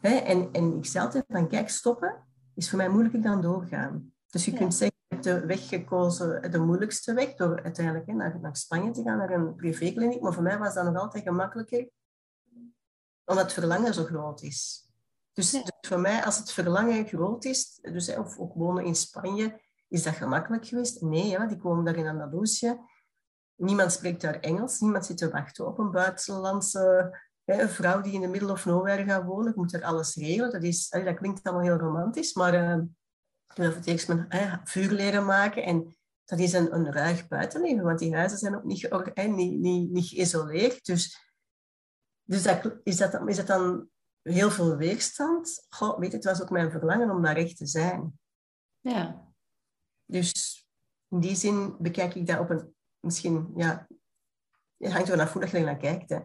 Hè? 0.02 0.16
En, 0.16 0.52
en 0.52 0.78
ik 0.78 0.86
zei 0.86 1.06
altijd 1.06 1.26
van, 1.28 1.48
kijk, 1.48 1.70
stoppen 1.70 2.28
is 2.56 2.70
voor 2.70 2.78
mij 2.78 2.90
moeilijker 2.90 3.22
dan 3.22 3.42
doorgaan. 3.42 4.14
Dus 4.30 4.46
je 4.46 4.54
kunt 4.54 4.74
zeggen, 4.74 4.89
de 5.24 5.46
weg 5.46 5.68
gekozen, 5.68 6.52
de 6.52 6.60
moeilijkste 6.60 7.14
weg, 7.14 7.36
door 7.36 7.64
uiteindelijk 7.64 8.08
hè, 8.08 8.14
naar, 8.14 8.40
naar 8.40 8.56
Spanje 8.56 8.92
te 8.92 9.04
gaan, 9.04 9.18
naar 9.18 9.30
een 9.30 9.56
privékliniek. 9.56 10.22
Maar 10.22 10.34
voor 10.34 10.44
mij 10.44 10.58
was 10.58 10.74
dat 10.74 10.84
nog 10.84 11.02
altijd 11.02 11.24
gemakkelijker, 11.24 11.90
omdat 13.26 13.44
het 13.44 13.54
verlangen 13.54 13.94
zo 13.94 14.04
groot 14.04 14.42
is. 14.42 14.88
Dus, 15.34 15.52
dus, 15.52 15.72
voor 15.82 16.00
mij, 16.00 16.24
als 16.24 16.38
het 16.38 16.52
verlangen 16.52 17.08
groot 17.08 17.46
is, 17.46 17.80
dus, 17.82 18.16
of 18.16 18.38
ook 18.38 18.54
wonen 18.54 18.86
in 18.86 18.96
Spanje, 18.96 19.62
is 19.88 20.04
dat 20.04 20.14
gemakkelijk 20.14 20.66
geweest? 20.66 21.02
Nee, 21.02 21.28
ja, 21.28 21.46
die 21.46 21.58
komen 21.58 21.86
daar 21.86 21.96
in 21.96 22.08
Andalusië. 22.08 22.78
Niemand 23.56 23.92
spreekt 23.92 24.22
daar 24.22 24.40
Engels, 24.40 24.80
niemand 24.80 25.06
zit 25.06 25.18
te 25.18 25.30
wachten 25.30 25.68
op 25.68 25.80
een 25.80 25.92
buitenlandse 25.92 27.18
hè, 27.50 27.62
een 27.62 27.70
vrouw 27.70 28.02
die 28.02 28.14
in 28.14 28.22
de 28.22 28.28
middle 28.28 28.52
of 28.52 28.66
nowhere 28.66 29.04
gaat 29.04 29.26
wonen. 29.26 29.52
Je 29.54 29.60
moet 29.60 29.74
er 29.74 29.84
alles 29.84 30.16
regelen. 30.16 30.52
Dat, 30.52 30.64
is, 30.64 30.90
dat 30.90 31.16
klinkt 31.16 31.44
allemaal 31.44 31.66
heel 31.66 31.78
romantisch, 31.78 32.34
maar 32.34 32.54
uh, 32.54 32.84
ik 33.50 33.56
heb 33.56 33.66
voor 33.66 33.76
het 33.76 33.88
eerst 33.88 34.08
mijn 34.08 34.26
uh, 34.30 34.58
vuur 34.64 34.92
leren 34.92 35.26
maken. 35.26 35.64
En 35.64 35.98
dat 36.26 36.40
is 36.40 36.54
een, 36.54 36.74
een 36.74 36.92
ruig 36.92 37.28
buitenleven, 37.28 37.84
want 37.84 38.00
die 38.00 38.16
huizen 38.16 38.38
zijn 38.38 38.56
ook 38.56 38.64
niet, 38.64 38.90
niet, 39.16 39.60
niet, 39.60 39.92
niet 39.92 40.08
geïsoleerd. 40.08 40.86
Dus, 40.86 41.34
dus 42.24 42.44
dat, 42.44 42.80
is, 42.84 42.98
dat, 42.98 43.28
is 43.28 43.36
dat 43.36 43.48
dan 43.48 43.90
heel 44.22 44.52
veel 44.52 44.76
weerstand. 44.76 45.66
Goh, 45.70 46.00
weet 46.00 46.12
je, 46.12 46.16
het 46.16 46.26
was 46.26 46.42
ook 46.42 46.50
mijn 46.50 46.72
verlangen 46.72 47.10
om 47.10 47.22
daar 47.22 47.36
echt 47.36 47.58
te 47.58 47.68
zijn. 47.68 48.20
Ja. 48.80 49.28
Dus 50.06 50.64
in 51.08 51.20
die 51.20 51.36
zin 51.36 51.76
bekijk 51.80 52.16
ik 52.16 52.28
dat 52.28 52.40
op 52.40 52.50
een... 52.50 52.76
Misschien, 53.00 53.52
ja... 53.56 53.88
Het 54.78 54.92
hangt 54.92 55.10
er 55.10 55.18
vanaf 55.18 55.32
hoe 55.32 55.42
dat 55.42 55.52
je 55.52 55.58
er 55.58 55.64
naar 55.64 55.78
kijkt, 55.78 56.10
hè. 56.10 56.20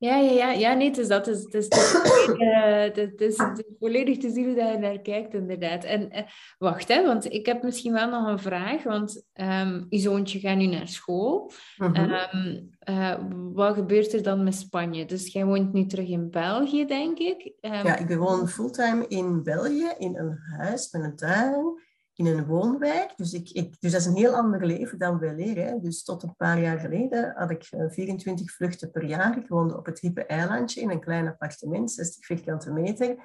Ja, 0.00 0.16
ja, 0.16 0.30
ja, 0.30 0.50
ja, 0.50 0.74
nee, 0.74 0.90
dus 0.90 1.08
dat 1.08 1.26
is, 1.26 1.42
het 1.42 1.54
is, 1.54 1.64
het 1.68 3.20
is, 3.20 3.38
het 3.38 3.58
is, 3.58 3.64
volledig 3.78 4.18
te 4.18 4.30
zien 4.30 4.44
hoe 4.44 4.54
je 4.54 4.78
naar 4.78 5.00
kijkt, 5.00 5.34
inderdaad. 5.34 5.84
En 5.84 6.16
uh, 6.16 6.22
wacht, 6.58 6.88
hè, 6.88 7.06
want 7.06 7.32
ik 7.32 7.46
heb 7.46 7.62
misschien 7.62 7.92
wel 7.92 8.08
nog 8.08 8.26
een 8.26 8.38
vraag, 8.38 8.82
want 8.82 9.24
um, 9.34 9.86
je 9.88 9.98
zoontje 9.98 10.38
gaat 10.38 10.56
nu 10.56 10.66
naar 10.66 10.88
school. 10.88 11.52
Mm 11.76 11.94
-hmm. 11.94 12.12
um, 12.34 12.70
uh, 12.88 13.14
wat 13.52 13.74
gebeurt 13.74 14.12
er 14.12 14.22
dan 14.22 14.44
met 14.44 14.54
Spanje? 14.54 15.04
Dus 15.04 15.32
jij 15.32 15.44
woont 15.44 15.72
nu 15.72 15.86
terug 15.86 16.08
in 16.08 16.30
België, 16.30 16.86
denk 16.86 17.18
ik? 17.18 17.52
Um, 17.60 17.72
ja, 17.72 17.96
ik 17.96 18.16
woon 18.16 18.48
fulltime 18.48 19.04
in 19.08 19.42
België, 19.42 19.92
in 19.98 20.16
een 20.16 20.38
huis 20.56 20.92
met 20.92 21.02
een 21.02 21.16
tuin 21.16 21.78
in 22.20 22.26
een 22.26 22.46
woonwijk. 22.46 23.16
Dus, 23.16 23.32
ik, 23.32 23.50
ik, 23.50 23.80
dus 23.80 23.92
dat 23.92 24.00
is 24.00 24.06
een 24.06 24.16
heel 24.16 24.34
ander 24.34 24.66
leven 24.66 24.98
dan 24.98 25.18
wij 25.18 25.34
leren. 25.34 25.82
Dus 25.82 26.02
tot 26.02 26.22
een 26.22 26.36
paar 26.36 26.60
jaar 26.60 26.78
geleden 26.78 27.32
had 27.36 27.50
ik 27.50 27.64
24 27.88 28.46
eh, 28.46 28.52
vluchten 28.52 28.90
per 28.90 29.04
jaar. 29.04 29.38
Ik 29.38 29.48
woonde 29.48 29.76
op 29.76 29.86
het 29.86 30.00
hippe 30.00 30.26
eilandje 30.26 30.80
in 30.80 30.90
een 30.90 31.00
klein 31.00 31.28
appartement, 31.28 31.92
60 31.92 32.24
vierkante 32.24 32.72
meter. 32.72 33.16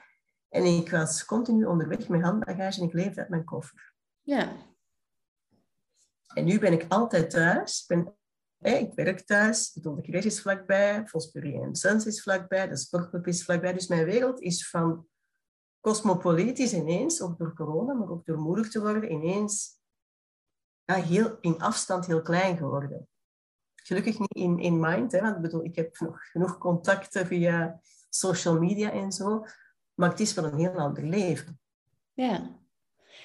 En 0.49 0.63
ik 0.63 0.89
was 0.89 1.25
continu 1.25 1.65
onderweg 1.65 2.07
met 2.07 2.21
handbagage 2.21 2.81
en 2.81 2.87
ik 2.87 2.93
leefde 2.93 3.19
uit 3.19 3.29
mijn 3.29 3.43
koffer. 3.43 3.93
Ja. 4.21 4.51
En 6.33 6.45
nu 6.45 6.59
ben 6.59 6.73
ik 6.73 6.85
altijd 6.87 7.29
thuis. 7.29 7.85
Ben, 7.85 8.15
ik 8.59 8.93
werk 8.93 9.19
thuis. 9.19 9.71
De 9.71 10.01
Crash 10.01 10.25
is 10.25 10.41
vlakbij. 10.41 11.07
Fosbury 11.07 11.61
en 11.61 11.75
Sons 11.75 12.05
is 12.05 12.21
vlakbij. 12.21 12.67
De 12.67 12.77
sportclub 12.77 13.27
is 13.27 13.43
vlakbij. 13.43 13.73
Dus 13.73 13.87
mijn 13.87 14.05
wereld 14.05 14.41
is 14.41 14.69
van 14.69 15.07
cosmopolitisch 15.85 16.73
ineens, 16.73 17.21
ook 17.21 17.37
door 17.37 17.53
corona, 17.53 17.93
maar 17.93 18.09
ook 18.09 18.25
door 18.25 18.37
moeilijk 18.37 18.71
te 18.71 18.81
worden, 18.81 19.11
ineens 19.11 19.79
heel, 20.85 21.37
in 21.41 21.59
afstand 21.59 22.05
heel 22.05 22.21
klein 22.21 22.57
geworden. 22.57 23.07
Gelukkig 23.75 24.19
niet 24.19 24.35
in, 24.35 24.59
in 24.59 24.79
mind, 24.79 25.11
hè, 25.11 25.21
want 25.21 25.35
ik, 25.35 25.41
bedoel, 25.41 25.63
ik 25.63 25.75
heb 25.75 25.99
nog 25.99 26.29
genoeg 26.31 26.57
contacten 26.57 27.25
via 27.25 27.79
social 28.09 28.59
media 28.59 28.91
en 28.91 29.11
zo, 29.11 29.45
maar 29.93 30.09
het 30.09 30.19
is 30.19 30.33
wel 30.33 30.45
een 30.45 30.57
heel 30.57 30.73
ander 30.73 31.03
leven. 31.03 31.59
Ja, 32.13 32.59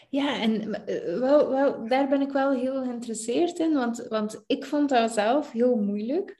ja, 0.08 0.40
en 0.40 0.86
eh, 0.86 1.18
wel, 1.18 1.48
wel, 1.50 1.88
daar 1.88 2.08
ben 2.08 2.20
ik 2.20 2.32
wel 2.32 2.50
heel 2.50 2.82
geïnteresseerd 2.84 3.58
in, 3.58 3.74
want, 3.74 4.06
want 4.08 4.44
ik 4.46 4.64
vond 4.64 4.88
dat 4.88 5.12
zelf 5.12 5.50
heel 5.50 5.76
moeilijk. 5.76 6.38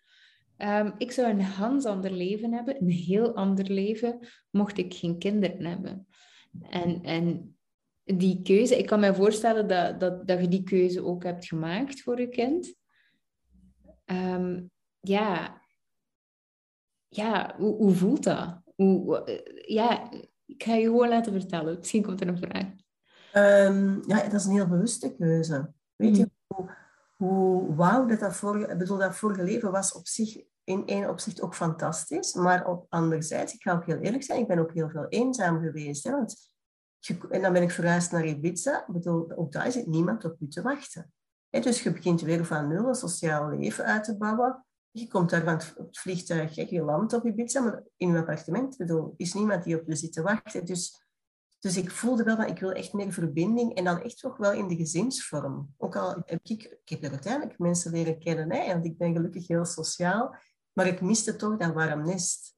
Um, 0.63 0.95
ik 0.99 1.13
zou 1.13 1.29
een 1.29 1.45
ganz 1.45 1.85
ander 1.85 2.11
leven 2.11 2.53
hebben, 2.53 2.83
een 2.83 2.91
heel 2.91 3.35
ander 3.35 3.71
leven, 3.71 4.19
mocht 4.51 4.79
ik 4.79 4.95
geen 4.95 5.19
kinderen 5.19 5.65
hebben. 5.65 6.07
En, 6.63 7.03
en 7.03 7.57
die 8.05 8.43
keuze, 8.43 8.79
ik 8.79 8.87
kan 8.87 9.01
me 9.01 9.15
voorstellen 9.15 9.69
dat, 9.69 10.01
dat, 10.01 10.27
dat 10.27 10.41
je 10.41 10.49
die 10.49 10.63
keuze 10.63 11.05
ook 11.05 11.23
hebt 11.23 11.47
gemaakt 11.47 12.01
voor 12.03 12.21
je 12.21 12.29
kind. 12.29 12.75
Um, 14.05 14.71
ja, 15.01 15.63
ja 17.09 17.55
hoe, 17.57 17.77
hoe 17.77 17.95
voelt 17.95 18.25
dat? 18.25 18.63
Hoe, 18.75 19.43
ja, 19.67 20.11
ik 20.47 20.63
ga 20.63 20.75
je 20.75 20.85
gewoon 20.85 21.09
laten 21.09 21.33
vertellen. 21.33 21.79
Misschien 21.79 22.03
komt 22.03 22.21
er 22.21 22.29
een 22.29 22.39
vraag. 22.39 22.67
Um, 23.69 24.03
ja, 24.07 24.23
dat 24.23 24.41
is 24.41 24.45
een 24.45 24.53
heel 24.53 24.69
bewuste 24.69 25.15
keuze. 25.17 25.73
Weet 25.97 26.17
je 26.17 26.23
mhm. 26.23 26.63
hoe, 26.63 26.77
hoe 27.17 27.75
wauw 27.75 28.07
dat 28.07 28.21
dat 28.21 28.37
vorige, 28.37 28.77
bedoel, 28.77 28.99
dat 28.99 29.17
vorige 29.17 29.43
leven 29.43 29.71
was 29.71 29.93
op 29.93 30.07
zich 30.07 30.43
in 30.71 30.87
één 30.87 31.09
opzicht 31.09 31.43
ook 31.43 31.55
fantastisch. 31.55 32.35
Maar 32.35 32.67
op 32.67 32.87
anderzijds, 32.89 33.55
ik 33.55 33.63
ga 33.63 33.73
ook 33.73 33.87
heel 33.87 33.99
eerlijk 33.99 34.23
zijn, 34.23 34.41
ik 34.41 34.47
ben 34.47 34.59
ook 34.59 34.73
heel 34.73 34.91
veel 34.91 35.07
eenzaam 35.09 35.61
geweest. 35.61 36.05
Hè, 36.05 36.13
en 37.31 37.43
dan 37.43 37.53
ben 37.53 37.63
ik 37.63 37.71
verhuisd 37.71 38.13
naar 38.13 38.27
Ibiza. 38.27 38.81
Ik 38.87 38.93
bedoel, 38.93 39.37
ook 39.37 39.53
daar 39.53 39.73
zit 39.73 39.87
niemand 39.87 40.25
op 40.25 40.41
u 40.41 40.49
te 40.49 40.63
wachten. 40.63 41.13
Dus 41.51 41.83
je 41.83 41.93
begint 41.93 42.21
weer 42.21 42.45
van 42.45 42.69
nul 42.69 42.89
een 42.89 42.95
sociaal 42.95 43.49
leven 43.49 43.85
uit 43.85 44.05
te 44.05 44.17
bouwen. 44.17 44.65
Je 44.91 45.09
komt 45.09 45.31
daar 45.31 45.45
van 45.45 45.55
het 45.55 45.99
vliegtuig, 45.99 46.71
je 46.71 46.83
landt 46.83 47.13
op 47.13 47.27
Ibiza, 47.27 47.61
maar 47.61 47.83
in 47.97 48.09
een 48.09 48.17
appartement 48.17 48.77
bedoel, 48.77 49.15
is 49.17 49.35
niemand 49.35 49.65
die 49.65 49.81
op 49.81 49.87
je 49.87 49.95
zit 49.95 50.13
te 50.13 50.23
wachten. 50.23 50.65
Dus, 50.65 51.05
dus 51.59 51.77
ik 51.77 51.91
voelde 51.91 52.23
wel 52.23 52.37
dat 52.37 52.49
ik 52.49 52.59
wil 52.59 52.73
echt 52.73 52.93
meer 52.93 53.13
verbinding 53.13 53.75
en 53.75 53.85
dan 53.85 54.03
echt 54.03 54.19
toch 54.19 54.37
wel 54.37 54.53
in 54.53 54.69
de 54.69 54.77
gezinsvorm. 54.77 55.75
Ook 55.77 55.97
al 55.97 56.23
heb 56.25 56.41
ik, 56.43 56.79
ik 56.85 56.89
heb 56.89 57.05
er 57.05 57.11
uiteindelijk 57.11 57.59
mensen 57.59 57.93
leren 57.93 58.19
kennen, 58.19 58.53
hè, 58.53 58.73
want 58.73 58.85
ik 58.85 58.99
ben 58.99 59.15
gelukkig 59.15 59.49
heel 59.49 59.65
sociaal. 59.65 60.35
Maar 60.73 60.87
ik 60.87 61.01
miste 61.01 61.37
toch 61.37 61.57
dat 61.57 61.73
warm 61.73 62.05
nest. 62.05 62.57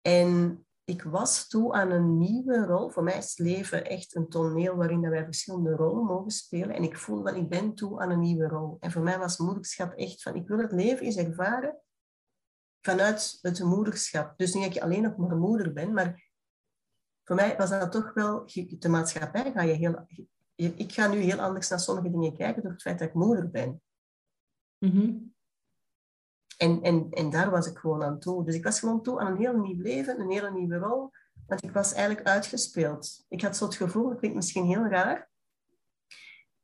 En 0.00 0.60
ik 0.84 1.02
was 1.02 1.48
toe 1.48 1.72
aan 1.72 1.90
een 1.90 2.18
nieuwe 2.18 2.64
rol. 2.64 2.90
Voor 2.90 3.02
mij 3.02 3.18
is 3.18 3.28
het 3.28 3.38
leven 3.38 3.84
echt 3.84 4.14
een 4.14 4.28
toneel 4.28 4.76
waarin 4.76 5.00
wij 5.00 5.24
verschillende 5.24 5.74
rollen 5.74 6.04
mogen 6.04 6.30
spelen. 6.30 6.76
En 6.76 6.82
ik 6.82 6.98
voel 6.98 7.22
dat 7.22 7.36
ik 7.36 7.48
ben 7.48 7.74
toe 7.74 8.00
aan 8.00 8.10
een 8.10 8.20
nieuwe 8.20 8.48
rol. 8.48 8.76
En 8.80 8.90
voor 8.90 9.02
mij 9.02 9.18
was 9.18 9.38
moederschap 9.38 9.92
echt 9.92 10.22
van, 10.22 10.34
ik 10.34 10.48
wil 10.48 10.58
het 10.58 10.72
leven 10.72 11.04
eens 11.06 11.16
ervaren 11.16 11.80
vanuit 12.80 13.38
het 13.40 13.62
moederschap. 13.62 14.38
Dus 14.38 14.54
niet 14.54 14.64
dat 14.64 14.74
je 14.74 14.82
alleen 14.82 15.02
nog 15.02 15.16
maar 15.16 15.36
moeder 15.36 15.72
bent, 15.72 15.92
maar 15.92 16.30
voor 17.24 17.36
mij 17.36 17.56
was 17.56 17.70
dat 17.70 17.92
toch 17.92 18.14
wel, 18.14 18.44
de 18.78 18.88
maatschappij 18.88 19.52
ga 19.52 19.62
je 19.62 19.72
heel... 19.72 20.06
Ik 20.54 20.92
ga 20.92 21.08
nu 21.08 21.18
heel 21.18 21.40
anders 21.40 21.68
naar 21.68 21.80
sommige 21.80 22.10
dingen 22.10 22.36
kijken 22.36 22.62
door 22.62 22.72
het 22.72 22.82
feit 22.82 22.98
dat 22.98 23.08
ik 23.08 23.14
moeder 23.14 23.50
ben. 23.50 23.82
Mm 24.78 25.35
en, 26.56 26.82
en, 26.82 27.06
en 27.10 27.30
daar 27.30 27.50
was 27.50 27.66
ik 27.66 27.78
gewoon 27.78 28.02
aan 28.02 28.18
toe. 28.18 28.44
Dus 28.44 28.54
ik 28.54 28.64
was 28.64 28.78
gewoon 28.78 29.02
toe 29.02 29.20
aan 29.20 29.26
een 29.26 29.38
heel 29.38 29.56
nieuw 29.56 29.82
leven, 29.82 30.20
een 30.20 30.30
hele 30.30 30.50
nieuwe 30.50 30.76
rol. 30.76 31.10
Want 31.46 31.64
ik 31.64 31.72
was 31.72 31.92
eigenlijk 31.92 32.26
uitgespeeld. 32.26 33.24
Ik 33.28 33.42
had 33.42 33.56
zo 33.56 33.64
het 33.64 33.74
gevoel, 33.74 34.08
dat 34.08 34.18
klinkt 34.18 34.36
misschien 34.36 34.64
heel 34.64 34.86
raar, 34.86 35.30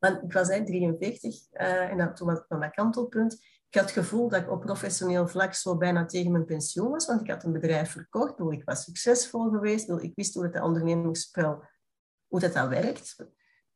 want 0.03 0.23
ik 0.23 0.33
was 0.33 0.49
eigenlijk 0.49 0.99
43 1.01 1.35
uh, 1.53 1.91
en 1.91 1.97
dat, 1.97 2.17
toen 2.17 2.27
was 2.27 2.39
ik 2.39 2.45
van 2.49 2.59
mijn 2.59 2.73
kantelpunt. 2.73 3.33
Ik 3.69 3.79
had 3.79 3.83
het 3.83 3.93
gevoel 3.93 4.29
dat 4.29 4.43
ik 4.43 4.51
op 4.51 4.61
professioneel 4.61 5.29
vlak 5.29 5.55
zo 5.55 5.77
bijna 5.77 6.07
tegen 6.07 6.33
mijn 6.33 6.45
pensioen 6.45 6.91
was, 6.91 7.07
want 7.07 7.21
ik 7.21 7.31
had 7.31 7.45
een 7.45 7.53
bedrijf 7.53 7.91
verkocht, 7.91 8.39
ik 8.39 8.65
was 8.65 8.85
succesvol 8.85 9.51
geweest, 9.51 9.89
ik 9.89 10.13
wist 10.15 10.35
hoe 10.35 10.45
het 10.45 10.61
ondernemingsspel, 10.61 11.65
hoe 12.27 12.41
dat, 12.41 12.53
dat 12.53 12.69
werkt. 12.69 13.17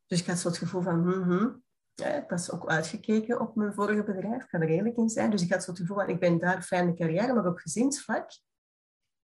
Dus 0.05 0.19
ik 0.19 0.25
had 0.25 0.37
zo 0.37 0.47
het 0.47 0.57
gevoel 0.57 0.81
van, 0.81 0.99
mm 0.99 1.65
ja, 1.99 2.07
ik 2.07 2.29
was 2.29 2.51
ook 2.51 2.67
uitgekeken 2.67 3.39
op 3.39 3.55
mijn 3.55 3.73
vorige 3.73 4.03
bedrijf, 4.03 4.43
ik 4.43 4.49
ga 4.49 4.59
er 4.59 4.69
eerlijk 4.69 4.97
in 4.97 5.09
zijn. 5.09 5.31
Dus 5.31 5.41
ik 5.41 5.51
had 5.51 5.63
zo 5.63 5.71
het 5.71 5.79
gevoel 5.79 5.97
van, 5.97 6.09
ik 6.09 6.19
ben 6.19 6.37
daar 6.37 6.61
fijne 6.61 6.93
carrière, 6.93 7.33
maar 7.33 7.47
op 7.47 7.57
gezinsvlak, 7.57 8.31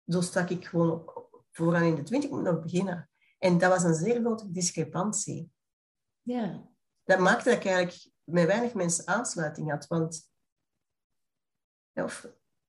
zo 0.05 0.21
stak 0.21 0.49
ik 0.49 0.65
gewoon 0.65 0.91
op, 0.91 1.45
vooraan 1.51 1.83
in 1.83 1.95
de 1.95 2.03
twintig, 2.03 2.29
ik 2.29 2.35
moet 2.35 2.45
nog 2.45 2.61
beginnen. 2.61 3.09
En 3.37 3.57
dat 3.57 3.71
was 3.71 3.83
een 3.83 3.95
zeer 3.95 4.19
grote 4.19 4.51
discrepantie. 4.51 5.51
Ja. 6.21 6.69
Dat 7.03 7.19
maakte 7.19 7.49
dat 7.49 7.57
ik 7.57 7.65
eigenlijk 7.65 8.11
met 8.23 8.45
weinig 8.45 8.73
mensen 8.73 9.07
aansluiting 9.07 9.69
had. 9.69 9.87
Want, 9.87 10.31
of, 11.93 12.27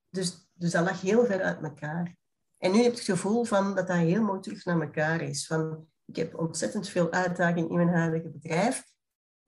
dus, 0.09 0.49
dus 0.53 0.71
dat 0.71 0.85
lag 0.85 1.01
heel 1.01 1.25
ver 1.25 1.43
uit 1.43 1.63
elkaar. 1.63 2.17
En 2.57 2.73
nu 2.73 2.79
heb 2.83 2.93
ik 2.93 2.99
het 2.99 3.07
gevoel 3.07 3.45
van 3.45 3.75
dat 3.75 3.87
dat 3.87 3.97
heel 3.97 4.23
mooi 4.23 4.41
terug 4.41 4.65
naar 4.65 4.81
elkaar 4.81 5.21
is. 5.21 5.47
Van, 5.47 5.89
ik 6.05 6.17
heb 6.17 6.39
ontzettend 6.39 6.89
veel 6.89 7.13
uitdaging 7.13 7.69
in 7.69 7.77
mijn 7.77 7.89
huidige 7.89 8.31
bedrijf. 8.31 8.94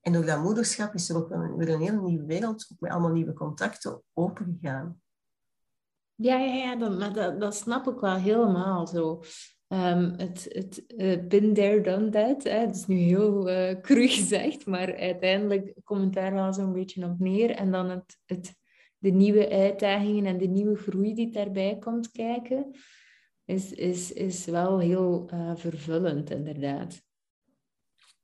En 0.07 0.13
door 0.13 0.25
dat 0.25 0.43
moederschap 0.43 0.95
is 0.95 1.09
er 1.09 1.17
ook 1.17 1.31
een, 1.31 1.57
weer 1.57 1.69
een 1.69 1.81
hele 1.81 2.03
nieuwe 2.03 2.25
wereld, 2.25 2.69
ook 2.73 2.81
met 2.81 2.91
allemaal 2.91 3.13
nieuwe 3.13 3.33
contacten, 3.33 4.03
opengegaan. 4.13 5.01
Ja, 6.15 6.39
ja, 6.39 6.55
ja 6.55 7.31
dat, 7.31 7.57
snap 7.57 7.87
ik 7.87 8.01
wel 8.01 8.15
helemaal 8.15 8.87
zo. 8.87 9.23
Um, 9.69 10.15
het 10.17 10.47
het 10.49 10.85
uh, 10.97 11.27
been 11.29 11.55
there, 11.55 11.81
done 11.81 12.09
that. 12.09 12.45
Hè. 12.45 12.59
Het 12.59 12.77
is 12.77 12.87
nu 12.87 12.97
heel 12.97 13.51
uh, 13.51 13.81
cru 13.81 14.09
gezegd, 14.19 14.67
maar 14.67 14.97
uiteindelijk 14.97 15.75
komt 15.85 16.15
daar 16.15 16.33
wel 16.33 16.53
zo'n 16.53 16.73
beetje 16.73 17.05
op 17.05 17.19
neer. 17.19 17.51
En 17.51 17.71
dan 17.71 17.91
het, 17.91 18.19
het, 18.25 18.55
de 18.99 19.11
nieuwe 19.11 19.51
uitdagingen 19.51 20.27
en 20.27 20.39
de 20.39 20.49
nieuwe 20.49 20.77
groei 20.77 21.15
die 21.15 21.31
daarbij 21.31 21.79
komt 21.79 22.11
kijken, 22.11 22.71
is, 23.45 23.73
is, 23.73 24.13
is 24.13 24.45
wel 24.45 24.79
heel 24.79 25.31
uh, 25.35 25.57
vervullend, 25.57 26.31
inderdaad. 26.31 27.05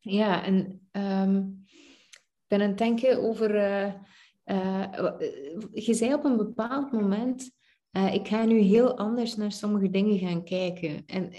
Ja, 0.00 0.44
en 0.44 0.80
ik 0.96 1.61
ben 2.59 2.68
aan 2.68 2.74
denken 2.74 3.22
over... 3.22 3.55
je 5.72 5.94
zei 5.94 6.14
op 6.14 6.24
een 6.24 6.36
bepaald 6.36 6.92
moment 6.92 7.50
uh, 7.92 8.14
ik 8.14 8.28
ga 8.28 8.44
nu 8.44 8.59
heel 8.59 8.96
anders 8.96 9.36
naar 9.36 9.53
sommige 9.53 9.90
dingen 9.90 10.18
gaan 10.18 10.44
kijken. 10.44 11.07
En 11.07 11.32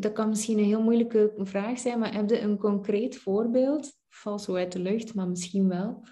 dat 0.00 0.12
kan 0.12 0.28
misschien 0.28 0.58
een 0.58 0.64
heel 0.64 0.82
moeilijke 0.82 1.32
vraag 1.36 1.78
zijn, 1.78 1.98
maar 1.98 2.14
heb 2.14 2.30
je 2.30 2.40
een 2.40 2.58
concreet 2.58 3.16
voorbeeld? 3.16 3.96
Valt 4.08 4.42
zo 4.42 4.54
uit 4.54 4.72
de 4.72 4.78
lucht, 4.78 5.14
maar 5.14 5.28
misschien 5.28 5.68
wel. 5.68 6.02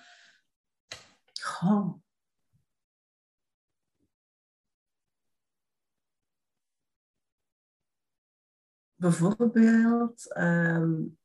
Oh. 1.63 2.01
Bijvoorbeeld, 8.95 10.37
um, 10.37 11.19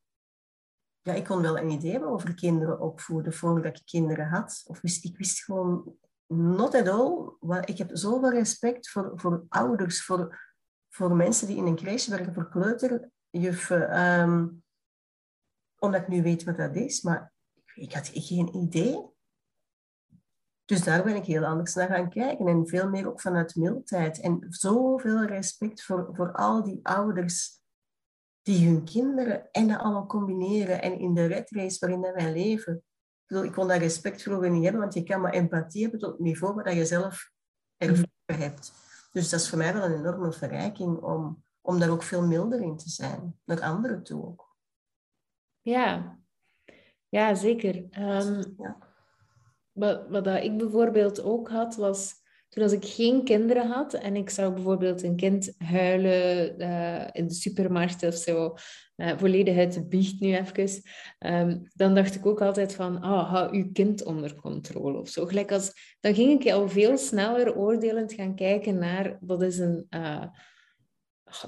ja, 1.08 1.14
ik 1.14 1.24
kon 1.24 1.42
wel 1.42 1.58
een 1.58 1.70
idee 1.70 1.90
hebben 1.90 2.10
over 2.10 2.34
kinderen 2.34 2.80
opvoeden 2.80 3.32
voordat 3.32 3.76
ik 3.76 3.82
kinderen 3.84 4.28
had. 4.28 4.64
Of 4.66 4.80
wist, 4.80 5.04
ik 5.04 5.16
wist 5.16 5.44
gewoon 5.44 5.96
not 6.26 6.74
at 6.74 6.88
all. 6.88 7.36
Ik 7.64 7.78
heb 7.78 7.90
zoveel 7.92 8.30
respect 8.30 8.90
voor, 8.90 9.12
voor 9.14 9.44
ouders, 9.48 10.04
voor, 10.04 10.40
voor 10.88 11.16
mensen 11.16 11.46
die 11.46 11.56
in 11.56 11.66
een 11.66 11.76
crèche 11.76 12.10
werken, 12.10 12.34
voor 12.34 12.48
kleuterjuffen. 12.48 14.00
Um, 14.00 14.62
omdat 15.78 16.00
ik 16.00 16.08
nu 16.08 16.22
weet 16.22 16.44
wat 16.44 16.56
dat 16.56 16.76
is, 16.76 17.02
maar 17.02 17.32
ik 17.74 17.92
had 17.92 18.10
geen 18.12 18.56
idee. 18.56 19.16
Dus 20.64 20.84
daar 20.84 21.02
ben 21.04 21.16
ik 21.16 21.24
heel 21.24 21.44
anders 21.44 21.74
naar 21.74 21.88
gaan 21.88 22.10
kijken. 22.10 22.46
En 22.46 22.66
veel 22.66 22.88
meer 22.88 23.08
ook 23.08 23.20
vanuit 23.20 23.56
mildheid. 23.56 24.20
En 24.20 24.46
zoveel 24.48 25.24
respect 25.24 25.82
voor, 25.82 26.08
voor 26.12 26.32
al 26.32 26.62
die 26.62 26.80
ouders 26.82 27.57
die 28.48 28.66
hun 28.66 28.84
kinderen 28.84 29.50
en 29.52 29.68
dat 29.68 29.78
allemaal 29.78 30.06
combineren. 30.06 30.82
En 30.82 30.98
in 30.98 31.14
de 31.14 31.26
red 31.26 31.50
race 31.50 31.78
waarin 31.78 32.00
wij 32.00 32.32
leven, 32.32 32.82
ik 33.26 33.52
kon 33.52 33.68
daar 33.68 33.78
respect 33.78 34.22
voor 34.22 34.50
niet 34.50 34.62
hebben, 34.62 34.80
want 34.80 34.94
je 34.94 35.02
kan 35.02 35.20
maar 35.20 35.32
empathie 35.32 35.82
hebben 35.82 36.00
tot 36.00 36.10
het 36.10 36.20
niveau 36.20 36.54
waar 36.54 36.74
je 36.74 36.86
zelf 36.86 37.30
ervaren 37.76 38.44
hebt. 38.44 38.72
Dus 39.12 39.30
dat 39.30 39.40
is 39.40 39.48
voor 39.48 39.58
mij 39.58 39.72
wel 39.72 39.84
een 39.84 39.98
enorme 39.98 40.32
verrijking 40.32 40.96
om, 40.96 41.44
om 41.60 41.78
daar 41.78 41.90
ook 41.90 42.02
veel 42.02 42.26
milder 42.26 42.60
in 42.60 42.76
te 42.76 42.88
zijn, 42.88 43.40
naar 43.44 43.60
anderen 43.60 44.02
toe 44.02 44.26
ook. 44.26 44.56
Ja, 45.60 46.18
ja 47.08 47.34
zeker. 47.34 47.74
Um, 47.74 48.54
ja. 48.58 48.78
Wat, 49.72 50.08
wat 50.08 50.26
ik 50.26 50.58
bijvoorbeeld 50.58 51.22
ook 51.22 51.48
had, 51.48 51.76
was 51.76 52.14
toen 52.48 52.62
als 52.62 52.72
ik 52.72 52.84
geen 52.84 53.24
kinderen 53.24 53.66
had 53.66 53.94
en 53.94 54.16
ik 54.16 54.30
zou 54.30 54.52
bijvoorbeeld 54.52 55.02
een 55.02 55.16
kind 55.16 55.54
huilen 55.58 56.54
uh, 56.60 57.06
in 57.12 57.26
de 57.26 57.34
supermarkt 57.34 58.02
of 58.02 58.14
zo, 58.14 58.54
uh, 58.96 59.12
volledig 59.18 59.56
uit 59.56 59.88
biecht 59.88 60.20
nu 60.20 60.36
even, 60.36 60.82
um, 61.18 61.68
dan 61.74 61.94
dacht 61.94 62.14
ik 62.14 62.26
ook 62.26 62.40
altijd 62.40 62.74
van, 62.74 63.00
ah, 63.00 63.30
hou 63.30 63.56
uw 63.56 63.72
kind 63.72 64.04
onder 64.04 64.34
controle 64.34 64.98
of 64.98 65.08
zo. 65.08 65.26
Gelijk 65.26 65.52
als, 65.52 65.96
dan 66.00 66.14
ging 66.14 66.40
ik 66.44 66.52
al 66.52 66.68
veel 66.68 66.96
sneller 66.96 67.56
oordelend 67.56 68.12
gaan 68.12 68.34
kijken 68.34 68.78
naar, 68.78 69.18
dat 69.20 69.42
is 69.42 69.58
een, 69.58 69.86
uh, 69.90 70.24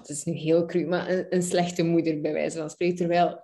is 0.03 0.24
nu 0.24 0.32
heel 0.32 0.66
cru, 0.66 0.86
maar 0.86 1.26
een, 1.28 1.42
slechte 1.42 1.82
moeder 1.82 2.20
bij 2.20 2.32
wijze 2.32 2.59
van 2.59 2.70
spreken. 2.70 2.96
Terwijl, 2.96 3.42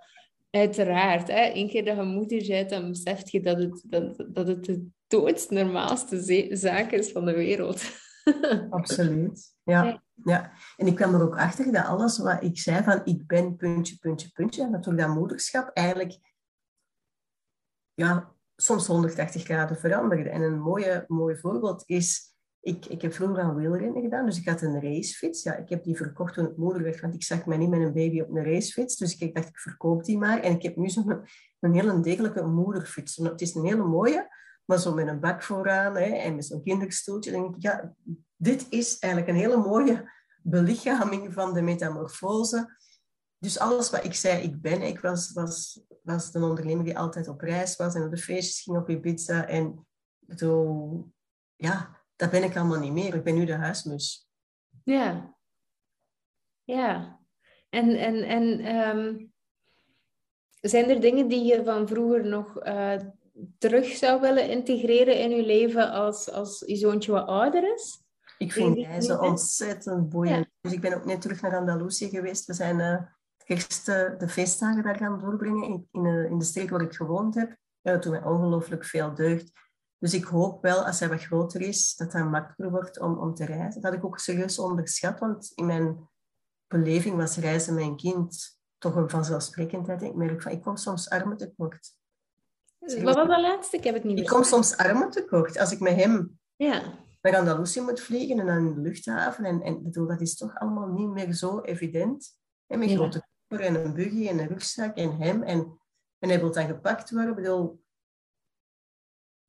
uiteraard, 0.51 1.29
hè, 1.29 1.67
keer 1.67 1.85
dat 1.85 1.97
je 1.97 2.03
moeder 2.03 2.47
bent, 2.47 2.71
dan 2.71 2.89
besef 2.89 3.31
je 3.31 3.41
dat 3.41 3.59
het, 3.59 3.85
dat, 3.87 4.27
dat 4.33 4.47
het 4.47 4.81
doodsnormaalste 5.07 6.49
zaak 6.57 6.91
is 6.91 7.13
van 7.13 7.25
de 7.25 7.35
wereld. 7.35 7.83
Absoluut. 8.71 9.55
Ja, 9.63 10.03
ja. 10.25 10.53
En 10.77 10.87
ik 10.87 10.95
kwam 10.95 11.15
er 11.15 11.23
ook 11.23 11.37
achter 11.37 11.73
dat 11.73 11.85
alles 11.85 12.19
wat 12.19 12.43
ik 12.43 12.59
zei 12.59 12.85
van 12.85 13.01
ik 13.05 13.27
ben 13.27 13.57
puntje, 13.57 13.97
puntje, 13.99 14.31
puntje, 14.31 14.63
en 14.63 14.71
natuurlijk 14.71 15.07
dat 15.07 15.17
moederschap 15.17 15.71
eigenlijk 15.73 16.19
ja, 17.95 18.35
soms 18.57 18.87
180 18.87 19.43
graden 19.43 19.77
veranderde. 19.77 20.31
En 20.31 20.43
een 20.43 20.61
mooie, 20.61 21.05
mooi 21.07 21.37
voorbeeld 21.37 21.83
is, 21.87 22.35
ik, 22.61 22.87
ik 22.87 23.03
heb 23.03 23.13
vroeger 23.13 23.41
aan 23.41 23.55
wielrennen 23.55 24.03
gedaan, 24.03 24.27
dus 24.27 24.39
ik 24.39 24.49
had 24.49 24.63
een 24.63 24.81
racefiets. 24.81 25.43
Ja, 25.43 25.57
ik 25.57 25.69
heb 25.69 25.85
die 25.85 25.97
verkocht 25.97 26.35
toen 26.35 26.47
ik 26.47 26.57
moeder 26.57 26.83
werd, 26.83 27.01
want 27.01 27.15
ik 27.15 27.23
zag 27.23 27.47
mij 27.47 27.57
niet 27.57 27.71
met 27.71 27.81
een 27.81 27.93
baby 27.93 28.21
op 28.21 28.29
een 28.29 28.45
racefiets. 28.45 28.97
Dus 28.97 29.19
ik 29.19 29.35
dacht, 29.35 29.49
ik 29.49 29.59
verkoop 29.59 30.05
die 30.05 30.19
maar. 30.19 30.41
En 30.41 30.53
ik 30.53 30.63
heb 30.63 30.77
nu 30.77 30.89
zo'n 30.89 31.21
een 31.61 31.75
hele 31.75 32.01
degelijke 32.01 32.47
moederfiets. 32.47 33.17
Het 33.17 33.41
is 33.41 33.55
een 33.55 33.65
hele 33.65 33.85
mooie, 33.85 34.29
maar 34.67 34.79
zo 34.79 34.95
met 34.95 35.07
een 35.07 35.21
bak 35.21 35.43
vooraan 35.43 35.97
hè, 35.97 36.05
en 36.05 36.35
met 36.35 36.45
zo'n 36.45 36.63
kinderstoeltje. 36.63 37.31
denk 37.31 37.57
ik, 37.57 37.63
ja, 37.63 37.95
dit 38.37 38.67
is 38.69 38.99
eigenlijk 38.99 39.33
een 39.33 39.41
hele 39.41 39.57
mooie 39.57 40.13
belichaming 40.43 41.33
van 41.33 41.55
de 41.55 41.63
metamorfose. 41.63 42.75
Dus 43.39 43.59
alles 43.59 43.91
wat 43.91 44.05
ik 44.05 44.15
zei, 44.15 44.43
ik 44.43 44.61
ben, 44.61 44.83
ik 44.83 45.01
was, 45.01 45.33
was, 45.33 45.81
was 46.03 46.35
een 46.35 46.43
ondernemer 46.43 46.85
die 46.85 46.99
altijd 46.99 47.29
op 47.29 47.41
reis 47.41 47.77
was 47.77 47.95
en 47.95 48.03
op 48.03 48.11
de 48.11 48.17
feestjes 48.17 48.63
ging 48.63 48.77
op 48.77 48.89
Ibiza. 48.89 49.47
En 49.47 49.87
zo, 50.37 51.11
ja, 51.57 52.03
dat 52.17 52.31
ben 52.31 52.43
ik 52.43 52.57
allemaal 52.57 52.81
niet 52.81 52.93
meer. 52.93 53.15
Ik 53.15 53.25
ben 53.25 53.35
nu 53.35 53.45
de 53.45 53.55
huismus. 53.55 54.29
Ja. 54.85 55.37
Ja. 56.65 57.21
En, 57.69 57.91
en, 57.91 58.23
en 58.23 58.77
um, 58.77 59.33
zijn 60.61 60.91
er 60.91 61.01
dingen 61.01 61.29
die 61.29 61.45
je 61.45 61.65
van 61.65 61.89
vroeger 61.89 62.27
nog 62.27 62.67
uh, 62.67 63.01
terug 63.59 63.87
zou 63.87 64.21
willen 64.21 64.51
integreren 64.51 65.21
in 65.21 65.31
je 65.31 65.47
leven 65.47 65.93
als, 65.93 66.31
als 66.31 66.63
je 66.67 66.77
zoontje 66.77 67.13
wat 67.13 67.27
ouder 67.27 67.75
is? 67.75 68.05
Ik 68.39 68.53
vind 68.53 68.77
reizen 68.77 69.21
ontzettend 69.21 70.09
boeiend. 70.09 70.49
Dus 70.61 70.73
ik 70.73 70.81
ben 70.81 70.95
ook 70.95 71.05
net 71.05 71.21
terug 71.21 71.41
naar 71.41 71.57
Andalusië 71.57 72.09
geweest. 72.09 72.47
We 72.47 72.53
zijn 72.53 72.79
uh, 72.79 73.03
kerst, 73.45 73.89
uh, 73.89 74.19
de 74.19 74.29
feestdagen 74.29 74.83
daar 74.83 74.97
gaan 74.97 75.19
doorbrengen 75.19 75.69
in, 75.69 75.89
in, 75.93 76.05
uh, 76.05 76.31
in, 76.31 76.39
de 76.39 76.45
streek 76.45 76.71
waar 76.71 76.81
ik 76.81 76.95
gewoond 76.95 77.35
heb. 77.35 77.57
Ja, 77.81 77.93
dat 77.93 78.03
doet 78.03 78.13
mij 78.13 78.25
ongelooflijk 78.25 78.85
veel 78.85 79.15
deugd. 79.15 79.53
Dus 79.99 80.15
ik 80.15 80.25
hoop 80.25 80.63
wel, 80.63 80.85
als 80.85 81.01
hij 81.01 81.09
wat 81.09 81.23
groter 81.23 81.61
is, 81.61 81.95
dat 81.97 82.13
het 82.13 82.31
makkelijker 82.31 82.71
wordt 82.71 83.01
om, 83.01 83.19
om 83.19 83.35
te 83.35 83.45
reizen. 83.45 83.81
Dat 83.81 83.91
had 83.91 84.01
ik 84.01 84.07
ook 84.07 84.19
serieus 84.19 84.59
onderschat, 84.59 85.19
want 85.19 85.53
in 85.55 85.67
mijn 85.67 86.09
beleving 86.67 87.17
was 87.17 87.37
reizen 87.37 87.75
mijn 87.75 87.97
kind 87.97 88.59
toch 88.79 88.95
een 88.95 89.11
vanzelfsprekendheid. 89.11 90.03
Ik 90.03 90.15
merk 90.15 90.43
van, 90.43 90.53
ik 90.53 90.63
kom 90.63 90.77
soms 90.77 91.11
armen 91.11 91.37
tekort. 91.37 91.95
Wat 92.79 93.03
was 93.03 93.15
dat 93.15 93.27
laatste? 93.27 93.77
Ik 93.77 93.85
heb 93.85 93.95
het 93.95 94.05
niet 94.05 94.19
Ik 94.19 94.27
kom 94.27 94.43
soms 94.43 94.77
armen 94.77 95.11
tekort. 95.11 95.59
Als 95.59 95.73
ik 95.73 95.81
met 95.81 95.95
hem 95.95 96.39
ja. 96.57 96.83
naar 97.23 97.37
Andalusië 97.37 97.81
moet 97.81 98.01
vliegen 98.01 98.39
en 98.39 98.47
dan 98.47 98.57
in 98.57 98.75
de 98.75 98.81
luchthaven. 98.81 99.45
En, 99.45 99.63
en 99.63 99.83
bedoel, 99.83 100.07
dat 100.07 100.21
is 100.21 100.37
toch 100.37 100.59
allemaal 100.59 100.87
niet 100.87 101.09
meer 101.09 101.33
zo 101.33 101.61
evident. 101.61 102.39
En 102.67 102.79
met 102.79 102.91
grote 102.91 103.27
koffer 103.49 103.67
en 103.67 103.85
een 103.85 103.95
buggy 103.95 104.29
en 104.29 104.39
een 104.39 104.49
rugzak 104.49 104.97
en 104.97 105.17
hem. 105.17 105.43
En, 105.43 105.79
en 106.19 106.29
hij 106.29 106.41
wil 106.41 106.53
dan 106.53 106.67
gepakt 106.67 107.11
worden. 107.11 107.31
Ik 107.31 107.37
bedoel, 107.37 107.85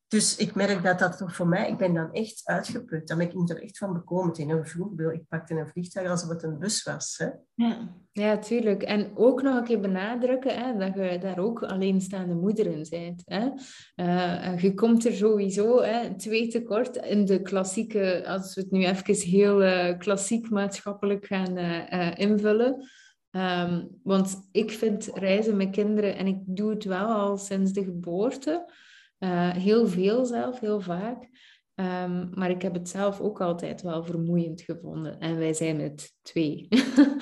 dus 0.08 0.36
ik 0.36 0.56
merk 0.56 0.84
dat 0.84 1.00
dat 1.00 1.24
voor 1.26 1.48
mij, 1.48 1.70
ik 1.70 1.78
ben 1.78 1.94
dan 1.94 2.14
echt 2.14 2.42
uitgeput. 2.44 3.08
Dan 3.08 3.18
ben 3.18 3.28
ik 3.28 3.34
moet 3.34 3.50
er 3.50 3.62
echt 3.62 3.78
van 3.78 3.94
bekomen. 3.94 4.36
In 4.36 4.66
vroeger, 4.66 5.14
ik 5.14 5.28
pakte 5.28 5.54
een 5.54 5.68
vliegtuig 5.68 6.10
alsof 6.10 6.30
het 6.30 6.44
een 6.44 6.60
bus 6.60 6.84
was. 6.84 7.16
Hè? 7.18 7.28
Ja. 7.54 7.78
ja, 8.12 8.38
tuurlijk. 8.38 8.84
En 8.84 9.12
ook 9.16 9.42
nog 9.42 9.56
een 9.56 9.64
keer 9.64 9.80
benadrukken 9.80 10.56
hè, 10.56 10.78
dat 10.78 10.94
je 10.96 11.18
daar 11.20 11.40
ook 11.40 11.64
alleenstaande 11.64 12.34
moeder 12.34 12.66
in 12.66 12.86
bent. 12.90 13.22
Hè? 13.26 13.50
Uh, 13.96 14.60
je 14.62 14.74
komt 14.74 15.06
er 15.06 15.14
sowieso 15.14 15.82
hè, 15.82 16.16
twee 16.16 16.48
tekort 16.48 16.96
in 16.96 17.26
de 17.26 17.42
klassieke, 17.42 18.24
als 18.28 18.56
we 18.56 18.62
het 18.62 18.72
nu 18.72 18.86
even 18.86 19.30
heel 19.30 19.64
uh, 19.64 19.98
klassiek 19.98 20.50
maatschappelijk 20.50 21.26
gaan 21.26 21.58
uh, 21.58 22.12
invullen. 22.16 22.90
Um, 23.32 23.88
want 24.04 24.48
ik 24.52 24.72
vind 24.72 25.10
reizen 25.14 25.58
met 25.58 25.70
kinderen, 25.70 26.18
en 26.18 26.28
ik 26.28 26.38
doe 26.46 26.70
het 26.70 26.84
wel 26.84 27.08
al 27.08 27.38
sinds 27.38 27.72
de 27.72 27.84
geboorte, 27.84 28.72
uh, 29.20 29.50
heel 29.50 29.88
veel 29.88 30.26
zelf, 30.26 30.60
heel 30.60 30.82
vaak. 30.82 31.30
Ehm, 31.78 32.28
maar 32.34 32.50
ik 32.50 32.62
heb 32.62 32.74
het 32.74 32.90
zelf 32.90 33.20
ook 33.20 33.42
altijd 33.42 33.82
wel 33.82 34.04
vermoeiend 34.04 34.62
gevonden. 34.62 35.20
En 35.20 35.38
wij 35.38 35.54
zijn 35.54 35.78
met 35.78 36.14
twee. 36.22 36.68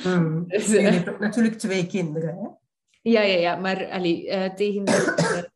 Mm. 0.05 0.43
dus, 0.47 0.73
uh, 0.73 0.81
je 0.81 0.87
hebt 0.87 1.09
ook 1.09 1.19
natuurlijk 1.19 1.55
twee 1.57 1.87
kinderen, 1.87 2.35
hè? 2.35 2.47
Ja, 3.11 3.21
ja, 3.21 3.37
ja. 3.37 3.55
Maar 3.55 3.89
allee, 3.89 4.27
uh, 4.27 4.45
tegen, 4.45 4.85
de, 4.85 5.49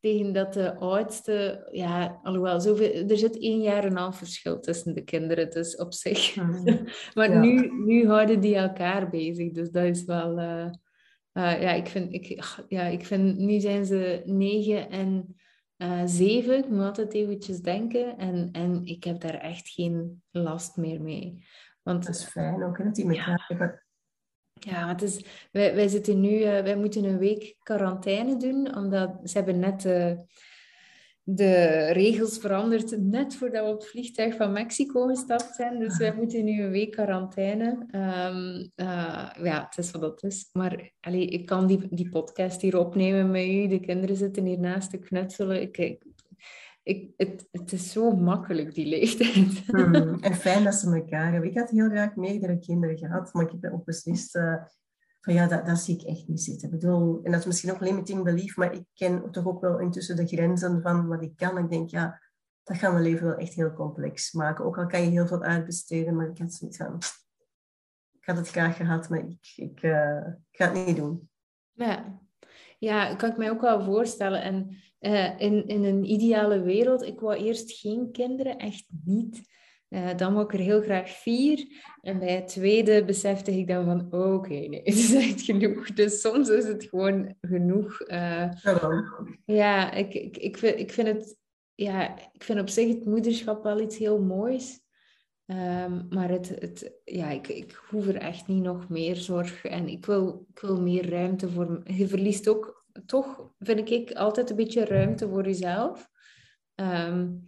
tegen 0.00 0.32
dat 0.32 0.52
de 0.52 0.74
oudste... 0.74 1.68
Ja, 1.72 2.20
alhoewel, 2.22 2.60
zoveel, 2.60 3.08
er 3.08 3.18
zit 3.18 3.38
één 3.38 3.60
jaar 3.60 3.84
en 3.84 3.90
een 3.90 3.96
half 3.96 4.16
verschil 4.16 4.60
tussen 4.60 4.94
de 4.94 5.04
kinderen. 5.04 5.50
Dus 5.50 5.76
op 5.76 5.92
zich... 5.92 6.36
Mm. 6.36 6.64
maar 7.14 7.30
ja. 7.30 7.40
nu, 7.40 7.70
nu 7.84 8.06
houden 8.06 8.40
die 8.40 8.56
elkaar 8.56 9.10
bezig. 9.10 9.52
Dus 9.52 9.70
dat 9.70 9.84
is 9.84 10.04
wel... 10.04 10.38
Ja, 11.32 11.72
ik 11.72 11.86
vind, 11.86 12.12
ik, 12.12 12.42
ja, 12.68 12.82
ik 12.82 13.06
vind... 13.06 13.38
Nu 13.38 13.60
zijn 13.60 13.84
ze 13.84 14.22
negen 14.24 14.90
en 14.90 15.36
uh, 15.82 16.02
zeven, 16.04 16.58
ik 16.58 16.68
moet 16.68 16.84
altijd 16.84 17.12
eventjes 17.12 17.60
denken. 17.60 18.18
En, 18.18 18.48
en 18.52 18.84
ik 18.84 19.04
heb 19.04 19.20
daar 19.20 19.34
echt 19.34 19.68
geen 19.68 20.22
last 20.30 20.76
meer 20.76 21.02
mee. 21.02 21.46
Want, 21.82 22.06
dat 22.06 22.14
is 22.14 22.24
fijn 22.24 22.62
ook, 22.62 22.84
dat 22.84 22.94
die 22.94 23.06
met 23.06 23.16
ja, 23.16 23.44
hebben. 23.46 23.84
Ja, 24.52 24.88
het 24.88 25.02
is, 25.02 25.24
wij, 25.52 25.74
wij 25.74 25.88
zitten 25.88 26.20
nu, 26.20 26.30
uh, 26.30 26.44
wij 26.44 26.76
moeten 26.76 27.04
een 27.04 27.18
week 27.18 27.56
quarantaine 27.58 28.36
doen, 28.36 28.76
omdat 28.76 29.20
ze 29.24 29.36
hebben 29.36 29.58
net 29.58 29.84
de 31.24 31.86
regels 31.92 32.38
veranderd, 32.38 33.00
net 33.00 33.34
voordat 33.34 33.64
we 33.64 33.70
op 33.70 33.80
het 33.80 33.88
vliegtuig 33.88 34.36
van 34.36 34.52
Mexico 34.52 35.06
gestapt 35.06 35.54
zijn. 35.54 35.78
Dus 35.78 35.98
wij 35.98 36.14
moeten 36.14 36.44
nu 36.44 36.62
een 36.62 36.70
week 36.70 36.90
quarantaine. 36.90 37.70
Um, 37.94 38.70
ja, 39.44 39.66
het 39.68 39.78
is 39.78 39.90
wat 39.90 40.02
het 40.02 40.22
is. 40.22 40.48
Maar 40.52 40.92
ik 41.10 41.46
kan 41.46 41.66
die, 41.66 41.86
die 41.90 42.08
podcast 42.08 42.60
hier 42.60 42.78
opnemen 42.78 43.30
met 43.30 43.46
u. 43.46 43.68
De 43.68 43.80
kinderen 43.80 44.16
zitten 44.16 44.44
hier 44.44 44.58
naast 44.58 44.90
te 44.90 44.98
knutselen. 44.98 45.62
Ik, 45.62 45.78
ik, 45.78 46.04
ik, 46.82 47.10
het, 47.16 47.48
het 47.50 47.72
is 47.72 47.92
zo 47.92 48.10
makkelijk, 48.10 48.74
die 48.74 48.86
leeftijd. 48.86 49.62
Hmm. 49.66 50.18
En 50.20 50.34
fijn 50.34 50.64
dat 50.64 50.74
ze 50.74 50.94
elkaar 50.94 51.32
hebben. 51.32 51.50
Ik 51.50 51.58
had 51.58 51.70
heel 51.70 51.88
graag 51.88 52.16
meerdere 52.16 52.58
kinderen 52.58 52.98
gehad, 52.98 53.32
maar 53.32 53.44
ik 53.44 53.52
heb 53.60 53.72
ook 53.72 53.84
beslist 53.84 54.36
uh, 54.36 54.54
ja, 55.22 55.46
dat, 55.46 55.66
dat 55.66 55.78
zie 55.78 55.98
ik 55.98 56.02
echt 56.02 56.28
niet 56.28 56.42
zitten. 56.42 56.68
Ik 56.68 56.80
bedoel, 56.80 57.20
en 57.22 57.30
dat 57.30 57.40
is 57.40 57.46
misschien 57.46 57.72
ook 57.72 57.80
limiting 57.80 58.24
belief, 58.24 58.56
maar 58.56 58.74
ik 58.74 58.84
ken 58.94 59.30
toch 59.30 59.46
ook 59.46 59.60
wel 59.60 59.78
intussen 59.78 60.16
de 60.16 60.26
grenzen 60.26 60.82
van 60.82 61.06
wat 61.06 61.22
ik 61.22 61.36
kan. 61.36 61.58
Ik 61.58 61.70
denk, 61.70 61.90
ja, 61.90 62.20
dat 62.62 62.76
gaat 62.76 62.92
mijn 62.92 63.04
leven 63.04 63.26
wel 63.26 63.36
echt 63.36 63.54
heel 63.54 63.72
complex 63.72 64.32
maken. 64.32 64.64
Ook 64.64 64.78
al 64.78 64.86
kan 64.86 65.02
je 65.02 65.10
heel 65.10 65.26
veel 65.26 65.42
uitbesteden, 65.42 66.16
maar 66.16 66.28
ik 66.28 66.38
had 66.38 66.52
zoiets 66.52 66.76
van... 66.76 66.98
Ik 68.20 68.28
had 68.28 68.36
het 68.36 68.48
graag 68.48 68.76
gehad, 68.76 69.08
maar 69.08 69.24
ik, 69.56 69.82
uh, 69.82 70.26
ik 70.50 70.56
ga 70.56 70.72
het 70.72 70.86
niet 70.86 70.96
doen. 70.96 71.30
Ja. 71.72 72.20
ja, 72.78 73.14
kan 73.14 73.30
ik 73.30 73.36
mij 73.36 73.50
ook 73.50 73.60
wel 73.60 73.84
voorstellen. 73.84 74.42
En 74.42 74.76
uh, 75.00 75.40
in, 75.40 75.68
in 75.68 75.84
een 75.84 76.04
ideale 76.04 76.60
wereld, 76.60 77.02
ik 77.02 77.20
wou 77.20 77.36
eerst 77.36 77.72
geen 77.72 78.12
kinderen, 78.12 78.58
echt 78.58 78.86
niet. 79.04 79.51
Uh, 79.92 80.16
dan 80.16 80.32
wou 80.32 80.44
ik 80.44 80.52
er 80.52 80.58
heel 80.58 80.82
graag 80.82 81.10
vier. 81.10 81.66
En 82.00 82.18
bij 82.18 82.34
het 82.34 82.48
tweede 82.48 83.04
besefte 83.04 83.58
ik 83.58 83.66
dan 83.66 83.84
van, 83.84 84.06
oké, 84.06 84.16
okay, 84.16 84.66
nee, 84.66 84.80
het 84.84 84.94
is 84.94 85.14
echt 85.14 85.40
genoeg. 85.40 85.92
Dus 85.92 86.20
soms 86.20 86.48
is 86.48 86.64
het 86.64 86.84
gewoon 86.84 87.34
genoeg. 87.40 88.08
Uh, 88.08 88.50
ja, 89.44 89.92
ik, 89.92 90.14
ik, 90.14 90.36
ik, 90.36 90.58
vind, 90.58 90.78
ik 90.78 90.92
vind 90.92 91.08
het... 91.08 91.36
Ja, 91.74 92.18
ik 92.32 92.44
vind 92.44 92.60
op 92.60 92.68
zich 92.68 92.88
het 92.88 93.04
moederschap 93.04 93.62
wel 93.62 93.80
iets 93.80 93.98
heel 93.98 94.22
moois. 94.22 94.80
Um, 95.46 96.06
maar 96.08 96.28
het, 96.28 96.48
het, 96.48 96.92
ja, 97.04 97.30
ik, 97.30 97.48
ik 97.48 97.82
hoef 97.88 98.06
er 98.06 98.16
echt 98.16 98.46
niet 98.46 98.62
nog 98.62 98.88
meer 98.88 99.16
zorg. 99.16 99.64
En 99.64 99.88
ik 99.88 100.06
wil, 100.06 100.46
ik 100.54 100.60
wil 100.60 100.80
meer 100.80 101.10
ruimte 101.10 101.48
voor... 101.48 101.82
Je 101.84 102.08
verliest 102.08 102.48
ook, 102.48 102.86
toch, 103.06 103.52
vind 103.58 103.90
ik, 103.90 104.12
altijd 104.12 104.50
een 104.50 104.56
beetje 104.56 104.84
ruimte 104.84 105.28
voor 105.28 105.44
jezelf. 105.44 106.10
Um, 106.74 107.44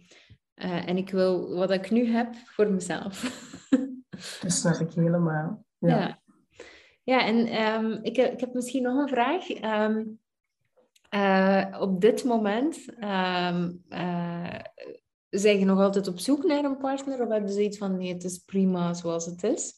uh, 0.55 0.87
en 0.87 0.97
ik 0.97 1.09
wil 1.09 1.55
wat 1.55 1.71
ik 1.71 1.91
nu 1.91 2.07
heb 2.07 2.35
voor 2.35 2.71
mezelf. 2.71 3.21
dat 4.41 4.51
snap 4.51 4.79
ik 4.79 4.91
helemaal. 4.93 5.65
Ja, 5.77 5.97
ja. 5.99 6.19
ja 7.03 7.25
en 7.25 7.61
um, 7.61 7.99
ik, 8.01 8.17
ik 8.17 8.39
heb 8.39 8.53
misschien 8.53 8.83
nog 8.83 8.97
een 9.01 9.09
vraag. 9.09 9.49
Um, 9.49 10.19
uh, 11.09 11.77
op 11.79 12.01
dit 12.01 12.23
moment, 12.23 12.85
um, 13.03 13.83
uh, 13.89 14.59
zijn 15.29 15.59
je 15.59 15.65
nog 15.65 15.79
altijd 15.79 16.07
op 16.07 16.19
zoek 16.19 16.43
naar 16.43 16.63
een 16.63 16.77
partner? 16.77 17.21
Of 17.21 17.29
hebben 17.29 17.51
ze 17.51 17.63
iets 17.63 17.77
van, 17.77 17.97
nee, 17.97 18.13
het 18.13 18.23
is 18.23 18.37
prima 18.37 18.93
zoals 18.93 19.25
het 19.25 19.43
is? 19.43 19.73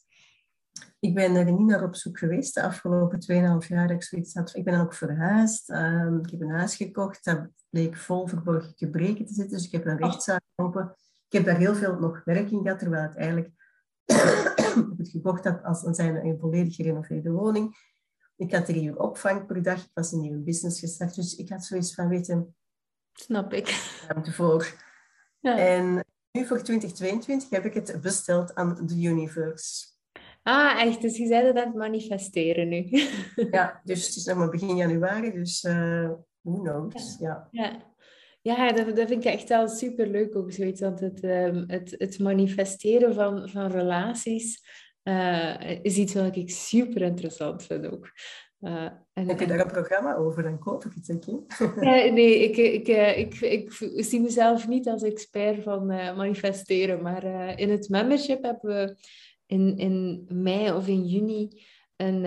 Ik 1.00 1.14
ben 1.14 1.34
er 1.34 1.52
niet 1.52 1.66
naar 1.66 1.84
op 1.84 1.94
zoek 1.94 2.18
geweest 2.18 2.54
de 2.54 2.62
afgelopen 2.62 3.20
2,5 3.62 3.68
jaar. 3.68 3.90
Ik, 3.90 4.02
zoiets 4.02 4.34
had. 4.34 4.54
ik 4.56 4.64
ben 4.64 4.72
dan 4.72 4.82
ook 4.82 4.94
verhuisd. 4.94 5.68
ik 5.68 6.30
heb 6.30 6.40
een 6.40 6.50
huis 6.50 6.76
gekocht. 6.76 7.24
Dat 7.24 7.48
bleek 7.70 7.96
vol 7.96 8.26
verborgen 8.26 8.72
gebreken 8.76 9.26
te 9.26 9.32
zitten. 9.32 9.56
Dus 9.56 9.66
ik 9.66 9.72
heb 9.72 9.86
een 9.86 9.96
rechtszaak 9.96 10.42
open. 10.54 10.96
Ik 11.26 11.32
heb 11.32 11.44
daar 11.44 11.58
heel 11.58 11.74
veel 11.74 11.98
nog 11.98 12.24
werk 12.24 12.50
in 12.50 12.62
gehad, 12.62 12.78
terwijl 12.78 13.02
het 13.02 13.16
eigenlijk 13.16 13.50
het 14.98 15.08
gekocht 15.08 15.44
had 15.44 15.62
als 15.62 15.84
een, 15.84 15.94
zijn 15.94 16.16
een 16.16 16.38
volledig 16.38 16.74
gerenoveerde 16.74 17.30
woning. 17.30 17.76
Ik 18.36 18.54
had 18.54 18.64
drie 18.64 18.84
uur 18.84 18.98
opvang 18.98 19.46
per 19.46 19.62
dag. 19.62 19.84
Ik 19.84 19.90
was 19.94 20.12
een 20.12 20.20
nieuwe 20.20 20.38
business 20.38 20.80
gestart. 20.80 21.14
Dus 21.14 21.36
ik 21.36 21.48
had 21.48 21.64
zoiets 21.64 21.94
van, 21.94 22.08
weten... 22.08 22.56
Snap 23.12 23.52
ik. 23.52 23.68
Ruimte 24.08 24.32
voor. 24.32 24.74
Ja. 25.40 25.58
En 25.58 26.04
nu 26.30 26.46
voor 26.46 26.62
2022 26.62 27.50
heb 27.50 27.64
ik 27.64 27.74
het 27.74 28.00
besteld 28.00 28.54
aan 28.54 28.86
de 28.86 28.94
universe. 28.94 29.86
Ah, 30.42 30.80
echt? 30.80 31.00
Dus 31.00 31.16
je 31.16 31.26
zei 31.26 31.46
dat 31.46 31.56
aan 31.56 31.68
het 31.68 31.76
manifesteren 31.76 32.68
nu. 32.68 32.86
ja, 33.50 33.80
dus 33.84 34.06
het 34.06 34.16
is 34.16 34.24
nog 34.24 34.36
maar 34.36 34.50
begin 34.50 34.76
januari. 34.76 35.32
Dus 35.32 35.64
uh, 35.64 36.10
who 36.40 36.60
knows? 36.62 37.16
Ja. 37.18 37.48
ja. 37.50 37.82
ja. 38.40 38.72
dat, 38.72 38.96
dat 38.96 39.08
vind 39.08 39.24
ik 39.24 39.32
echt 39.32 39.48
wel 39.48 39.68
super 39.68 40.06
leuk 40.06 40.36
ook 40.36 40.52
zoiets. 40.52 40.80
Want 40.80 41.00
het, 41.00 41.24
um, 41.24 41.64
het, 41.66 41.94
het 41.98 42.18
manifesteren 42.18 43.14
van, 43.14 43.48
van 43.48 43.66
relaties 43.66 44.60
uh, 45.02 45.82
is 45.82 45.96
iets 45.96 46.14
wat 46.14 46.36
ik 46.36 46.50
super 46.50 47.02
interessant 47.02 47.62
vind 47.62 47.86
ook. 47.86 48.12
Uh, 48.60 48.84
en, 49.12 49.28
Heb 49.28 49.40
je 49.40 49.46
daar 49.46 49.60
een 49.60 49.66
programma 49.66 50.16
over? 50.16 50.42
Dan 50.42 50.58
koop 50.58 50.84
ik 50.84 50.92
het 50.94 51.08
een 51.08 51.46
uh, 51.60 52.12
nee, 52.12 52.38
ik, 52.38 52.56
ik, 52.56 52.88
ik, 53.16 53.40
ik, 53.40 53.80
ik, 53.80 54.04
zie 54.04 54.20
mezelf 54.20 54.68
niet 54.68 54.88
als 54.88 55.02
expert 55.02 55.62
van 55.62 55.86
manifesteren. 55.86 57.02
Maar 57.02 57.24
in 57.58 57.70
het 57.70 57.88
membership 57.88 58.42
hebben 58.42 58.74
we 58.74 58.96
in, 59.46 59.76
in 59.76 60.24
mei 60.32 60.72
of 60.72 60.88
in 60.88 61.04
juni 61.04 61.62
een, 61.98 62.24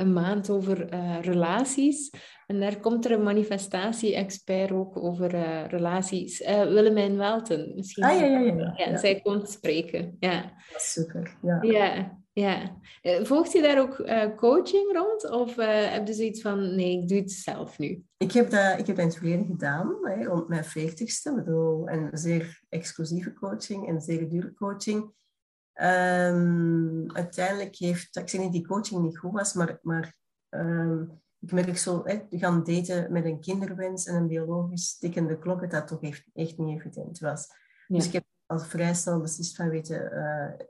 een 0.00 0.12
maand 0.12 0.50
over 0.50 0.88
relaties. 1.20 2.10
En 2.46 2.60
daar 2.60 2.80
komt 2.80 3.04
er 3.04 3.10
een 3.10 3.22
manifestatie-expert 3.22 4.70
ook 4.70 4.96
over 4.96 5.34
uh, 5.34 5.66
relaties. 5.68 6.38
Willemijn 6.46 7.16
Welten, 7.16 7.72
misschien. 7.74 8.04
Ah, 8.04 8.20
ja, 8.20 8.26
ja, 8.26 8.38
ja. 8.38 8.72
ja, 8.76 8.96
Zij 8.96 9.20
komt 9.20 9.50
spreken, 9.50 10.16
ja. 10.20 10.52
Super, 10.76 11.36
ja. 11.42 11.62
Ja, 11.62 12.18
ja. 12.32 12.78
Volgt 13.24 13.52
je 13.52 13.62
daar 13.62 13.80
ook 13.80 13.96
coaching 14.36 14.92
rond? 14.92 15.30
Of 15.30 15.56
heb 15.90 16.06
je 16.06 16.14
zoiets 16.14 16.40
van, 16.40 16.74
nee, 16.74 17.02
ik 17.02 17.08
doe 17.08 17.18
het 17.18 17.32
zelf 17.32 17.78
nu? 17.78 18.04
Ik 18.16 18.32
heb 18.32 18.50
dat, 18.50 18.78
ik 18.78 18.86
heb 18.86 18.96
dat 18.96 18.98
in 18.98 19.04
het 19.04 19.16
verleden 19.16 19.46
gedaan, 19.46 19.96
hè, 20.02 20.24
rond 20.24 20.48
mijn 20.48 20.64
veertigste. 20.64 21.34
Bedoel, 21.34 21.86
en 21.86 22.08
zeer 22.12 22.62
exclusieve 22.68 23.32
coaching 23.32 23.88
en 23.88 24.00
zeer 24.00 24.28
dure 24.28 24.54
coaching. 24.54 25.14
Um, 25.82 27.12
uiteindelijk 27.12 27.76
heeft, 27.76 28.16
ik 28.16 28.28
zeg 28.28 28.40
niet 28.40 28.52
die 28.52 28.66
coaching 28.66 29.02
niet 29.02 29.18
goed 29.18 29.32
was, 29.32 29.54
maar... 29.54 29.78
maar 29.82 30.14
um, 30.50 31.24
ik 31.40 31.52
merk 31.52 31.78
zo, 31.78 32.02
hè, 32.04 32.26
gaan 32.30 32.64
daten 32.64 33.12
met 33.12 33.24
een 33.24 33.40
kinderwens 33.40 34.06
en 34.06 34.14
een 34.14 34.26
biologisch 34.26 34.98
tikkende 34.98 35.38
klok, 35.38 35.70
dat 35.70 35.86
toch 35.86 36.02
echt, 36.02 36.24
echt 36.32 36.58
niet 36.58 36.78
evident 36.78 37.18
was. 37.18 37.46
Dus 37.86 38.06
ik 38.06 38.12
heb 38.12 38.24
al 38.46 38.58
vrij 38.58 38.94
snel 38.94 39.20
beslist 39.20 39.56
van, 39.56 39.68
weten, 39.68 40.12
uh, 40.12 40.66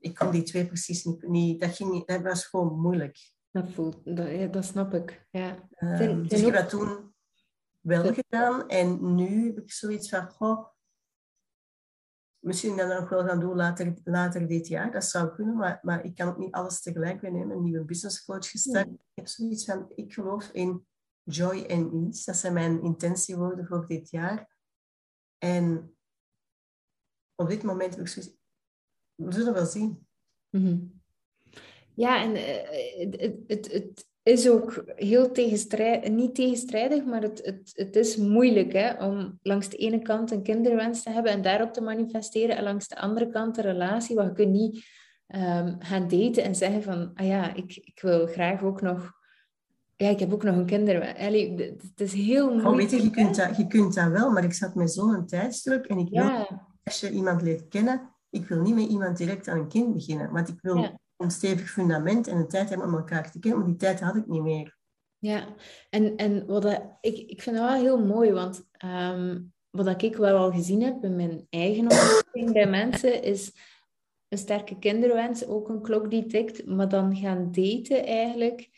ik 0.00 0.14
kon 0.14 0.30
die 0.30 0.42
twee 0.42 0.66
precies 0.66 1.04
niet, 1.04 1.28
niet, 1.28 1.60
dat, 1.60 1.76
ging 1.76 1.90
niet, 1.90 2.06
dat 2.06 2.22
was 2.22 2.46
gewoon 2.46 2.80
moeilijk. 2.80 3.32
Dat, 3.50 3.70
voelt, 3.70 4.00
dat, 4.04 4.30
ja, 4.30 4.46
dat 4.46 4.64
snap 4.64 4.94
ik, 4.94 5.26
ja. 5.30 5.68
Um, 5.78 6.28
dus 6.28 6.38
ik 6.38 6.44
heb 6.44 6.54
dat 6.54 6.68
toen 6.68 7.14
wel 7.80 8.14
gedaan 8.14 8.68
en 8.68 9.14
nu 9.14 9.46
heb 9.46 9.58
ik 9.58 9.72
zoiets 9.72 10.08
van, 10.08 10.30
goh, 10.30 10.66
misschien 12.46 12.76
dat 12.76 13.00
nog 13.00 13.08
wel 13.08 13.24
gaan 13.24 13.40
doen 13.40 13.56
later, 13.56 13.94
later 14.04 14.48
dit 14.48 14.68
jaar. 14.68 14.92
Dat 14.92 15.04
zou 15.04 15.34
kunnen, 15.34 15.56
maar, 15.56 15.78
maar 15.82 16.04
ik 16.04 16.14
kan 16.14 16.28
ook 16.28 16.38
niet 16.38 16.52
alles 16.52 16.80
tegelijk. 16.80 17.20
We 17.20 17.26
hebben 17.26 17.50
een 17.50 17.62
nieuwe 17.62 17.84
business 17.84 18.24
coach 18.24 18.50
gestart. 18.50 18.88
Ik 18.88 19.14
heb 19.14 19.26
zoiets 19.26 19.64
van, 19.64 19.92
ik 19.94 20.12
geloof 20.12 20.48
in 20.52 20.86
joy 21.22 21.62
en 21.62 21.90
ease. 21.92 22.24
Dat 22.24 22.36
zijn 22.36 22.52
mijn 22.52 22.82
intentiewoorden 22.82 23.66
voor 23.66 23.86
dit 23.86 24.10
jaar. 24.10 24.56
En 25.38 25.96
op 27.34 27.48
dit 27.48 27.62
moment 27.62 27.90
heb 27.90 28.00
ik 28.00 28.08
zoiets... 28.08 28.34
We 29.14 29.32
zullen 29.32 29.52
wel 29.52 29.66
zien. 29.66 30.06
Mm 30.50 30.64
-hmm. 30.64 31.02
Ja, 31.94 32.22
en 32.22 32.30
uh, 32.30 33.20
het, 33.20 33.46
het, 33.46 33.72
het, 33.72 34.08
is 34.26 34.48
ook 34.48 34.84
heel 34.96 35.32
tegenstrijdig, 35.32 36.10
niet 36.10 36.34
tegenstrijdig, 36.34 37.04
maar 37.04 37.22
het, 37.22 37.40
het, 37.44 37.72
het 37.74 37.96
is 37.96 38.16
moeilijk 38.16 38.72
hè, 38.72 39.04
om 39.04 39.38
langs 39.42 39.68
de 39.68 39.76
ene 39.76 39.98
kant 39.98 40.30
een 40.30 40.42
kinderwens 40.42 41.02
te 41.02 41.10
hebben 41.10 41.32
en 41.32 41.42
daarop 41.42 41.72
te 41.72 41.80
manifesteren 41.80 42.56
en 42.56 42.62
langs 42.62 42.88
de 42.88 43.00
andere 43.00 43.28
kant 43.28 43.56
een 43.56 43.64
relatie, 43.64 44.16
waar 44.16 44.24
je 44.24 44.32
kunt 44.32 44.52
niet 44.52 44.74
um, 45.26 45.76
gaan 45.78 46.08
daten 46.08 46.42
en 46.42 46.54
zeggen 46.54 46.82
van, 46.82 47.10
ah 47.14 47.26
ja, 47.26 47.54
ik, 47.54 47.76
ik 47.76 48.00
wil 48.02 48.26
graag 48.26 48.62
ook 48.62 48.80
nog 48.80 49.12
Ja, 49.96 50.08
ik 50.08 50.18
heb 50.18 50.32
ook 50.32 50.42
nog 50.42 50.56
een 50.56 50.66
kinder. 50.66 51.02
Ellie, 51.02 51.54
het 51.56 52.00
is 52.00 52.12
heel 52.12 52.46
moeilijk. 52.46 52.68
Oh, 52.68 52.76
weet 52.76 52.90
je, 52.90 53.02
je 53.02 53.10
kunt, 53.10 53.36
dat, 53.36 53.56
je 53.56 53.66
kunt 53.66 53.94
dat 53.94 54.10
wel, 54.10 54.30
maar 54.30 54.44
ik 54.44 54.52
zat 54.52 54.74
met 54.74 54.92
zo'n 54.92 55.26
tijdsdruk 55.26 55.86
en 55.86 55.98
ik 55.98 56.08
wil, 56.08 56.24
Ja, 56.24 56.66
als 56.84 57.00
je 57.00 57.10
iemand 57.10 57.42
leert 57.42 57.68
kennen, 57.68 58.14
ik 58.30 58.48
wil 58.48 58.60
niet 58.60 58.74
met 58.74 58.88
iemand 58.88 59.16
direct 59.16 59.48
aan 59.48 59.58
een 59.58 59.68
kind 59.68 59.94
beginnen, 59.94 60.32
want 60.32 60.48
ik 60.48 60.58
wil 60.60 60.76
Ja. 60.76 60.98
Een 61.16 61.30
stevig 61.30 61.70
fundament 61.70 62.26
en 62.26 62.36
een 62.36 62.48
tijd 62.48 62.68
hebben 62.68 62.86
om 62.86 62.94
elkaar 62.94 63.30
te 63.30 63.38
kennen, 63.38 63.58
maar 63.58 63.68
die 63.68 63.78
tijd 63.78 64.00
had 64.00 64.16
ik 64.16 64.26
niet 64.26 64.42
meer. 64.42 64.76
ja. 65.18 65.54
En, 65.90 66.16
en 66.16 66.46
wat 66.46 66.62
dat, 66.62 66.82
ik, 67.00 67.16
ik 67.16 67.42
vind 67.42 67.56
dat 67.56 67.68
wel 67.68 67.80
heel 67.80 68.04
mooi, 68.04 68.32
want 68.32 68.68
ehm, 68.72 69.40
wat 69.70 69.84
dat 69.84 70.02
ik 70.02 70.16
wel 70.16 70.36
al 70.36 70.52
gezien 70.52 70.82
heb 70.82 71.04
in 71.04 71.16
mijn 71.16 71.46
eigen 71.50 71.82
omgeving 71.82 72.52
bij 72.52 72.68
mensen, 72.68 73.22
is 73.22 73.52
een 74.28 74.38
sterke 74.38 74.78
kinderwens, 74.78 75.46
ook 75.46 75.68
een 75.68 75.82
klok 75.82 76.10
die 76.10 76.26
tikt, 76.26 76.66
maar 76.66 76.88
dan 76.88 77.16
gaan 77.16 77.52
daten 77.52 78.04
eigenlijk 78.04 78.68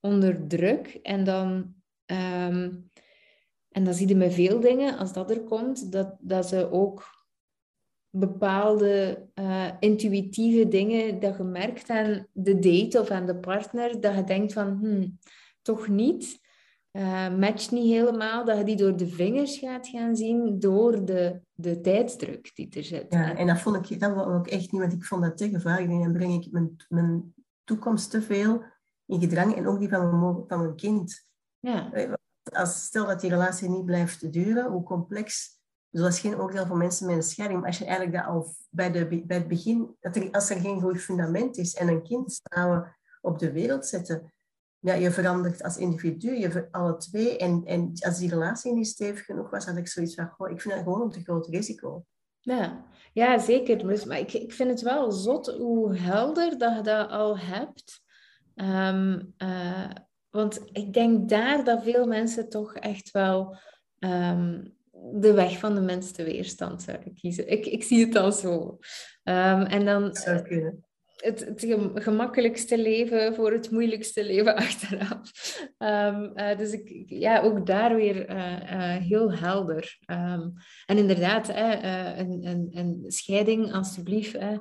onder 0.00 0.46
druk. 0.46 0.98
En 1.02 1.24
dan, 1.24 1.74
ehm, 2.04 2.70
en 3.68 3.84
dan 3.84 3.94
zie 3.94 4.08
je 4.08 4.16
met 4.16 4.34
veel 4.34 4.60
dingen, 4.60 4.98
als 4.98 5.12
dat 5.12 5.30
er 5.30 5.42
komt, 5.42 5.92
dat, 5.92 6.16
dat 6.20 6.48
ze 6.48 6.70
ook 6.70 7.21
bepaalde 8.14 9.26
eh, 9.34 9.68
intuïtieve 9.80 10.68
dingen 10.68 11.20
dat 11.20 11.36
je 11.36 11.42
merkt 11.42 11.90
aan 11.90 12.26
de 12.32 12.58
date 12.58 13.00
of 13.00 13.10
aan 13.10 13.26
de 13.26 13.36
partner, 13.36 14.00
dat 14.00 14.14
je 14.14 14.24
denkt 14.24 14.52
van, 14.52 14.78
hmm, 14.80 15.18
toch 15.62 15.88
niet. 15.88 16.40
eh 16.90 17.36
matcht 17.36 17.70
niet 17.70 17.92
helemaal, 17.92 18.44
dat 18.44 18.58
je 18.58 18.64
die 18.64 18.76
door 18.76 18.96
de 18.96 19.06
vingers 19.08 19.58
gaat 19.58 19.88
gaan 19.88 20.16
zien 20.16 20.58
door 20.58 21.04
de, 21.04 21.40
de 21.52 21.80
tijdsdruk 21.80 22.50
die 22.54 22.68
er 22.76 22.84
zit. 22.84 23.06
Ja, 23.08 23.36
en 23.36 23.46
dat 23.46 23.60
vond 23.60 23.90
ik, 23.90 24.00
dat 24.00 24.14
wou 24.14 24.38
ik 24.38 24.46
echt 24.46 24.72
niet, 24.72 24.80
want 24.80 24.92
ik 24.92 25.04
vond 25.04 25.22
dat 25.22 25.36
te 25.36 25.48
gevaarlijk. 25.48 25.90
En 25.90 26.02
dan 26.02 26.12
breng 26.12 26.44
ik 26.44 26.52
mijn, 26.52 26.76
mijn 26.88 27.34
toekomst 27.64 28.10
te 28.10 28.22
veel 28.22 28.62
in 29.06 29.20
gedrang 29.20 29.56
en 29.56 29.66
ook 29.66 29.78
die 29.78 29.88
van 29.88 30.00
mijn, 30.00 30.18
mo- 30.18 30.44
van 30.48 30.58
mijn 30.58 30.76
kind. 30.76 31.26
Ja, 31.60 31.90
Als, 32.52 32.84
stel 32.84 33.06
dat 33.06 33.20
die 33.20 33.30
relatie 33.30 33.68
niet 33.68 33.84
blijft 33.84 34.32
duren, 34.32 34.70
hoe 34.70 34.82
complex, 34.82 35.50
zoals 35.92 36.20
geen 36.20 36.40
oordeel 36.40 36.66
voor 36.66 36.76
mensen 36.76 37.06
met 37.06 37.16
een 37.16 37.22
scheiding, 37.22 37.60
maar 37.60 37.68
als 37.68 37.78
je 37.78 37.84
eigenlijk 37.84 38.16
dat 38.16 38.26
al 38.26 38.54
bij, 38.70 38.90
de, 38.90 39.22
bij 39.26 39.36
het 39.36 39.48
begin, 39.48 39.96
dat 40.00 40.16
er, 40.16 40.30
als 40.30 40.50
er 40.50 40.60
geen 40.60 40.80
goed 40.80 41.00
fundament 41.00 41.56
is 41.56 41.74
en 41.74 41.88
een 41.88 42.02
kind 42.02 42.40
samen 42.42 42.96
op 43.20 43.38
de 43.38 43.52
wereld 43.52 43.86
zetten, 43.86 44.32
ja, 44.82 44.94
je 44.94 45.10
verandert 45.10 45.62
als 45.62 45.76
individu, 45.76 46.38
je 46.38 46.68
alle 46.70 46.96
twee. 46.96 47.38
En, 47.38 47.62
en 47.64 47.92
als 48.00 48.18
die 48.18 48.28
relatie 48.28 48.72
niet 48.72 48.86
stevig 48.86 49.24
genoeg 49.24 49.50
was, 49.50 49.66
had 49.66 49.76
ik 49.76 49.88
zoiets 49.88 50.14
van, 50.14 50.30
goh, 50.30 50.50
ik 50.50 50.60
vind 50.60 50.74
dat 50.74 50.82
gewoon 50.82 51.02
een 51.02 51.10
te 51.10 51.22
groot 51.22 51.46
risico. 51.46 52.04
ja. 52.40 52.84
ja 53.12 53.38
zeker. 53.38 53.78
Dus, 53.78 54.04
maar 54.04 54.18
ik, 54.18 54.32
ik 54.32 54.52
vind 54.52 54.70
het 54.70 54.80
wel 54.80 55.12
zot 55.12 55.46
hoe 55.46 55.96
helder 55.96 56.58
dat 56.58 56.76
je 56.76 56.82
dat 56.82 57.10
al 57.10 57.38
hebt. 57.38 58.02
Ehm, 58.54 59.22
eh, 59.36 59.90
want 60.30 60.60
ik 60.72 60.92
denk 60.92 61.28
daar 61.28 61.64
dat 61.64 61.82
veel 61.82 62.06
mensen 62.06 62.48
toch 62.48 62.74
echt 62.74 63.10
wel 63.10 63.56
ehm, 63.98 64.64
de 65.14 65.32
weg 65.32 65.58
van 65.58 65.74
de 65.74 65.80
minste 65.80 66.22
weerstand 66.24 66.82
zouden 66.82 67.14
kiezen. 67.14 67.48
Ik, 67.48 67.66
ik 67.66 67.82
zie 67.82 68.04
het 68.04 68.16
al 68.16 68.32
zo. 68.32 68.78
Ehm, 69.22 69.60
en 69.62 69.84
dan 69.84 70.14
zou 70.14 70.42
kunnen. 70.42 70.84
het, 71.16 71.44
het 71.44 71.60
gem- 71.60 71.90
gemakkelijkste 71.98 72.78
leven 72.78 73.34
voor 73.34 73.52
het 73.52 73.70
moeilijkste 73.70 74.24
leven 74.24 74.54
achteraf. 74.66 75.20
Ehm, 75.78 76.22
eh, 76.34 76.58
dus 76.58 76.72
ik, 76.72 76.90
ik- 76.90 77.10
ja, 77.10 77.40
ook 77.40 77.66
daar 77.66 77.94
weer 77.96 78.26
eh, 78.26 78.72
eh, 78.96 79.02
heel 79.02 79.32
helder. 79.32 79.96
Ehm, 80.04 80.48
en 80.86 80.98
inderdaad, 80.98 81.46
hè, 81.46 81.72
eh, 81.72 82.18
een, 82.18 82.46
een, 82.46 82.68
een 82.70 83.04
scheiding, 83.06 83.72
alstublieft. 83.72 84.36
Hè. 84.38 84.56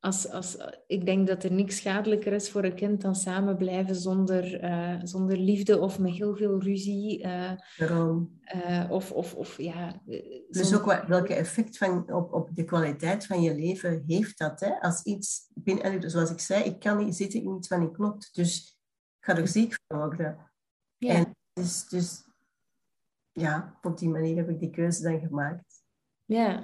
Als, 0.00 0.28
als, 0.30 0.56
ik 0.86 1.06
denk 1.06 1.26
dat 1.26 1.44
er 1.44 1.52
niks 1.52 1.76
schadelijker 1.76 2.32
is 2.32 2.50
voor 2.50 2.64
een 2.64 2.74
kind 2.74 3.00
dan 3.00 3.14
samen 3.14 3.56
blijven 3.56 3.94
zonder, 3.94 4.60
eh, 4.60 5.00
zonder 5.02 5.36
liefde 5.36 5.78
of 5.78 5.98
met 5.98 6.12
heel 6.12 6.36
veel 6.36 6.60
ruzie. 6.60 7.22
eh, 7.22 8.90
of, 8.90 9.12
of, 9.12 9.34
of 9.34 9.56
ja... 9.56 10.02
Dus 10.04 10.48
zonder- 10.50 10.78
ook 10.78 10.84
wat, 10.84 11.06
welke 11.06 11.34
effect 11.34 11.78
van, 11.78 12.12
op, 12.12 12.32
op 12.32 12.48
de 12.54 12.64
kwaliteit 12.64 13.26
van 13.26 13.42
je 13.42 13.54
leven 13.54 14.02
heeft 14.06 14.38
dat? 14.38 14.60
Hè? 14.60 14.80
Als 14.80 15.02
iets, 15.02 15.50
binnen, 15.54 15.84
en 15.84 16.10
zoals 16.10 16.30
ik 16.30 16.40
zei, 16.40 16.64
ik 16.64 16.78
kan 16.80 17.04
niet 17.04 17.16
zitten 17.16 17.42
in 17.42 17.56
iets 17.56 17.68
wat 17.68 17.80
niet 17.80 17.92
klopt. 17.92 18.34
Dus 18.34 18.78
ik 19.18 19.24
ga 19.24 19.36
er 19.36 19.48
ziek 19.48 19.78
van 19.86 19.98
worden. 19.98 20.50
ja. 20.96 21.14
En 21.14 21.36
dus, 21.52 21.88
dus 21.88 22.22
ja, 23.32 23.78
op 23.82 23.98
die 23.98 24.08
manier 24.08 24.36
heb 24.36 24.48
ik 24.48 24.58
die 24.60 24.70
keuze 24.70 25.02
dan 25.02 25.20
gemaakt. 25.20 25.82
Ja. 26.24 26.62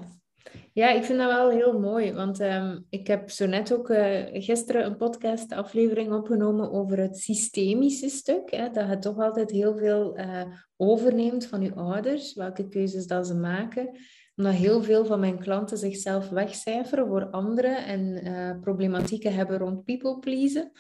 Ja, 0.72 0.90
ik 0.90 1.04
vind 1.04 1.18
dat 1.18 1.32
wel 1.32 1.50
heel 1.50 1.78
mooi. 1.78 2.12
Want 2.12 2.40
ehm, 2.40 2.78
ik 2.88 3.06
heb 3.06 3.30
zo 3.30 3.46
net 3.46 3.72
ook 3.72 3.90
eh, 3.90 4.42
gisteren 4.42 4.84
een 4.84 4.96
podcastaflevering 4.96 6.12
opgenomen 6.12 6.72
over 6.72 6.98
het 6.98 7.18
systemische 7.18 8.08
stuk. 8.08 8.50
Hè, 8.50 8.70
dat 8.70 8.88
je 8.88 8.98
toch 8.98 9.18
altijd 9.18 9.50
heel 9.50 9.76
veel 9.76 10.16
eh, 10.16 10.42
overneemt 10.76 11.46
van 11.46 11.62
je 11.62 11.74
ouders, 11.74 12.34
welke 12.34 12.68
keuzes 12.68 13.06
dat 13.06 13.26
ze 13.26 13.34
maken. 13.34 13.90
Omdat 14.36 14.54
heel 14.54 14.82
veel 14.82 15.04
van 15.04 15.20
mijn 15.20 15.38
klanten 15.38 15.78
zichzelf 15.78 16.28
wegcijferen 16.28 17.06
voor 17.06 17.30
anderen 17.30 17.84
en 17.84 18.14
eh, 18.14 18.60
problematieken 18.60 19.34
hebben 19.34 19.58
rond 19.58 19.84
people 19.84 20.18
pleasen. 20.18 20.72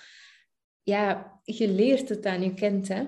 Ja, 0.82 1.38
je 1.42 1.68
leert 1.68 2.08
het 2.08 2.26
aan 2.26 2.42
je 2.42 2.54
kind, 2.54 2.88
hè. 2.88 3.04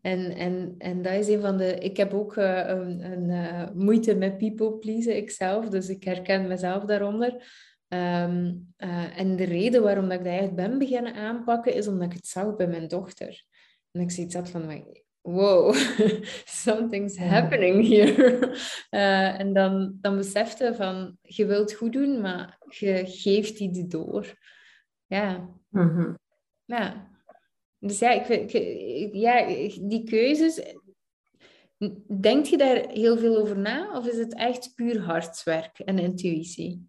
En, 0.00 0.34
en, 0.34 0.74
en 0.78 1.02
dat 1.02 1.12
is 1.12 1.28
een 1.28 1.40
van 1.40 1.56
de... 1.56 1.74
Ik 1.78 1.96
heb 1.96 2.14
ook 2.14 2.36
eh, 2.36 2.64
een, 2.66 3.12
een 3.12 3.30
eh, 3.30 3.70
moeite 3.74 4.14
met 4.14 4.38
people 4.38 4.72
pleasen, 4.72 5.16
ikzelf. 5.16 5.68
Dus 5.68 5.88
ik 5.88 6.04
herken 6.04 6.48
mezelf 6.48 6.84
daaronder. 6.84 7.44
Ehm, 7.88 8.54
eh, 8.76 9.18
en 9.18 9.36
de 9.36 9.44
reden 9.44 9.82
waarom 9.82 10.08
dat 10.08 10.18
ik 10.18 10.24
dat 10.24 10.40
echt 10.40 10.54
ben 10.54 10.78
beginnen 10.78 11.14
aanpakken, 11.14 11.74
is 11.74 11.88
omdat 11.88 12.06
ik 12.06 12.16
het 12.16 12.26
zag 12.26 12.56
bij 12.56 12.66
mijn 12.66 12.88
dochter. 12.88 13.44
En 13.90 14.00
ik 14.00 14.10
zoiets 14.10 14.34
had 14.34 14.50
van, 14.50 14.84
wow, 15.20 15.74
something's 16.64 17.18
happening 17.18 17.88
here. 17.88 18.56
En 19.38 19.52
dan, 19.52 19.98
dan 20.00 20.16
besefte 20.16 20.74
van, 20.74 21.16
je 21.22 21.46
wilt 21.46 21.72
goed 21.72 21.92
doen, 21.92 22.20
maar 22.20 22.58
je 22.68 23.02
geeft 23.06 23.58
die 23.58 23.86
door. 23.86 24.34
Ja, 25.06 25.48
Mhm. 25.68 26.14
ja. 26.64 27.08
Dus 27.80 27.98
ja, 27.98 28.10
ik, 28.10 28.24
vind- 28.24 28.54
ik, 28.54 28.62
ik- 29.02 29.14
ja, 29.14 29.46
die 29.88 30.04
keuzes. 30.04 30.74
Denk 32.20 32.44
je 32.46 32.56
daar 32.56 32.88
heel 32.88 33.18
veel 33.18 33.36
over 33.36 33.58
na? 33.58 33.96
Of 33.98 34.06
is 34.06 34.18
het 34.18 34.34
echt 34.34 34.74
puur 34.74 35.00
hartswerk 35.02 35.78
en 35.78 35.98
intuïtie? 35.98 36.88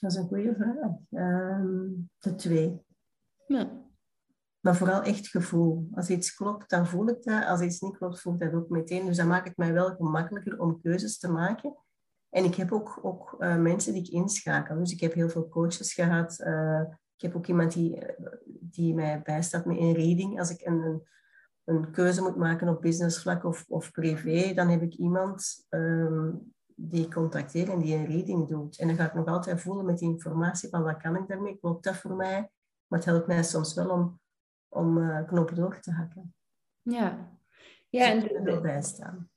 Dat 0.00 0.10
is 0.10 0.16
een 0.16 0.26
goede 0.28 0.54
vraag. 0.54 0.92
Ehm, 1.10 1.86
de 2.18 2.34
twee. 2.34 2.80
Ja. 3.46 3.86
Maar 4.60 4.76
vooral 4.76 5.02
echt 5.02 5.28
gevoel. 5.28 5.88
Als 5.92 6.10
iets 6.10 6.34
klopt, 6.34 6.70
dan 6.70 6.86
voel 6.86 7.08
ik 7.08 7.22
dat. 7.22 7.44
Als 7.44 7.60
iets 7.60 7.80
niet 7.80 7.96
klopt, 7.96 8.20
voel 8.20 8.32
ik 8.34 8.40
dat 8.40 8.52
ook 8.54 8.68
meteen. 8.68 9.06
Dus 9.06 9.16
dat 9.16 9.26
maakt 9.26 9.48
het 9.48 9.56
mij 9.56 9.72
wel 9.72 9.94
gemakkelijker 9.94 10.60
om 10.60 10.80
keuzes 10.80 11.18
te 11.18 11.30
maken. 11.30 11.76
En 12.28 12.44
ik 12.44 12.54
heb 12.54 12.72
ook, 12.72 12.98
ook 13.02 13.34
eh, 13.38 13.56
mensen 13.56 13.92
die 13.92 14.02
ik 14.02 14.08
inschakel. 14.08 14.78
Dus 14.78 14.92
ik 14.92 15.00
heb 15.00 15.12
heel 15.12 15.28
veel 15.28 15.48
coaches 15.48 15.92
gehad. 15.94 16.40
Eh, 16.40 16.82
ik 17.18 17.24
heb 17.24 17.36
ook 17.36 17.46
iemand 17.46 17.72
die, 17.72 17.98
eh, 17.98 18.32
die 18.60 18.94
mij 18.94 19.22
bijstaat 19.22 19.64
met 19.64 19.76
een 19.76 19.92
reading. 19.92 20.38
Als 20.38 20.50
ik 20.50 20.66
een, 20.66 21.02
een, 21.64 21.90
keuze 21.90 22.22
moet 22.22 22.36
maken 22.36 22.68
op 22.68 22.80
businessvlak 22.80 23.44
of, 23.44 23.64
of 23.68 23.90
privé, 23.90 24.54
dan 24.54 24.68
heb 24.68 24.82
ik 24.82 24.94
iemand 24.94 25.66
ehm, 25.68 26.30
die 26.74 27.04
ik 27.04 27.12
contacteer 27.12 27.70
en 27.70 27.78
die 27.78 27.94
een 27.94 28.06
reading 28.06 28.48
doet. 28.48 28.78
En 28.78 28.86
dan 28.86 28.96
ga 28.96 29.06
ik 29.06 29.14
nog 29.14 29.26
altijd 29.26 29.60
voelen 29.60 29.84
met 29.84 29.98
die 29.98 30.08
informatie 30.08 30.68
van 30.68 30.82
wat 30.82 30.96
kan 30.96 31.16
ik 31.16 31.28
daarmee? 31.28 31.58
Klopt 31.58 31.84
dat 31.84 31.96
voor 31.96 32.14
mij? 32.14 32.50
Maar 32.86 32.98
het 32.98 33.08
helpt 33.08 33.26
mij 33.26 33.42
soms 33.42 33.74
wel 33.74 33.90
om, 33.90 34.20
om 34.68 34.98
eh, 34.98 35.26
knoppen 35.26 35.56
door 35.56 35.80
te 35.80 35.90
hakken. 35.90 36.34
Ja. 36.82 37.36
Ja, 37.88 38.10
en 38.10 38.44
Dus 38.44 38.60
bijstaan. 38.60 39.30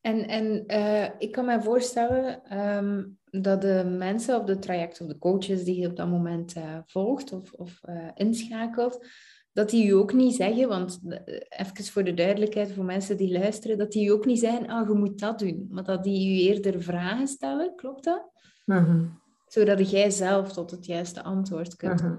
En, 0.00 0.28
en 0.28 0.66
eh, 0.66 1.10
ik 1.18 1.32
kan 1.32 1.44
me 1.44 1.62
voorstellen 1.62 2.44
ehm, 2.44 3.04
dat 3.42 3.60
de 3.60 3.94
mensen 3.98 4.40
op 4.40 4.46
het 4.48 4.62
traject, 4.62 5.00
of 5.00 5.06
de 5.06 5.18
coaches 5.18 5.64
die 5.64 5.80
je 5.80 5.88
op 5.88 5.96
dat 5.96 6.08
moment 6.08 6.54
eh, 6.54 6.78
volgt 6.84 7.32
of, 7.32 7.52
of 7.52 7.78
eh, 7.82 8.08
inschakelt, 8.14 9.06
dat 9.52 9.70
die 9.70 9.86
u 9.88 9.90
ook 9.90 10.12
niet 10.12 10.34
zeggen, 10.34 10.68
want 10.68 11.00
eh, 11.08 11.40
even 11.48 11.84
voor 11.84 12.04
de 12.04 12.14
duidelijkheid 12.14 12.72
voor 12.72 12.84
mensen 12.84 13.16
die 13.16 13.32
luisteren, 13.38 13.78
dat 13.78 13.92
die 13.92 14.06
u 14.06 14.10
ook 14.10 14.24
niet 14.26 14.38
zeggen, 14.38 14.66
ah, 14.66 14.88
je 14.88 14.94
moet 14.94 15.18
dat 15.18 15.38
doen, 15.38 15.66
maar 15.70 15.84
dat 15.84 16.04
die 16.04 16.28
u 16.28 16.40
eerder 16.40 16.82
vragen 16.82 17.28
stellen, 17.28 17.74
klopt 17.76 18.04
dat? 18.04 18.30
Mhm, 18.64 19.06
Zodat 19.46 19.90
jij 19.90 20.10
zelf 20.10 20.52
tot 20.52 20.70
het 20.70 20.86
juiste 20.86 21.22
antwoord 21.22 21.76
kunt. 21.76 22.02
mhm. 22.02 22.16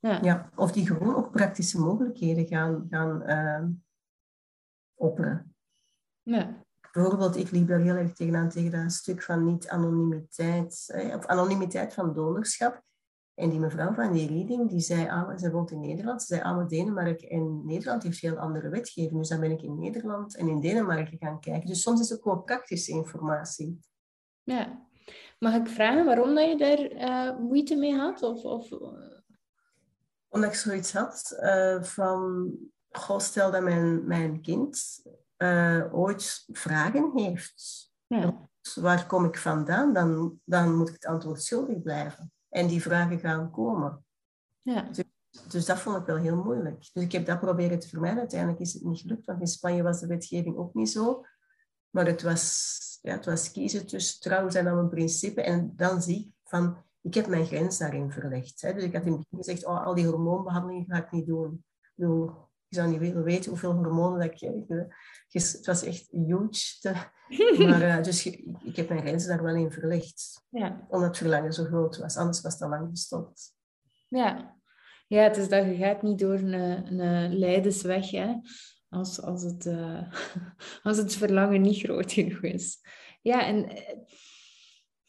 Ja. 0.00 0.18
Ja, 0.22 0.50
of 0.56 0.72
die 0.72 0.86
gewoon 0.86 1.14
ook 1.14 1.30
praktische 1.30 1.78
mogelijkheden 1.78 2.46
gaan, 2.46 2.86
gaan 2.90 3.82
opperen. 4.94 5.54
Ja. 6.22 6.66
Bijvoorbeeld, 6.92 7.36
ik 7.36 7.50
liep 7.50 7.68
daar 7.68 7.80
heel 7.80 7.94
erg 7.94 8.12
tegenaan 8.12 8.48
tegen 8.48 8.70
dat 8.70 8.92
stuk 8.92 9.22
van 9.22 9.44
niet-anonimiteit, 9.44 10.84
eh, 10.86 11.16
of 11.16 11.26
anonimiteit 11.26 11.94
van 11.94 12.12
donorschap. 12.14 12.82
En 13.34 13.50
die 13.50 13.60
mevrouw 13.60 13.92
van 13.92 14.12
die 14.12 14.28
reading, 14.28 14.70
die 14.70 14.80
zei, 14.80 15.08
ah, 15.08 15.38
ze 15.38 15.50
woont 15.50 15.70
in 15.70 15.80
Nederland, 15.80 16.22
ze 16.22 16.26
zei, 16.26 16.40
ah, 16.40 16.56
maar 16.56 16.68
Denemarken 16.68 17.28
en 17.28 17.66
Nederland 17.66 18.02
heeft 18.02 18.20
heel 18.20 18.36
andere 18.36 18.68
wetgeving. 18.68 19.18
Dus 19.18 19.28
dan 19.28 19.40
ben 19.40 19.50
ik 19.50 19.62
in 19.62 19.78
Nederland 19.78 20.36
en 20.36 20.48
in 20.48 20.60
Denemarken 20.60 21.18
gaan 21.18 21.40
kijken. 21.40 21.68
Dus 21.68 21.82
soms 21.82 22.00
is 22.00 22.08
het 22.08 22.18
ook 22.18 22.24
gewoon 22.24 22.44
praktische 22.44 22.92
informatie. 22.92 23.80
ja. 24.42 24.86
Mag 25.38 25.54
ik 25.54 25.68
vragen 25.68 26.04
waarom 26.04 26.34
dat 26.34 26.48
je 26.48 26.56
daar 26.56 26.78
eh, 26.78 27.38
moeite 27.38 27.76
mee 27.76 27.94
had? 27.94 28.22
Of, 28.22 28.44
of... 28.44 28.72
Omdat 30.28 30.50
ik 30.50 30.56
zoiets 30.56 30.92
had 30.92 31.38
uh, 31.40 31.82
van, 31.82 32.52
goh, 32.90 33.18
stel 33.18 33.50
dat 33.50 33.62
mijn, 33.62 34.06
mijn 34.06 34.40
kind 34.40 35.02
uh, 35.38 35.94
ooit 35.94 36.44
vragen 36.46 37.10
heeft. 37.14 37.90
Ja. 38.06 38.48
Waar 38.74 39.06
kom 39.06 39.24
ik 39.24 39.38
vandaan? 39.38 39.92
Dan, 39.92 40.40
dan 40.44 40.76
moet 40.76 40.88
ik 40.88 40.94
het 40.94 41.06
antwoord 41.06 41.42
schuldig 41.42 41.82
blijven. 41.82 42.32
En 42.48 42.66
die 42.66 42.82
vragen 42.82 43.18
gaan 43.18 43.50
komen. 43.50 44.04
Ja. 44.60 44.82
Dus, 44.82 45.04
dus, 45.48 45.66
dat 45.66 45.78
vond 45.78 45.96
ik 45.96 46.06
wel 46.06 46.16
heel 46.16 46.44
moeilijk. 46.44 46.88
Dus 46.92 47.02
ik 47.02 47.12
heb 47.12 47.26
dat 47.26 47.40
proberen 47.40 47.78
te 47.78 47.88
vermijden. 47.88 48.18
Uiteindelijk 48.18 48.60
is 48.60 48.72
het 48.72 48.82
niet 48.82 49.00
gelukt, 49.00 49.26
want 49.26 49.40
in 49.40 49.46
Spanje 49.46 49.82
was 49.82 50.00
de 50.00 50.06
wetgeving 50.06 50.56
ook 50.56 50.74
niet 50.74 50.90
zo. 50.90 51.24
Maar 51.90 52.06
het 52.06 52.22
was, 52.22 52.98
ja, 53.02 53.12
het 53.12 53.24
was 53.24 53.50
kiezen 53.50 53.86
tussen 53.86 54.20
trouw 54.20 54.50
zijn 54.50 54.68
aan 54.68 54.78
een 54.78 54.88
principe. 54.88 55.42
En 55.42 55.72
dan 55.76 56.02
zie 56.02 56.18
ik 56.18 56.32
van, 56.44 56.84
ik 57.00 57.14
heb 57.14 57.26
mijn 57.26 57.46
grens 57.46 57.78
daarin 57.78 58.10
verlegd. 58.10 58.60
Hè. 58.60 58.72
Dus 58.72 58.82
ik 58.82 58.94
had 58.94 59.04
in 59.04 59.12
het 59.12 59.20
begin 59.20 59.44
gezegd, 59.44 59.66
oh, 59.66 59.86
al 59.86 59.94
die 59.94 60.06
hormoonbehandelingen 60.06 60.86
ga 60.88 60.96
ik 60.96 61.10
niet 61.10 61.26
doen. 61.26 61.64
Ik, 61.96 62.06
je 62.68 62.76
zou 62.76 62.88
niet 62.88 62.98
willen 62.98 63.24
weten 63.24 63.50
hoeveel 63.50 63.72
hormonen 63.72 64.18
dat 64.18 64.30
ik 64.30 64.36
kreeg. 64.36 64.86
Het 65.28 65.66
was 65.66 65.82
echt 65.82 66.08
huge. 66.10 66.78
Te, 66.80 66.92
maar, 67.68 67.82
uh, 67.82 68.02
dus 68.02 68.26
ik 68.64 68.76
heb 68.76 68.88
mijn 68.88 69.00
grenzen 69.00 69.28
daar 69.28 69.42
wel 69.42 69.54
in 69.54 69.72
verlegd. 69.72 70.44
Ja. 70.48 70.86
Omdat 70.88 71.08
het 71.08 71.16
verlangen 71.16 71.52
zo 71.52 71.64
groot 71.64 71.98
was. 71.98 72.16
Anders 72.16 72.40
was 72.40 72.60
al 72.60 72.68
lang 72.68 72.88
gestopt. 72.90 73.54
Ja. 74.08 74.56
Ja, 75.06 75.22
het 75.22 75.36
is 75.36 75.48
dat 75.48 75.64
je 75.64 75.76
gaat 75.76 76.02
niet 76.02 76.18
door 76.18 76.38
een, 76.38 77.00
een 77.00 77.38
leidensweg. 77.38 78.10
Hè? 78.10 78.34
Als, 78.88 79.22
als, 79.22 79.42
het, 79.42 79.66
uh, 79.66 80.12
als 80.82 80.96
het 80.96 81.14
verlangen 81.14 81.60
niet 81.60 81.78
groot 81.78 82.12
genoeg 82.12 82.42
is. 82.42 82.78
Ja, 83.22 83.46
en 83.46 83.68
eh, 83.68 83.96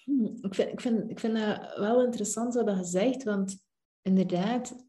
hmm, 0.03 0.37
ik, 0.41 0.55
vind, 0.55 0.71
ik, 0.71 0.81
vind, 0.81 1.09
ik 1.09 1.19
vind 1.19 1.37
dat 1.37 1.77
wel 1.77 2.03
interessant 2.03 2.53
wat 2.53 2.77
je 2.77 2.83
zegt, 2.83 3.23
want 3.23 3.63
inderdaad, 4.01 4.88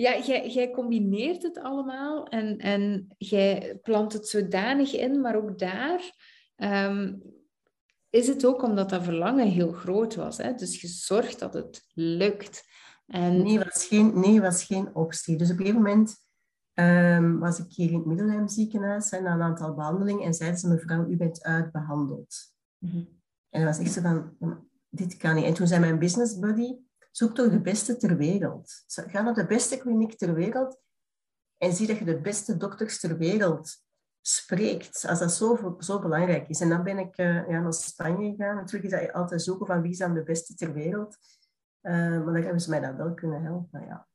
ja, 0.00 0.18
jij, 0.18 0.48
jij 0.48 0.70
combineert 0.70 1.42
het 1.42 1.58
allemaal 1.58 2.26
en, 2.26 2.58
en 2.58 3.14
jij 3.18 3.78
plant 3.82 4.12
het 4.12 4.28
zodanig 4.28 4.94
in, 4.94 5.20
maar 5.20 5.36
ook 5.36 5.58
daar 5.58 6.12
ehm, 6.56 7.16
is 8.10 8.26
het 8.26 8.46
ook 8.46 8.62
omdat 8.62 8.90
dat 8.90 9.04
verlangen 9.04 9.48
heel 9.48 9.72
groot 9.72 10.14
was. 10.14 10.36
Hè? 10.36 10.54
Dus 10.54 10.80
je 10.80 10.86
zorgt 10.86 11.38
dat 11.38 11.54
het 11.54 11.84
lukt. 11.94 12.62
En... 13.06 13.42
Nee, 13.42 13.58
was 13.58 13.86
geen, 13.86 14.20
nee, 14.20 14.40
was 14.40 14.64
geen 14.64 14.94
optie. 14.94 15.36
Dus 15.36 15.50
op 15.50 15.58
een 15.58 15.66
gegeven 15.66 15.82
moment 15.82 16.16
um, 16.74 17.38
was 17.38 17.58
ik 17.58 17.72
hier 17.72 17.88
in 17.88 17.94
het 17.94 18.06
Middelheim 18.06 18.48
ziekenhuis 18.48 19.10
na 19.10 19.18
een 19.18 19.42
aantal 19.42 19.74
behandelingen 19.74 20.24
en 20.24 20.34
zeiden 20.34 20.58
ze, 20.58 20.68
mevrouw, 20.68 21.06
u 21.06 21.16
bent 21.16 21.42
uitbehandeld. 21.42 22.36
Mm 22.78 22.90
-hmm. 22.90 23.08
En 23.50 23.64
dat 23.64 23.76
was 23.76 23.86
echt 23.86 23.94
zo 23.94 24.00
van, 24.00 24.36
dit 24.88 25.16
kan 25.16 25.34
niet. 25.34 25.44
En 25.44 25.54
toen 25.54 25.66
zei 25.66 25.80
mijn 25.80 25.98
business 25.98 26.38
buddy, 26.38 26.76
zoek 27.10 27.34
toch 27.34 27.50
de 27.50 27.60
beste 27.60 27.96
ter 27.96 28.16
wereld. 28.16 28.82
Ga 28.86 29.22
naar 29.22 29.34
de 29.34 29.46
beste 29.46 29.78
kliniek 29.78 30.18
ter 30.18 30.34
wereld 30.34 30.80
en 31.56 31.72
zie 31.72 31.86
dat 31.86 31.98
je 31.98 32.04
de 32.04 32.20
beste 32.20 32.56
dokters 32.56 33.00
ter 33.00 33.18
wereld 33.18 33.82
spreekt. 34.20 35.06
Als 35.06 35.18
dat 35.18 35.32
zo, 35.32 35.76
zo 35.78 36.00
belangrijk 36.00 36.48
is. 36.48 36.60
En 36.60 36.68
dan 36.68 36.82
ben 36.82 36.98
ik 36.98 37.18
uh, 37.18 37.48
ja, 37.48 37.60
naar 37.60 37.72
Spanje 37.72 38.30
gegaan. 38.30 38.56
Natuurlijk 38.56 38.92
is 38.92 39.00
dat 39.00 39.12
altijd 39.12 39.42
zoeken 39.42 39.66
van 39.66 39.80
wie 39.82 39.90
is 39.90 39.98
dan 39.98 40.14
de 40.14 40.22
beste 40.22 40.54
ter 40.54 40.72
wereld. 40.72 41.16
Uh, 41.82 41.92
maar 41.94 42.32
dan 42.32 42.42
hebben 42.42 42.60
ze 42.60 42.70
mij 42.70 42.80
dat 42.80 42.96
wel 42.96 43.14
kunnen 43.14 43.42
helpen, 43.42 43.86
ja. 43.86 44.08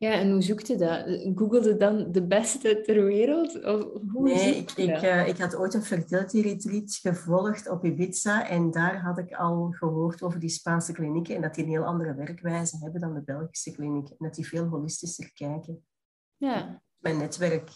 Ja, 0.00 0.12
en 0.12 0.30
hoe 0.30 0.42
zoekte 0.42 0.76
dat? 0.76 1.04
Googelde 1.34 1.76
dan 1.76 2.12
de 2.12 2.26
beste 2.26 2.80
ter 2.80 3.04
wereld? 3.04 3.64
Of 3.64 3.82
hoe 4.12 4.22
nee, 4.22 4.56
ik, 4.56 4.70
ik, 4.70 5.02
uh, 5.02 5.28
ik 5.28 5.38
had 5.38 5.56
ooit 5.56 5.74
een 5.74 5.82
fertility 5.82 6.40
retreat 6.40 6.98
gevolgd 7.02 7.68
op 7.68 7.84
Ibiza 7.84 8.48
en 8.48 8.70
daar 8.70 9.00
had 9.00 9.18
ik 9.18 9.32
al 9.32 9.70
gehoord 9.70 10.22
over 10.22 10.40
die 10.40 10.48
Spaanse 10.48 10.92
klinieken 10.92 11.34
en 11.34 11.42
dat 11.42 11.54
die 11.54 11.64
een 11.64 11.70
heel 11.70 11.84
andere 11.84 12.14
werkwijze 12.14 12.78
hebben 12.78 13.00
dan 13.00 13.14
de 13.14 13.22
Belgische 13.22 13.72
klinieken. 13.72 14.10
En 14.18 14.26
dat 14.26 14.34
die 14.34 14.46
veel 14.46 14.66
holistischer 14.66 15.32
kijken. 15.32 15.86
Ja. 16.36 16.82
Mijn 16.96 17.18
netwerk. 17.18 17.70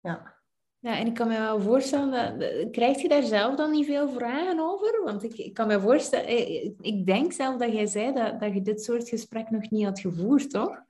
Ja. 0.00 0.38
Ja, 0.78 0.96
en 0.96 1.06
ik 1.06 1.14
kan 1.14 1.28
me 1.28 1.38
wel 1.38 1.60
voorstellen, 1.60 2.38
dat, 2.38 2.70
krijg 2.70 3.02
je 3.02 3.08
daar 3.08 3.22
zelf 3.22 3.56
dan 3.56 3.70
niet 3.70 3.86
veel 3.86 4.08
vragen 4.08 4.60
over? 4.60 4.89
Want 5.04 5.22
ik, 5.22 5.34
ik 5.34 5.54
kan 5.54 5.66
me 5.66 5.80
voorstellen, 5.80 6.26
eh, 6.26 6.70
ik 6.80 7.06
denk 7.06 7.32
zelf 7.32 7.58
dat 7.58 7.72
jij 7.72 7.86
zei 7.86 8.12
dat, 8.12 8.40
dat 8.40 8.54
je 8.54 8.62
dit 8.62 8.82
soort 8.82 9.08
gesprek 9.08 9.50
nog 9.50 9.70
niet 9.70 9.84
had 9.84 10.00
gevoerd, 10.00 10.50
toch? 10.50 10.82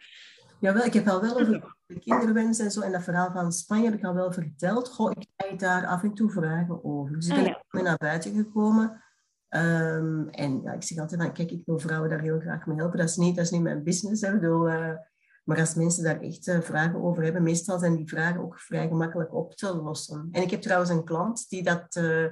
Jawel, 0.60 0.84
ik 0.84 0.92
heb 0.92 1.08
al 1.08 1.20
wel 1.20 1.40
over 1.40 1.74
de 1.86 1.98
kinderwens 1.98 2.58
en 2.58 2.70
zo 2.70 2.80
en 2.80 2.92
dat 2.92 3.02
verhaal 3.02 3.32
van 3.32 3.52
Spanje 3.52 3.84
heb 3.84 3.94
ik 3.94 4.04
al 4.04 4.14
wel 4.14 4.32
verteld. 4.32 4.88
Goh, 4.88 5.10
ik 5.10 5.26
krijg 5.36 5.56
daar 5.56 5.86
af 5.86 6.02
en 6.02 6.14
toe 6.14 6.30
vragen 6.30 6.84
over. 6.84 7.14
Dus 7.14 7.28
ik 7.28 7.44
ben 7.70 7.80
ah, 7.80 7.82
naar 7.82 7.96
buiten 7.96 8.34
gekomen. 8.34 9.02
Um, 9.48 10.28
en 10.28 10.62
ja, 10.62 10.72
ik 10.72 10.82
zeg 10.82 10.98
altijd 10.98 11.22
van, 11.22 11.32
kijk, 11.32 11.50
ik 11.50 11.62
wil 11.66 11.78
vrouwen 11.78 12.10
daar 12.10 12.20
heel 12.20 12.40
graag 12.40 12.66
mee 12.66 12.76
helpen. 12.76 12.98
Dat 12.98 13.08
is 13.08 13.16
niet, 13.16 13.36
dat 13.36 13.44
is 13.44 13.50
niet 13.50 13.62
mijn 13.62 13.82
business. 13.82 14.22
Hè. 14.22 14.32
Bedoel, 14.32 14.68
uh, 14.68 14.92
maar 15.44 15.58
als 15.58 15.74
mensen 15.74 16.04
daar 16.04 16.20
echt 16.20 16.46
uh, 16.46 16.60
vragen 16.60 17.02
over 17.02 17.22
hebben, 17.22 17.42
meestal 17.42 17.78
zijn 17.78 17.96
die 17.96 18.08
vragen 18.08 18.40
ook 18.40 18.58
vrij 18.58 18.88
gemakkelijk 18.88 19.34
op 19.34 19.54
te 19.54 19.76
lossen. 19.76 20.28
En 20.32 20.42
ik 20.42 20.50
heb 20.50 20.60
trouwens 20.60 20.90
een 20.90 21.04
klant 21.04 21.48
die 21.48 21.62
dat, 21.62 21.96
uh, 21.98 22.26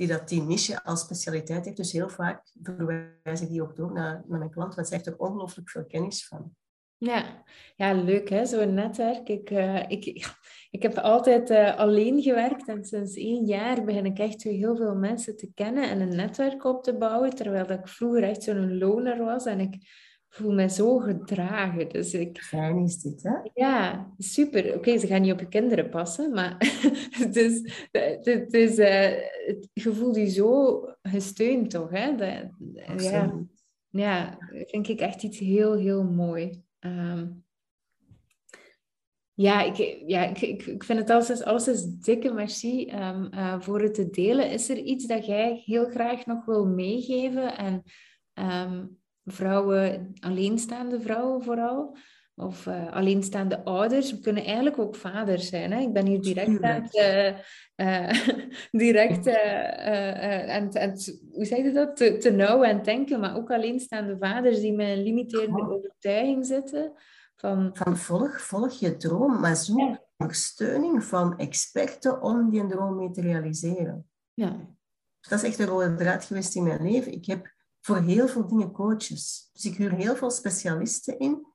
die, 0.00 0.08
dat 0.08 0.28
die 0.28 0.42
niche 0.42 0.84
als 0.84 1.00
specialiteit 1.00 1.64
heeft. 1.64 1.76
Dus 1.76 1.92
heel 1.92 2.08
vaak 2.08 2.42
verwijs 2.62 3.40
ik 3.40 3.48
die 3.48 3.62
ook 3.62 3.76
door 3.76 3.92
naar, 3.92 4.22
naar 4.26 4.38
mijn 4.38 4.50
klant, 4.50 4.74
want 4.74 4.88
zij 4.88 4.96
heeft 4.96 5.08
er 5.08 5.18
ongelooflijk 5.18 5.70
veel 5.70 5.84
kennis 5.84 6.26
van. 6.26 6.54
Ja, 6.96 7.44
ja 7.76 7.92
leuk 7.92 8.28
hè, 8.28 8.46
zo'n 8.46 8.74
netwerk. 8.74 9.28
Ik, 9.28 9.50
uh, 9.50 9.88
ik, 9.88 10.26
ik 10.70 10.82
heb 10.82 10.98
altijd 10.98 11.50
alleen 11.76 12.22
gewerkt 12.22 12.68
en 12.68 12.84
sinds 12.84 13.16
één 13.16 13.44
jaar 13.44 13.84
begin 13.84 14.06
ik 14.06 14.18
echt 14.18 14.42
heel 14.42 14.76
veel 14.76 14.94
mensen 14.94 15.36
te 15.36 15.50
kennen 15.54 15.90
en 15.90 16.00
een 16.00 16.16
netwerk 16.16 16.64
op 16.64 16.82
te 16.82 16.96
bouwen, 16.96 17.34
terwijl 17.34 17.70
ik 17.70 17.88
vroeger 17.88 18.22
echt 18.22 18.42
zo'n 18.42 18.78
loner 18.78 19.24
was 19.24 19.44
en 19.44 19.60
ik 19.60 19.76
voel 20.30 20.52
me 20.52 20.68
zo 20.68 20.98
gedragen. 20.98 21.88
Dus 21.88 22.14
ik... 22.14 22.42
Fijn 22.42 22.78
is 22.78 22.98
dit, 22.98 23.22
hè? 23.22 23.34
Ja, 23.54 24.12
super. 24.18 24.74
Oké, 24.74 24.98
ze 24.98 25.06
gaan 25.06 25.22
niet 25.22 25.32
op 25.32 25.40
je 25.40 25.48
kinderen 25.48 25.88
passen, 25.88 26.32
maar 26.32 26.56
het 27.24 27.36
is, 27.36 27.86
het 28.22 28.52
is, 28.52 28.78
uh, 28.78 29.10
je 29.72 29.92
voelt 29.92 30.16
je 30.16 30.30
zo 30.30 30.84
gesteund, 31.02 31.70
toch? 31.70 31.90
Hè? 31.90 32.16
Dat, 32.16 33.02
ja, 33.02 33.46
ja, 33.90 34.38
vind 34.50 34.88
ik 34.88 35.00
echt 35.00 35.22
iets 35.22 35.38
heel, 35.38 35.74
heel 35.74 36.04
mooi. 36.04 36.62
Um, 36.80 37.44
ja, 39.34 39.62
ik, 39.62 40.02
ja 40.06 40.26
ik, 40.26 40.40
ik, 40.40 40.84
vind 40.84 40.98
het 40.98 41.10
alles, 41.10 41.42
alles 41.42 41.68
is 41.68 41.84
dikke 41.84 42.32
merci 42.32 42.90
um, 42.92 43.28
uh, 43.34 43.60
voor 43.60 43.80
het 43.80 43.94
te 43.94 44.10
delen. 44.10 44.50
Is 44.50 44.68
er 44.68 44.78
iets 44.78 45.06
dat 45.06 45.26
jij 45.26 45.62
heel 45.64 45.84
graag 45.84 46.26
nog 46.26 46.44
wil 46.44 46.66
meegeven? 46.66 47.56
En 47.56 47.82
um, 48.34 48.99
vrouwen, 49.30 50.12
alleenstaande 50.20 51.00
vrouwen 51.00 51.42
vooral, 51.42 51.96
of 52.34 52.66
uh, 52.66 52.92
alleenstaande 52.92 53.64
ouders, 53.64 54.10
we 54.10 54.20
kunnen 54.20 54.44
eigenlijk 54.44 54.78
ook 54.78 54.94
vaders 54.94 55.48
zijn. 55.48 55.72
Hè? 55.72 55.80
Ik 55.80 55.92
ben 55.92 56.06
hier 56.06 56.20
direct 56.20 56.62
aan 56.62 56.82
het, 56.82 56.94
uh, 57.76 58.38
direct 58.82 59.28
aan, 60.48 60.78
aan, 60.78 60.94
hoe 61.32 61.44
zeg 61.44 61.58
je 61.58 61.72
dat, 61.72 61.96
te, 61.96 62.16
te 62.16 62.30
nauw 62.30 62.64
aan 62.64 62.82
denken, 62.82 63.20
maar 63.20 63.36
ook 63.36 63.50
alleenstaande 63.50 64.16
vaders 64.20 64.60
die 64.60 64.72
met 64.72 64.88
een 64.88 65.02
limiterende 65.02 65.60
oh. 65.60 65.70
overtuiging 65.70 66.46
zitten. 66.46 66.92
Van, 67.36 67.70
van 67.72 67.96
volg, 67.96 68.40
volg 68.40 68.72
je 68.72 68.96
droom, 68.96 69.40
maar 69.40 69.56
zoek 69.56 69.78
ja. 69.78 70.04
ondersteuning 70.16 71.04
van 71.04 71.38
experten 71.38 72.22
om 72.22 72.50
die 72.50 72.66
droom 72.66 72.96
mee 72.96 73.10
te 73.10 73.20
realiseren. 73.20 74.08
Ja. 74.34 74.56
Dat 75.20 75.42
is 75.42 75.48
echt 75.48 75.58
een 75.58 75.66
rode 75.66 75.94
draad 75.94 76.24
geweest 76.24 76.54
in 76.56 76.62
mijn 76.62 76.82
leven. 76.82 77.12
Ik 77.12 77.26
heb 77.26 77.52
voor 77.80 77.96
heel 77.96 78.28
veel 78.28 78.46
dingen 78.46 78.72
coaches. 78.72 79.50
Dus 79.52 79.64
ik 79.64 79.76
huur 79.76 79.92
heel 79.92 80.16
veel 80.16 80.30
specialisten 80.30 81.18
in. 81.18 81.46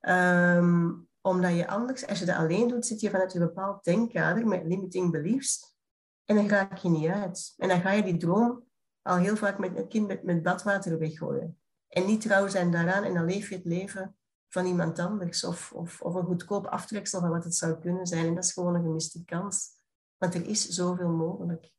Um, 0.00 1.08
omdat 1.20 1.54
je 1.54 1.68
anders, 1.68 2.06
als 2.06 2.18
je 2.18 2.24
dat 2.24 2.36
alleen 2.36 2.68
doet, 2.68 2.86
zit 2.86 3.00
je 3.00 3.10
vanuit 3.10 3.34
een 3.34 3.40
bepaald 3.40 3.84
denkkader 3.84 4.46
met 4.46 4.64
limiting 4.64 5.10
beliefs. 5.10 5.76
En 6.24 6.36
dan 6.36 6.48
raak 6.48 6.76
je 6.76 6.88
niet 6.88 7.08
uit. 7.08 7.54
En 7.56 7.68
dan 7.68 7.80
ga 7.80 7.90
je 7.90 8.02
die 8.02 8.16
droom 8.16 8.64
al 9.02 9.16
heel 9.16 9.36
vaak 9.36 9.58
met 9.58 9.76
een 9.76 9.88
kind 9.88 10.06
met, 10.06 10.22
met 10.22 10.42
badwater 10.42 10.98
weggooien. 10.98 11.58
En 11.88 12.06
niet 12.06 12.20
trouw 12.20 12.48
zijn 12.48 12.70
daaraan 12.70 13.04
en 13.04 13.14
dan 13.14 13.24
leef 13.24 13.48
je 13.48 13.54
het 13.54 13.64
leven 13.64 14.16
van 14.48 14.66
iemand 14.66 14.98
anders. 14.98 15.44
Of, 15.44 15.72
of, 15.72 16.00
of 16.00 16.14
een 16.14 16.24
goedkoop 16.24 16.66
aftreksel 16.66 17.20
van 17.20 17.30
wat 17.30 17.44
het 17.44 17.54
zou 17.54 17.80
kunnen 17.80 18.06
zijn. 18.06 18.26
En 18.26 18.34
dat 18.34 18.44
is 18.44 18.52
gewoon 18.52 18.74
een 18.74 18.82
gemiste 18.82 19.24
kans. 19.24 19.68
Want 20.16 20.34
er 20.34 20.46
is 20.46 20.68
zoveel 20.68 21.10
mogelijk. 21.10 21.72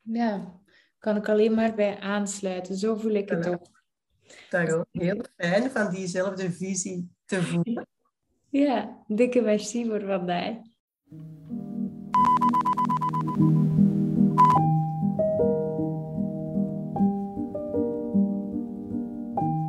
Ja, 0.00 0.60
kan 0.98 1.16
ik 1.16 1.28
alleen 1.28 1.54
maar 1.54 1.74
bij 1.74 1.98
aansluiten. 1.98 2.76
Zo 2.76 2.96
voel 2.96 3.14
ik 3.14 3.28
het 3.28 3.48
ook. 3.48 3.66
Daarom 4.50 4.84
heel 4.92 5.24
fijn 5.36 5.70
van 5.70 5.90
diezelfde 5.90 6.52
visie 6.52 7.08
te 7.24 7.42
voelen. 7.42 7.86
Ja, 8.50 9.04
dikke 9.06 9.40
merci 9.40 9.86
voor 9.88 10.00
vandaag. 10.00 10.54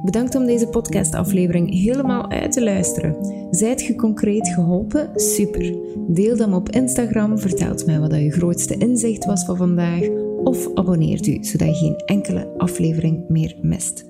Bedankt 0.04 0.36
om 0.36 0.46
deze 0.46 0.68
podcastaflevering 0.68 1.70
helemaal 1.70 2.30
uit 2.30 2.52
te 2.52 2.64
luisteren. 2.64 3.16
Zijt 3.52 3.86
je 3.86 3.96
concreet 3.96 4.48
geholpen? 4.50 5.20
Super. 5.20 5.76
Deel 6.08 6.38
dan 6.38 6.54
op 6.54 6.70
Instagram, 6.70 7.40
vertelt 7.40 7.86
mij 7.86 8.00
wat 8.00 8.16
je 8.16 8.32
grootste 8.32 8.78
inzicht 8.78 9.26
was 9.26 9.46
van 9.46 9.58
vandaag 9.58 10.27
of 10.48 10.70
abonneert 10.74 11.28
u 11.28 11.38
zodat 11.42 11.68
je 11.68 11.86
geen 11.86 11.96
enkele 12.06 12.54
aflevering 12.58 13.24
meer 13.28 13.56
mist. 13.62 14.06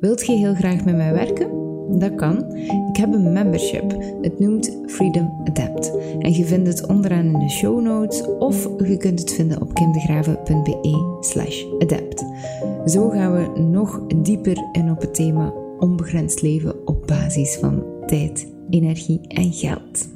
Wilt 0.00 0.26
je 0.26 0.32
heel 0.32 0.54
graag 0.54 0.84
met 0.84 0.96
mij 0.96 1.12
werken? 1.12 1.62
Dat 1.98 2.14
kan. 2.14 2.54
Ik 2.88 2.96
heb 2.96 3.12
een 3.12 3.32
membership. 3.32 3.96
Het 4.20 4.38
noemt 4.38 4.78
Freedom 4.86 5.42
Adapt. 5.44 5.92
En 6.18 6.32
je 6.32 6.44
vindt 6.44 6.68
het 6.68 6.86
onderaan 6.86 7.24
in 7.24 7.38
de 7.38 7.50
show 7.50 7.80
notes 7.80 8.22
of 8.38 8.68
je 8.86 8.96
kunt 8.96 9.20
het 9.20 9.32
vinden 9.32 9.60
op 9.60 9.74
kimdegraven.be 9.74 11.18
slash 11.20 11.64
adapt. 11.78 12.24
Zo 12.86 13.08
gaan 13.08 13.32
we 13.32 13.60
nog 13.60 14.06
dieper 14.22 14.68
in 14.72 14.90
op 14.90 15.00
het 15.00 15.14
thema 15.14 15.52
onbegrensd 15.78 16.42
leven 16.42 16.86
op 16.86 17.06
basis 17.06 17.56
van 17.56 17.84
tijd, 18.06 18.52
energie 18.70 19.20
en 19.28 19.52
geld. 19.52 20.13